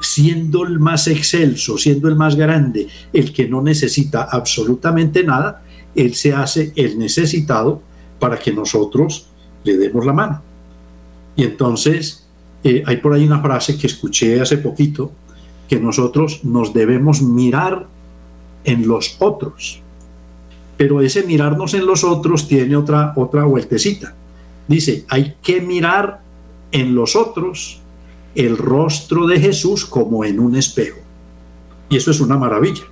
siendo 0.00 0.64
el 0.64 0.78
más 0.78 1.08
excelso, 1.08 1.76
siendo 1.76 2.08
el 2.08 2.16
más 2.16 2.36
grande, 2.36 2.88
el 3.12 3.32
que 3.32 3.48
no 3.48 3.62
necesita 3.62 4.24
absolutamente 4.30 5.22
nada, 5.22 5.62
Él 5.94 6.14
se 6.14 6.32
hace 6.32 6.72
el 6.76 6.98
necesitado 6.98 7.82
para 8.18 8.38
que 8.38 8.52
nosotros 8.52 9.28
le 9.62 9.76
demos 9.76 10.06
la 10.06 10.12
mano. 10.12 10.42
Y 11.36 11.44
entonces 11.44 12.26
eh, 12.62 12.82
hay 12.86 12.96
por 12.98 13.12
ahí 13.12 13.26
una 13.26 13.42
frase 13.42 13.76
que 13.76 13.86
escuché 13.86 14.40
hace 14.40 14.58
poquito, 14.58 15.12
que 15.68 15.78
nosotros 15.78 16.44
nos 16.44 16.72
debemos 16.72 17.22
mirar 17.22 17.86
en 18.64 18.88
los 18.88 19.16
otros. 19.18 19.82
Pero 20.76 21.00
ese 21.00 21.22
mirarnos 21.24 21.74
en 21.74 21.86
los 21.86 22.04
otros 22.04 22.48
tiene 22.48 22.76
otra, 22.76 23.12
otra 23.16 23.44
vueltecita. 23.44 24.14
Dice, 24.66 25.04
hay 25.08 25.34
que 25.42 25.60
mirar 25.60 26.22
en 26.72 26.94
los 26.94 27.14
otros 27.16 27.80
el 28.34 28.56
rostro 28.58 29.26
de 29.26 29.38
Jesús 29.40 29.84
como 29.84 30.24
en 30.24 30.40
un 30.40 30.56
espejo. 30.56 30.98
Y 31.88 31.96
eso 31.96 32.10
es 32.10 32.20
una 32.20 32.36
maravilla. 32.36 32.84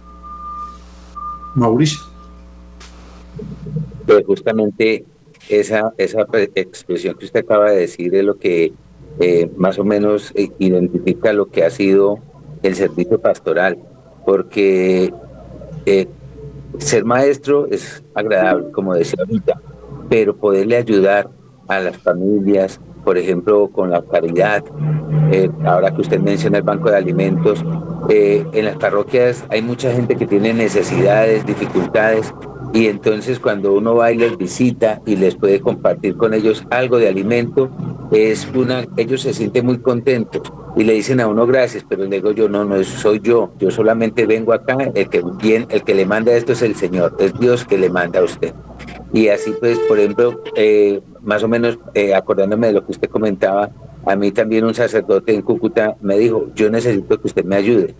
Mauricio. 1.54 2.00
Pues 4.06 4.24
justamente 4.24 5.04
esa, 5.48 5.92
esa 5.96 6.26
expresión 6.54 7.16
que 7.16 7.24
usted 7.24 7.40
acaba 7.40 7.70
de 7.70 7.78
decir 7.78 8.14
es 8.14 8.24
lo 8.24 8.38
que 8.38 8.72
eh, 9.20 9.50
más 9.56 9.78
o 9.78 9.84
menos 9.84 10.32
eh, 10.34 10.50
identifica 10.58 11.32
lo 11.32 11.46
que 11.50 11.64
ha 11.64 11.70
sido 11.70 12.18
el 12.62 12.74
servicio 12.74 13.20
pastoral, 13.20 13.78
porque 14.24 15.12
eh, 15.84 16.06
ser 16.78 17.04
maestro 17.04 17.66
es 17.66 18.02
agradable, 18.14 18.70
como 18.72 18.94
decía 18.94 19.18
ahorita, 19.20 19.60
pero 20.08 20.36
poderle 20.36 20.76
ayudar 20.76 21.28
a 21.68 21.80
las 21.80 21.98
familias, 21.98 22.80
por 23.04 23.18
ejemplo, 23.18 23.68
con 23.68 23.90
la 23.90 24.02
caridad, 24.02 24.64
eh, 25.30 25.50
ahora 25.64 25.94
que 25.94 26.00
usted 26.00 26.20
menciona 26.20 26.58
el 26.58 26.64
banco 26.64 26.90
de 26.90 26.96
alimentos, 26.96 27.64
eh, 28.08 28.44
en 28.52 28.64
las 28.64 28.76
parroquias 28.76 29.44
hay 29.48 29.62
mucha 29.62 29.92
gente 29.92 30.16
que 30.16 30.26
tiene 30.26 30.52
necesidades, 30.52 31.46
dificultades, 31.46 32.34
y 32.72 32.86
entonces 32.86 33.38
cuando 33.38 33.74
uno 33.74 33.94
va 33.94 34.12
y 34.12 34.18
les 34.18 34.36
visita 34.36 35.02
y 35.04 35.16
les 35.16 35.34
puede 35.34 35.60
compartir 35.60 36.16
con 36.16 36.32
ellos 36.32 36.64
algo 36.70 36.98
de 36.98 37.08
alimento, 37.08 37.70
es 38.10 38.48
una, 38.54 38.86
ellos 38.96 39.22
se 39.22 39.34
sienten 39.34 39.66
muy 39.66 39.78
contentos 39.78 40.42
y 40.74 40.84
le 40.84 40.94
dicen 40.94 41.20
a 41.20 41.28
uno 41.28 41.46
gracias, 41.46 41.84
pero 41.86 42.04
le 42.04 42.16
digo 42.16 42.32
yo, 42.32 42.48
no, 42.48 42.64
no, 42.64 42.82
soy 42.82 43.20
yo, 43.20 43.52
yo 43.58 43.70
solamente 43.70 44.26
vengo 44.26 44.52
acá, 44.52 44.76
el 44.94 45.08
que, 45.08 45.22
bien, 45.42 45.66
el 45.68 45.82
que 45.82 45.94
le 45.94 46.06
manda 46.06 46.32
esto 46.32 46.52
es 46.52 46.62
el 46.62 46.74
Señor, 46.74 47.14
es 47.18 47.38
Dios 47.38 47.64
que 47.64 47.76
le 47.76 47.90
manda 47.90 48.20
a 48.20 48.24
usted. 48.24 48.54
Y 49.12 49.28
así 49.28 49.52
pues, 49.58 49.78
por 49.80 49.98
ejemplo, 49.98 50.40
eh, 50.56 51.00
más 51.20 51.42
o 51.42 51.48
menos 51.48 51.78
eh, 51.94 52.14
acordándome 52.14 52.68
de 52.68 52.72
lo 52.72 52.86
que 52.86 52.92
usted 52.92 53.10
comentaba, 53.10 53.70
a 54.04 54.16
mí 54.16 54.32
también 54.32 54.64
un 54.64 54.74
sacerdote 54.74 55.34
en 55.34 55.42
Cúcuta 55.42 55.96
me 56.00 56.18
dijo, 56.18 56.46
yo 56.54 56.70
necesito 56.70 57.20
que 57.20 57.26
usted 57.26 57.44
me 57.44 57.56
ayude 57.56 57.94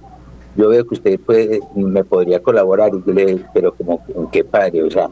yo 0.56 0.68
veo 0.68 0.86
que 0.86 0.94
usted 0.94 1.20
puede, 1.20 1.60
me 1.74 2.04
podría 2.04 2.42
colaborar, 2.42 2.92
y 2.94 3.02
yo 3.06 3.12
le 3.12 3.44
pero 3.54 3.74
como, 3.74 4.04
¿en 4.14 4.26
qué 4.28 4.44
padre? 4.44 4.82
O 4.82 4.90
sea, 4.90 5.08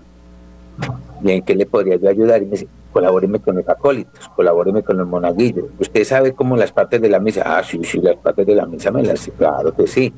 ¿y 1.23 1.31
en 1.31 1.43
qué 1.43 1.55
le 1.55 1.67
podría 1.67 1.97
yo 1.97 2.09
ayudar? 2.09 2.43
Y 2.43 2.47
me 2.47 2.51
dice, 2.53 2.69
colabóreme 2.93 3.41
con 3.41 3.57
los 3.57 3.69
acólitos, 3.69 4.29
colabóreme 4.37 4.83
con 4.83 4.99
los 4.99 5.09
monaguillos. 5.09 5.67
¿Usted 5.79 6.05
sabe 6.05 6.33
cómo 6.33 6.57
las 6.57 6.73
partes 6.73 7.01
de 7.01 7.09
la 7.09 7.21
misa? 7.21 7.43
Ah, 7.47 7.63
sí, 7.63 7.81
sí, 7.85 8.01
las 8.01 8.17
partes 8.17 8.47
de 8.47 8.55
la 8.55 8.67
misa 8.67 8.91
me 8.91 9.03
las 9.03 9.31
claro 9.37 9.75
que 9.75 9.87
sí. 9.87 10.13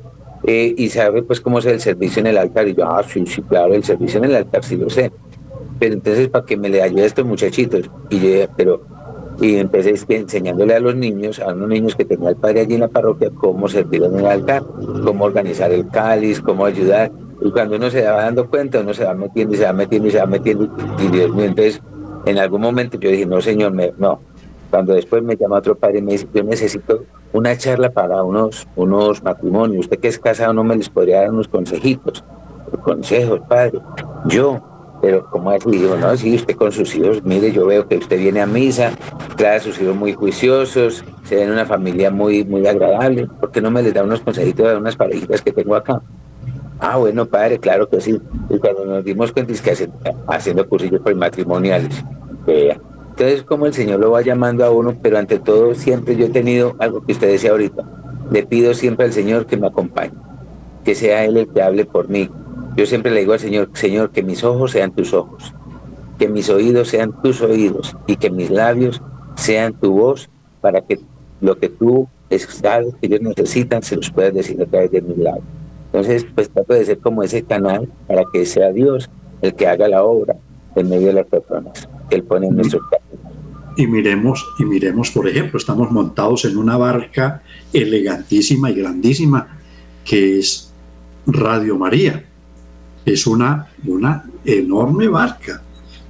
Eh, 0.45 0.75
y 0.77 0.89
sabe 0.89 1.23
pues 1.23 1.39
cómo 1.39 1.59
es 1.59 1.65
el 1.67 1.79
servicio 1.79 2.19
en 2.19 2.27
el 2.27 2.37
altar. 2.37 2.67
Y 2.67 2.75
yo, 2.75 2.85
ah, 2.85 3.01
sí, 3.01 3.25
sí, 3.25 3.41
claro, 3.43 3.73
el 3.73 3.83
servicio 3.83 4.17
en 4.17 4.25
el 4.25 4.35
altar 4.35 4.63
sí 4.63 4.75
lo 4.75 4.89
sé. 4.89 5.11
Pero 5.79 5.93
entonces, 5.93 6.27
para 6.29 6.45
que 6.45 6.57
me 6.57 6.69
le 6.69 6.81
ayude 6.81 7.03
a 7.03 7.05
estos 7.05 7.25
muchachitos. 7.25 7.89
Y 8.09 8.19
yo, 8.19 8.47
pero 8.55 8.81
y 9.41 9.57
empecé 9.57 9.95
enseñándole 10.09 10.75
a 10.75 10.79
los 10.79 10.95
niños, 10.95 11.39
a 11.39 11.53
unos 11.53 11.69
niños 11.69 11.95
que 11.95 12.05
tenía 12.05 12.29
el 12.29 12.35
padre 12.35 12.61
allí 12.61 12.75
en 12.75 12.81
la 12.81 12.87
parroquia, 12.87 13.31
cómo 13.31 13.67
servir 13.67 14.03
en 14.03 14.19
el 14.19 14.25
altar, 14.25 14.63
cómo 15.03 15.25
organizar 15.25 15.71
el 15.71 15.87
cáliz, 15.89 16.39
cómo 16.41 16.65
ayudar. 16.65 17.11
Y 17.41 17.51
cuando 17.51 17.75
uno 17.75 17.89
se 17.89 18.03
va 18.03 18.23
dando 18.23 18.49
cuenta, 18.49 18.79
uno 18.79 18.93
se 18.93 19.03
va 19.03 19.13
metiendo 19.13 19.55
y 19.55 19.57
se 19.57 19.65
va 19.65 19.73
metiendo 19.73 20.07
y 20.07 20.11
se 20.11 20.19
va 20.19 20.25
metiendo. 20.25 20.69
Y 20.99 21.07
Dios 21.07 21.33
mío, 21.33 21.45
entonces 21.45 21.81
en 22.25 22.37
algún 22.37 22.61
momento 22.61 22.97
yo 22.99 23.09
dije, 23.09 23.25
no, 23.25 23.41
señor, 23.41 23.73
me, 23.73 23.93
no. 23.97 24.19
Cuando 24.69 24.93
después 24.93 25.21
me 25.21 25.35
llama 25.35 25.57
otro 25.57 25.75
padre 25.75 25.99
y 25.99 26.01
me 26.01 26.13
dice, 26.13 26.27
yo 26.33 26.43
necesito 26.43 27.03
una 27.31 27.57
charla 27.57 27.89
para 27.89 28.23
unos, 28.23 28.67
unos 28.75 29.21
matrimonios. 29.23 29.85
Usted 29.85 29.99
que 29.99 30.07
es 30.07 30.19
casado 30.19 30.53
no 30.53 30.63
me 30.63 30.75
les 30.75 30.89
podría 30.89 31.21
dar 31.21 31.31
unos 31.31 31.47
consejitos, 31.47 32.23
consejos, 32.83 33.41
padre. 33.47 33.79
Yo, 34.25 34.61
pero 35.03 35.29
como 35.29 35.49
así? 35.49 35.69
Digo, 35.69 35.97
no, 35.97 36.15
sí, 36.15 36.33
usted 36.33 36.55
con 36.55 36.71
sus 36.71 36.95
hijos, 36.95 37.21
mire, 37.25 37.51
yo 37.51 37.65
veo 37.65 37.85
que 37.85 37.97
usted 37.97 38.17
viene 38.17 38.39
a 38.39 38.45
misa, 38.45 38.93
claro, 39.35 39.61
sus 39.61 39.81
hijos 39.81 39.97
muy 39.97 40.13
juiciosos, 40.13 41.03
se 41.25 41.35
ven 41.35 41.51
una 41.51 41.65
familia 41.65 42.09
muy, 42.09 42.45
muy 42.45 42.65
agradable, 42.65 43.27
¿por 43.27 43.51
qué 43.51 43.59
no 43.59 43.69
me 43.69 43.83
les 43.83 43.93
da 43.93 44.01
unos 44.01 44.21
consejitos 44.21 44.65
a 44.65 44.77
unas 44.77 44.95
parejitas 44.95 45.41
que 45.41 45.51
tengo 45.51 45.75
acá? 45.75 46.01
Ah, 46.79 46.95
bueno, 46.95 47.25
padre, 47.25 47.59
claro 47.59 47.89
que 47.89 47.99
sí. 47.99 48.17
Y 48.49 48.57
cuando 48.59 48.85
nos 48.85 49.03
dimos 49.03 49.33
cuenta 49.33 49.51
es 49.51 49.61
que 49.61 49.89
haciendo, 50.27 50.69
cursillos 50.69 51.01
prematrimoniales, 51.01 52.01
entonces 52.47 53.43
como 53.43 53.65
el 53.65 53.73
Señor 53.73 53.99
lo 53.99 54.11
va 54.11 54.21
llamando 54.21 54.63
a 54.63 54.71
uno, 54.71 54.95
pero 55.01 55.17
ante 55.17 55.37
todo 55.37 55.75
siempre 55.75 56.15
yo 56.15 56.27
he 56.27 56.29
tenido 56.29 56.77
algo 56.79 57.05
que 57.05 57.11
usted 57.11 57.27
decía 57.27 57.51
ahorita, 57.51 57.83
le 58.31 58.45
pido 58.45 58.73
siempre 58.73 59.07
al 59.07 59.11
Señor 59.11 59.47
que 59.47 59.57
me 59.57 59.67
acompañe, 59.67 60.13
que 60.85 60.95
sea 60.95 61.25
Él 61.25 61.35
el 61.35 61.49
que 61.49 61.61
hable 61.61 61.83
por 61.83 62.07
mí, 62.07 62.29
yo 62.75 62.85
siempre 62.85 63.11
le 63.11 63.21
digo 63.21 63.33
al 63.33 63.39
Señor, 63.39 63.69
Señor, 63.73 64.11
que 64.11 64.23
mis 64.23 64.43
ojos 64.43 64.71
sean 64.71 64.91
tus 64.91 65.13
ojos, 65.13 65.53
que 66.17 66.27
mis 66.27 66.49
oídos 66.49 66.87
sean 66.87 67.13
tus 67.21 67.41
oídos 67.41 67.95
y 68.07 68.15
que 68.15 68.29
mis 68.29 68.49
labios 68.49 69.01
sean 69.35 69.73
tu 69.73 69.93
voz 69.93 70.29
para 70.61 70.81
que 70.81 70.99
lo 71.41 71.57
que 71.57 71.69
tú 71.69 72.07
sabes 72.39 72.95
que 72.99 73.07
ellos 73.07 73.21
necesitan 73.21 73.83
se 73.83 73.95
los 73.95 74.09
puedas 74.09 74.33
decir 74.33 74.61
a 74.61 74.65
través 74.65 74.91
de 74.91 75.01
mis 75.01 75.17
labios. 75.17 75.45
Entonces, 75.87 76.25
pues 76.33 76.49
trato 76.49 76.73
de 76.73 76.85
ser 76.85 76.97
como 76.97 77.21
ese 77.21 77.43
canal 77.43 77.87
para 78.07 78.23
que 78.31 78.45
sea 78.45 78.71
Dios 78.71 79.09
el 79.41 79.53
que 79.53 79.67
haga 79.67 79.87
la 79.87 80.03
obra 80.03 80.35
en 80.75 80.89
medio 80.89 81.07
de 81.07 81.13
las 81.13 81.27
personas 81.27 81.87
que 82.09 82.15
Él 82.15 82.23
pone 82.23 82.47
en 82.47 82.55
nuestro 82.55 82.79
camino. 82.89 83.29
Y 83.77 83.85
miremos, 83.87 84.43
y 84.59 84.65
miremos, 84.65 85.11
por 85.11 85.27
ejemplo, 85.27 85.59
estamos 85.59 85.91
montados 85.91 86.45
en 86.45 86.57
una 86.57 86.77
barca 86.77 87.43
elegantísima 87.71 88.71
y 88.71 88.75
grandísima 88.75 89.59
que 90.03 90.39
es 90.39 90.73
Radio 91.27 91.77
María 91.77 92.23
es 93.05 93.27
una, 93.27 93.69
una 93.85 94.25
enorme 94.45 95.07
barca. 95.07 95.61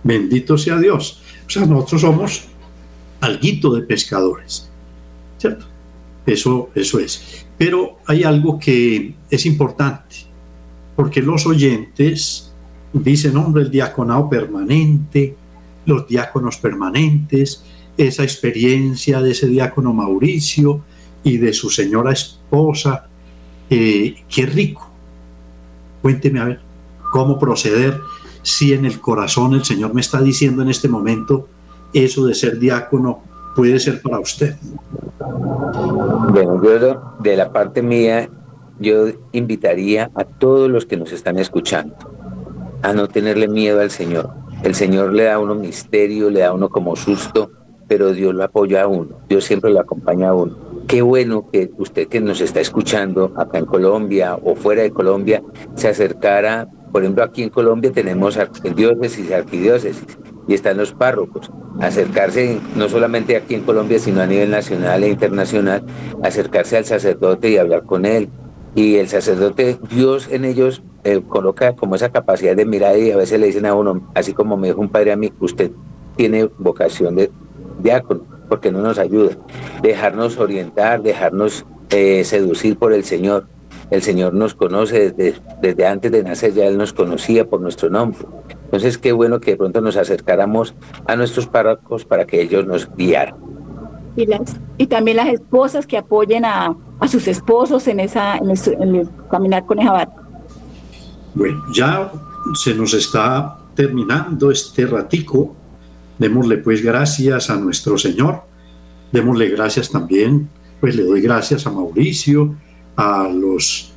Bendito 0.04 0.58
sea 0.58 0.78
Dios. 0.78 1.22
O 1.46 1.50
sea, 1.50 1.66
nosotros 1.66 2.02
somos 2.02 2.44
alguito 3.22 3.74
de 3.74 3.84
pescadores, 3.84 4.70
¿cierto? 5.38 5.66
Eso, 6.26 6.70
eso 6.76 7.00
es. 7.00 7.46
Pero 7.58 7.98
hay 8.06 8.24
algo 8.24 8.60
que 8.60 9.16
es 9.30 9.46
importante, 9.46 10.16
porque 10.96 11.22
los 11.22 11.46
oyentes 11.46 12.52
dicen, 12.92 13.38
hombre, 13.38 13.64
el 13.64 13.72
diaconado 13.72 14.30
permanente, 14.30 15.36
los 15.86 16.08
diáconos 16.08 16.58
permanentes, 16.58 17.64
esa 17.98 18.24
experiencia 18.24 19.22
de 19.22 19.32
ese 19.32 19.48
diácono 19.48 19.94
Mauricio 19.94 20.84
y 21.24 21.38
de 21.38 21.54
su 21.54 21.70
señora 21.70 22.12
esposa, 22.12 23.08
eh, 23.70 24.16
qué 24.28 24.46
rico. 24.46 24.90
Cuénteme 26.02 26.40
a 26.40 26.46
ver 26.46 26.73
cómo 27.14 27.38
proceder 27.38 28.02
si 28.42 28.74
en 28.74 28.86
el 28.86 29.00
corazón 29.00 29.54
el 29.54 29.64
Señor 29.64 29.94
me 29.94 30.02
está 30.02 30.20
diciendo 30.20 30.64
en 30.64 30.70
este 30.70 30.90
momento 30.90 31.48
eso 31.94 32.26
de 32.26 32.34
ser 32.34 32.58
diácono 32.58 33.22
puede 33.56 33.80
ser 33.80 34.02
para 34.02 34.20
usted. 34.20 34.56
Bueno, 36.32 36.60
yo 36.64 37.14
de 37.20 37.38
la 37.38 37.54
parte 37.54 37.84
mía, 37.84 38.30
yo 38.80 39.10
invitaría 39.32 40.10
a 40.16 40.24
todos 40.24 40.72
los 40.72 40.88
que 40.88 40.98
nos 40.98 41.12
están 41.12 41.38
escuchando 41.38 41.96
a 42.82 42.94
no 42.94 43.08
tenerle 43.08 43.48
miedo 43.48 43.80
al 43.80 43.92
Señor. 43.92 44.32
El 44.64 44.74
Señor 44.74 45.14
le 45.14 45.26
da 45.26 45.36
a 45.36 45.40
uno 45.40 45.54
misterio, 45.54 46.32
le 46.32 46.40
da 46.40 46.48
a 46.48 46.54
uno 46.54 46.70
como 46.70 46.96
susto, 46.96 47.52
pero 47.88 48.12
Dios 48.12 48.34
lo 48.34 48.44
apoya 48.44 48.82
a 48.82 48.88
uno, 48.88 49.18
Dios 49.30 49.44
siempre 49.44 49.70
lo 49.70 49.80
acompaña 49.80 50.30
a 50.30 50.34
uno. 50.34 50.58
Qué 50.88 51.04
bueno 51.04 51.48
que 51.52 51.70
usted 51.78 52.08
que 52.08 52.22
nos 52.22 52.42
está 52.42 52.60
escuchando 52.60 53.34
acá 53.38 53.60
en 53.60 53.66
Colombia 53.68 54.36
o 54.44 54.56
fuera 54.56 54.82
de 54.82 54.90
Colombia 54.90 55.44
se 55.76 55.90
acercara 55.90 56.68
por 56.94 57.02
ejemplo, 57.02 57.24
aquí 57.24 57.42
en 57.42 57.50
Colombia 57.50 57.92
tenemos 57.92 58.40
diócesis 58.76 59.28
y 59.28 59.34
arquidiócesis 59.34 60.06
y 60.48 60.54
están 60.54 60.78
los 60.78 60.94
párrocos. 60.94 61.50
Acercarse, 61.82 62.60
no 62.76 62.88
solamente 62.88 63.36
aquí 63.36 63.56
en 63.56 63.64
Colombia, 63.64 63.98
sino 63.98 64.22
a 64.22 64.28
nivel 64.28 64.52
nacional 64.52 65.04
e 65.04 65.10
internacional, 65.10 65.84
acercarse 66.22 66.78
al 66.78 66.86
sacerdote 66.86 67.50
y 67.50 67.58
hablar 67.58 67.86
con 67.86 68.06
él. 68.06 68.30
Y 68.76 68.98
el 68.98 69.08
sacerdote, 69.08 69.80
Dios 69.90 70.28
en 70.30 70.46
ellos 70.46 70.84
coloca 71.28 71.76
como 71.76 71.96
esa 71.96 72.10
capacidad 72.10 72.56
de 72.56 72.66
mirar 72.66 72.96
y 73.00 73.10
a 73.10 73.18
veces 73.18 73.40
le 73.40 73.48
dicen 73.48 73.66
a 73.66 73.74
uno, 73.74 74.12
así 74.14 74.34
como 74.34 74.56
me 74.56 74.68
dijo 74.68 74.80
un 74.80 74.90
padre 74.90 75.14
a 75.14 75.16
mí, 75.16 75.34
usted 75.40 75.72
tiene 76.16 76.48
vocación 76.60 77.16
de 77.16 77.32
diácono, 77.80 78.22
porque 78.50 78.72
no 78.72 78.84
nos 78.84 79.00
ayuda. 79.00 79.36
Dejarnos 79.82 80.38
orientar, 80.38 81.02
dejarnos 81.02 81.66
eh, 81.90 82.24
seducir 82.24 82.78
por 82.78 82.94
el 82.94 83.04
Señor 83.04 83.48
el 83.94 84.02
Señor 84.02 84.34
nos 84.34 84.56
conoce 84.56 85.12
desde, 85.12 85.40
desde 85.62 85.86
antes 85.86 86.12
de 86.12 86.24
nacer, 86.24 86.54
ya 86.54 86.66
Él 86.66 86.78
nos 86.78 86.94
conocía 86.94 87.48
por 87.48 87.62
nuestro 87.62 87.90
nombre. 87.90 88.26
Entonces, 88.66 88.98
qué 88.98 89.12
bueno 89.12 89.40
que 89.40 89.52
de 89.52 89.58
pronto 89.58 89.82
nos 89.82 89.98
acercáramos 89.98 90.74
a 91.06 91.16
nuestros 91.16 91.46
párrocos 91.46 92.04
para 92.04 92.26
que 92.26 92.42
ellos 92.42 92.66
nos 92.66 92.90
guiaran. 92.96 93.36
Y, 94.16 94.26
las, 94.26 94.58
y 94.78 94.88
también 94.88 95.18
las 95.18 95.28
esposas 95.28 95.86
que 95.86 95.98
apoyen 95.98 96.44
a, 96.44 96.76
a 97.00 97.08
sus 97.08 97.28
esposos 97.28 97.88
en, 97.88 98.00
esa, 98.00 98.38
en, 98.38 98.50
el, 98.96 99.10
caminar 99.30 99.66
con. 99.66 99.78
Bueno, 101.36 101.64
ya 101.74 102.12
se 102.56 102.74
nos 102.74 102.94
está 102.94 103.60
terminando 103.76 104.50
este 104.50 104.88
ratico. 104.88 105.56
Démosle 106.18 106.58
pues 106.58 106.84
gracias 106.84 107.50
a 107.50 107.58
nuestro 107.58 107.98
Señor. 107.98 108.42
Démosle 109.12 109.50
gracias 109.50 109.92
también, 109.92 110.50
pues 110.80 110.96
le 110.96 111.04
doy 111.04 111.22
gracias 111.22 111.68
a 111.68 111.72
Mauricio, 111.72 112.56
a 112.96 113.28
los 113.30 113.94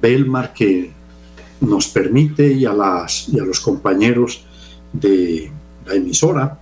Belmar 0.00 0.52
que 0.52 0.90
nos 1.60 1.88
permite 1.88 2.52
y 2.52 2.64
a, 2.64 2.72
las, 2.72 3.28
y 3.28 3.38
a 3.38 3.44
los 3.44 3.60
compañeros 3.60 4.44
de 4.92 5.50
la 5.86 5.94
emisora 5.94 6.58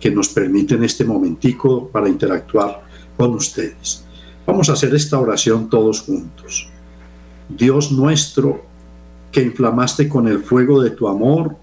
que 0.00 0.10
nos 0.10 0.28
permiten 0.28 0.84
este 0.84 1.04
momentico 1.04 1.88
para 1.88 2.08
interactuar 2.08 2.82
con 3.16 3.34
ustedes. 3.34 4.04
Vamos 4.46 4.68
a 4.68 4.74
hacer 4.74 4.94
esta 4.94 5.18
oración 5.18 5.70
todos 5.70 6.02
juntos. 6.02 6.68
Dios 7.48 7.92
nuestro, 7.92 8.62
que 9.32 9.42
inflamaste 9.42 10.08
con 10.08 10.28
el 10.28 10.40
fuego 10.40 10.82
de 10.82 10.90
tu 10.90 11.08
amor 11.08 11.56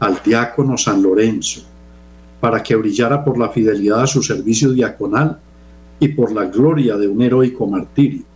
al 0.00 0.20
diácono 0.24 0.78
San 0.78 1.02
Lorenzo, 1.02 1.62
para 2.40 2.62
que 2.62 2.74
brillara 2.74 3.22
por 3.22 3.38
la 3.38 3.50
fidelidad 3.50 4.02
a 4.02 4.06
su 4.06 4.22
servicio 4.22 4.72
diaconal 4.72 5.38
y 6.00 6.08
por 6.08 6.32
la 6.32 6.46
gloria 6.46 6.96
de 6.96 7.06
un 7.06 7.20
heroico 7.20 7.66
martirio 7.66 8.31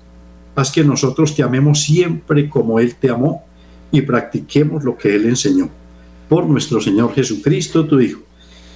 Haz 0.57 0.73
que 0.73 0.83
nosotros 0.83 1.35
te 1.35 1.43
amemos 1.43 1.83
siempre 1.83 2.49
como 2.49 2.81
Él 2.81 2.95
te 2.97 3.11
amó 3.11 3.45
y 3.93 4.01
practiquemos 4.01 4.83
lo 4.83 4.97
que 4.97 5.15
Él 5.15 5.27
enseñó. 5.27 5.69
Por 6.29 6.47
nuestro 6.47 6.81
Señor 6.81 7.15
Jesucristo, 7.15 7.87
tu 7.87 8.01
Hijo, 8.01 8.23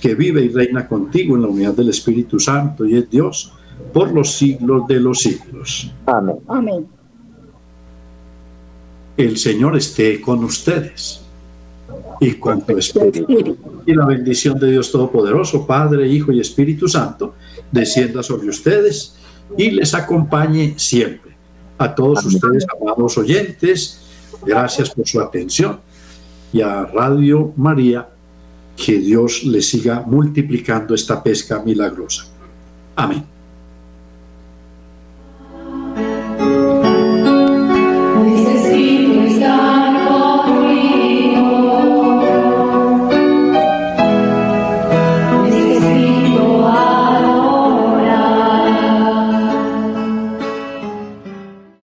que 0.01 0.15
vive 0.15 0.43
y 0.43 0.49
reina 0.49 0.87
contigo 0.87 1.35
en 1.35 1.43
la 1.43 1.49
unidad 1.49 1.75
del 1.75 1.89
Espíritu 1.89 2.39
Santo 2.39 2.87
y 2.87 2.97
es 2.97 3.11
Dios 3.11 3.53
por 3.93 4.13
los 4.13 4.33
siglos 4.37 4.87
de 4.87 5.01
los 5.01 5.21
siglos. 5.21 5.91
Amén. 6.07 6.37
Amén. 6.47 6.87
El 9.17 9.37
Señor 9.37 9.77
esté 9.77 10.21
con 10.21 10.45
ustedes. 10.45 11.23
y 12.21 12.33
con 12.35 12.61
tu 12.61 12.77
espíritu. 12.77 13.57
Y 13.87 13.95
la 13.95 14.07
bendición 14.07 14.59
de 14.59 14.71
Dios 14.71 14.93
Todopoderoso, 14.93 15.67
Padre, 15.67 16.07
Hijo 16.07 16.31
y 16.31 16.39
Espíritu 16.39 16.87
Santo, 16.87 17.35
descienda 17.73 18.23
sobre 18.23 18.49
ustedes 18.49 19.17
y 19.57 19.71
les 19.71 19.95
acompañe 19.95 20.75
siempre. 20.77 21.30
A 21.81 21.95
todos 21.95 22.23
ustedes, 22.27 22.67
amados 22.79 23.17
oyentes, 23.17 24.03
gracias 24.45 24.91
por 24.91 25.09
su 25.09 25.19
atención. 25.19 25.81
Y 26.53 26.61
a 26.61 26.85
Radio 26.85 27.55
María, 27.57 28.07
que 28.77 28.99
Dios 28.99 29.45
les 29.45 29.67
siga 29.67 30.03
multiplicando 30.07 30.95
esta 30.95 31.23
pesca 31.23 31.63
milagrosa. 31.63 32.27
Amén. 32.97 33.25